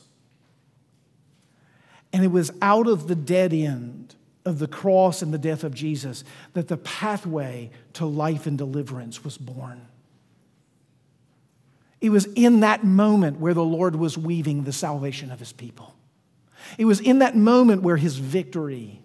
And 2.11 2.23
it 2.23 2.29
was 2.29 2.49
out 2.63 2.87
of 2.87 3.07
the 3.07 3.13
dead 3.13 3.53
end 3.53 4.15
of 4.43 4.57
the 4.57 4.67
cross 4.67 5.21
and 5.21 5.31
the 5.31 5.37
death 5.37 5.63
of 5.63 5.75
Jesus 5.75 6.23
that 6.53 6.67
the 6.67 6.77
pathway 6.77 7.69
to 7.93 8.07
life 8.07 8.47
and 8.47 8.57
deliverance 8.57 9.23
was 9.23 9.37
born. 9.37 9.85
It 12.01 12.09
was 12.09 12.25
in 12.25 12.61
that 12.61 12.85
moment 12.85 13.39
where 13.39 13.53
the 13.53 13.63
Lord 13.63 13.95
was 13.95 14.17
weaving 14.17 14.63
the 14.63 14.73
salvation 14.73 15.31
of 15.31 15.37
his 15.37 15.53
people. 15.53 15.93
It 16.79 16.85
was 16.85 16.99
in 16.99 17.19
that 17.19 17.35
moment 17.35 17.83
where 17.83 17.97
his 17.97 18.17
victory 18.17 19.03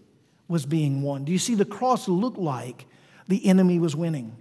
was 0.48 0.66
being 0.66 1.02
won. 1.02 1.24
Do 1.24 1.32
you 1.32 1.38
see 1.38 1.54
the 1.54 1.64
cross 1.64 2.08
looked 2.08 2.38
like 2.38 2.86
the 3.28 3.46
enemy 3.46 3.78
was 3.78 3.96
winning? 3.96 4.36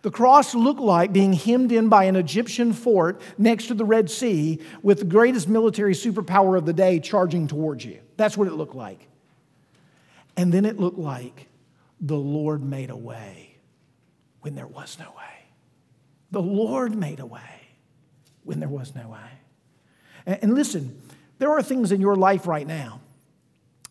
The 0.00 0.10
cross 0.10 0.54
looked 0.54 0.80
like 0.80 1.12
being 1.12 1.34
hemmed 1.34 1.70
in 1.70 1.88
by 1.88 2.04
an 2.04 2.16
Egyptian 2.16 2.72
fort 2.72 3.20
next 3.36 3.66
to 3.66 3.74
the 3.74 3.84
Red 3.84 4.10
Sea 4.10 4.60
with 4.82 5.00
the 5.00 5.04
greatest 5.04 5.48
military 5.48 5.92
superpower 5.92 6.56
of 6.56 6.64
the 6.64 6.72
day 6.72 6.98
charging 6.98 7.46
towards 7.46 7.84
you. 7.84 8.00
That's 8.16 8.36
what 8.36 8.48
it 8.48 8.54
looked 8.54 8.74
like. 8.74 9.06
And 10.36 10.52
then 10.52 10.64
it 10.64 10.80
looked 10.80 10.98
like 10.98 11.48
the 12.00 12.16
Lord 12.16 12.62
made 12.62 12.90
a 12.90 12.96
way 12.96 13.58
when 14.40 14.54
there 14.54 14.66
was 14.66 14.96
no 14.98 15.06
way. 15.10 15.46
The 16.30 16.42
Lord 16.42 16.96
made 16.96 17.20
a 17.20 17.26
way 17.26 17.40
when 18.44 18.58
there 18.58 18.68
was 18.68 18.94
no 18.94 19.08
way. 19.10 19.18
And 20.24 20.54
listen, 20.54 21.00
there 21.38 21.50
are 21.50 21.62
things 21.62 21.92
in 21.92 22.00
your 22.00 22.16
life 22.16 22.46
right 22.46 22.66
now 22.66 23.00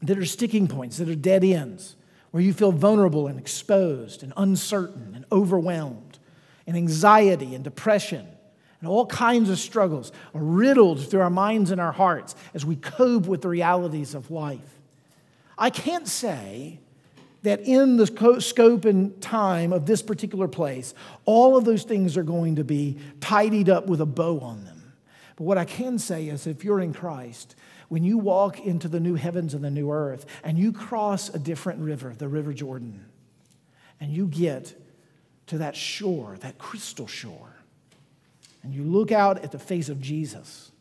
that 0.01 0.17
are 0.17 0.25
sticking 0.25 0.67
points, 0.67 0.97
that 0.97 1.09
are 1.09 1.15
dead 1.15 1.43
ends, 1.43 1.95
where 2.31 2.41
you 2.41 2.53
feel 2.53 2.71
vulnerable 2.71 3.27
and 3.27 3.39
exposed 3.39 4.23
and 4.23 4.33
uncertain 4.37 5.13
and 5.15 5.25
overwhelmed, 5.31 6.19
and 6.65 6.77
anxiety 6.77 7.55
and 7.55 7.63
depression 7.63 8.27
and 8.81 8.89
all 8.89 9.05
kinds 9.05 9.49
of 9.49 9.59
struggles 9.59 10.11
are 10.33 10.41
riddled 10.41 11.07
through 11.07 11.21
our 11.21 11.29
minds 11.29 11.69
and 11.69 11.79
our 11.79 11.91
hearts 11.91 12.35
as 12.53 12.65
we 12.65 12.75
cope 12.75 13.27
with 13.27 13.43
the 13.43 13.47
realities 13.47 14.15
of 14.15 14.31
life. 14.31 14.79
I 15.57 15.69
can't 15.69 16.07
say 16.07 16.79
that 17.43 17.61
in 17.61 17.97
the 17.97 18.39
scope 18.39 18.85
and 18.85 19.19
time 19.21 19.71
of 19.71 19.85
this 19.85 20.01
particular 20.01 20.47
place, 20.47 20.95
all 21.25 21.55
of 21.55 21.65
those 21.65 21.83
things 21.83 22.17
are 22.17 22.23
going 22.23 22.55
to 22.55 22.63
be 22.63 22.97
tidied 23.19 23.69
up 23.69 23.85
with 23.85 24.01
a 24.01 24.05
bow 24.05 24.39
on 24.39 24.65
them. 24.65 24.93
But 25.35 25.43
what 25.43 25.57
I 25.59 25.65
can 25.65 25.99
say 25.99 26.27
is 26.27 26.47
if 26.47 26.63
you're 26.63 26.81
in 26.81 26.93
Christ, 26.93 27.55
when 27.91 28.05
you 28.05 28.17
walk 28.17 28.61
into 28.61 28.87
the 28.87 29.01
new 29.01 29.15
heavens 29.15 29.53
and 29.53 29.61
the 29.61 29.69
new 29.69 29.91
earth 29.91 30.25
and 30.45 30.57
you 30.57 30.71
cross 30.71 31.27
a 31.27 31.37
different 31.37 31.81
river, 31.81 32.15
the 32.17 32.29
River 32.29 32.53
Jordan, 32.53 33.03
and 33.99 34.13
you 34.13 34.27
get 34.27 34.73
to 35.47 35.57
that 35.57 35.75
shore, 35.75 36.37
that 36.39 36.57
crystal 36.57 37.05
shore, 37.05 37.53
and 38.63 38.73
you 38.73 38.81
look 38.83 39.11
out 39.11 39.43
at 39.43 39.51
the 39.51 39.59
face 39.59 39.89
of 39.89 39.99
Jesus, 39.99 40.71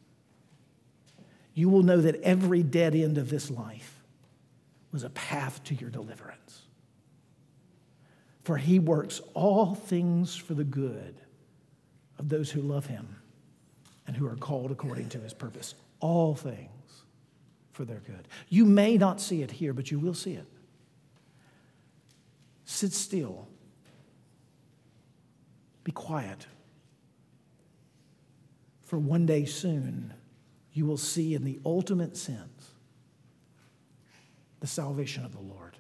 you 1.53 1.69
will 1.69 1.83
know 1.83 2.01
that 2.01 2.15
every 2.23 2.63
dead 2.63 2.95
end 2.95 3.19
of 3.19 3.29
this 3.29 3.51
life 3.51 4.05
was 4.93 5.03
a 5.03 5.11
path 5.11 5.65
to 5.65 5.75
your 5.75 5.91
deliverance. 5.91 6.63
For 8.45 8.57
he 8.57 8.79
works 8.79 9.21
all 9.35 9.75
things 9.75 10.37
for 10.37 10.55
the 10.55 10.63
good 10.63 11.17
of 12.21 12.29
those 12.29 12.53
who 12.53 12.61
love 12.61 12.87
him 12.87 13.17
and 14.07 14.17
who 14.17 14.29
are 14.29 14.37
called 14.37 14.71
according 14.71 15.09
to 15.09 15.19
his 15.19 15.35
purpose. 15.35 15.75
All 15.99 16.37
things 16.37 16.71
for 17.73 17.85
their 17.85 18.01
good. 18.01 18.29
You 18.49 18.65
may 18.65 18.97
not 18.97 19.21
see 19.21 19.43
it 19.43 19.51
here, 19.51 19.73
but 19.73 19.91
you 19.91 19.99
will 19.99 20.15
see 20.15 20.33
it. 20.33 20.47
Sit 22.65 22.93
still. 22.93 23.49
Be 25.85 25.93
quiet. 25.93 26.47
For 28.85 28.99
one 28.99 29.27
day 29.27 29.45
soon, 29.45 30.15
you 30.73 30.87
will 30.87 30.97
see 30.97 31.35
in 31.35 31.45
the 31.45 31.59
ultimate 31.65 32.17
sense 32.17 32.71
the 34.61 34.67
salvation 34.67 35.25
of 35.25 35.33
the 35.33 35.41
Lord. 35.41 35.77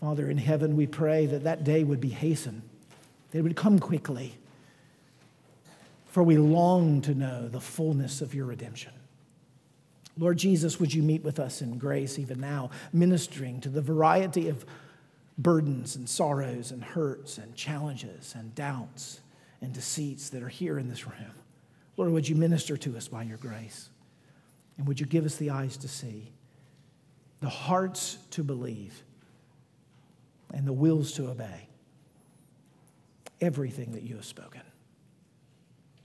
Father 0.00 0.30
in 0.30 0.38
heaven, 0.38 0.76
we 0.76 0.86
pray 0.86 1.26
that 1.26 1.44
that 1.44 1.64
day 1.64 1.84
would 1.84 2.00
be 2.00 2.08
hastened, 2.08 2.62
that 3.30 3.38
it 3.38 3.42
would 3.42 3.56
come 3.56 3.78
quickly, 3.78 4.34
for 6.06 6.22
we 6.22 6.38
long 6.38 7.00
to 7.02 7.14
know 7.14 7.48
the 7.48 7.60
fullness 7.60 8.20
of 8.20 8.34
your 8.34 8.46
redemption. 8.46 8.92
Lord 10.18 10.36
Jesus, 10.36 10.80
would 10.80 10.92
you 10.92 11.02
meet 11.02 11.22
with 11.22 11.38
us 11.38 11.62
in 11.62 11.78
grace 11.78 12.18
even 12.18 12.40
now, 12.40 12.70
ministering 12.92 13.60
to 13.60 13.68
the 13.68 13.80
variety 13.80 14.48
of 14.48 14.66
burdens 15.38 15.94
and 15.94 16.08
sorrows 16.08 16.72
and 16.72 16.82
hurts 16.82 17.38
and 17.38 17.54
challenges 17.54 18.34
and 18.36 18.54
doubts 18.54 19.20
and 19.60 19.72
deceits 19.72 20.30
that 20.30 20.42
are 20.42 20.48
here 20.48 20.78
in 20.78 20.88
this 20.88 21.06
room. 21.06 21.32
Lord, 21.96 22.10
would 22.12 22.28
you 22.28 22.36
minister 22.36 22.76
to 22.76 22.96
us 22.96 23.08
by 23.08 23.22
your 23.22 23.38
grace? 23.38 23.88
And 24.76 24.86
would 24.86 25.00
you 25.00 25.06
give 25.06 25.24
us 25.24 25.36
the 25.36 25.50
eyes 25.50 25.76
to 25.78 25.88
see, 25.88 26.32
the 27.40 27.48
hearts 27.48 28.18
to 28.32 28.44
believe, 28.44 29.02
and 30.52 30.66
the 30.66 30.72
wills 30.72 31.12
to 31.12 31.28
obey 31.28 31.68
everything 33.40 33.92
that 33.92 34.02
you 34.02 34.16
have 34.16 34.24
spoken? 34.24 34.62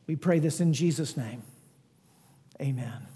We 0.08 0.16
pray 0.16 0.40
this 0.40 0.60
in 0.60 0.74
Jesus' 0.74 1.16
name. 1.16 1.44
Amen. 2.62 3.08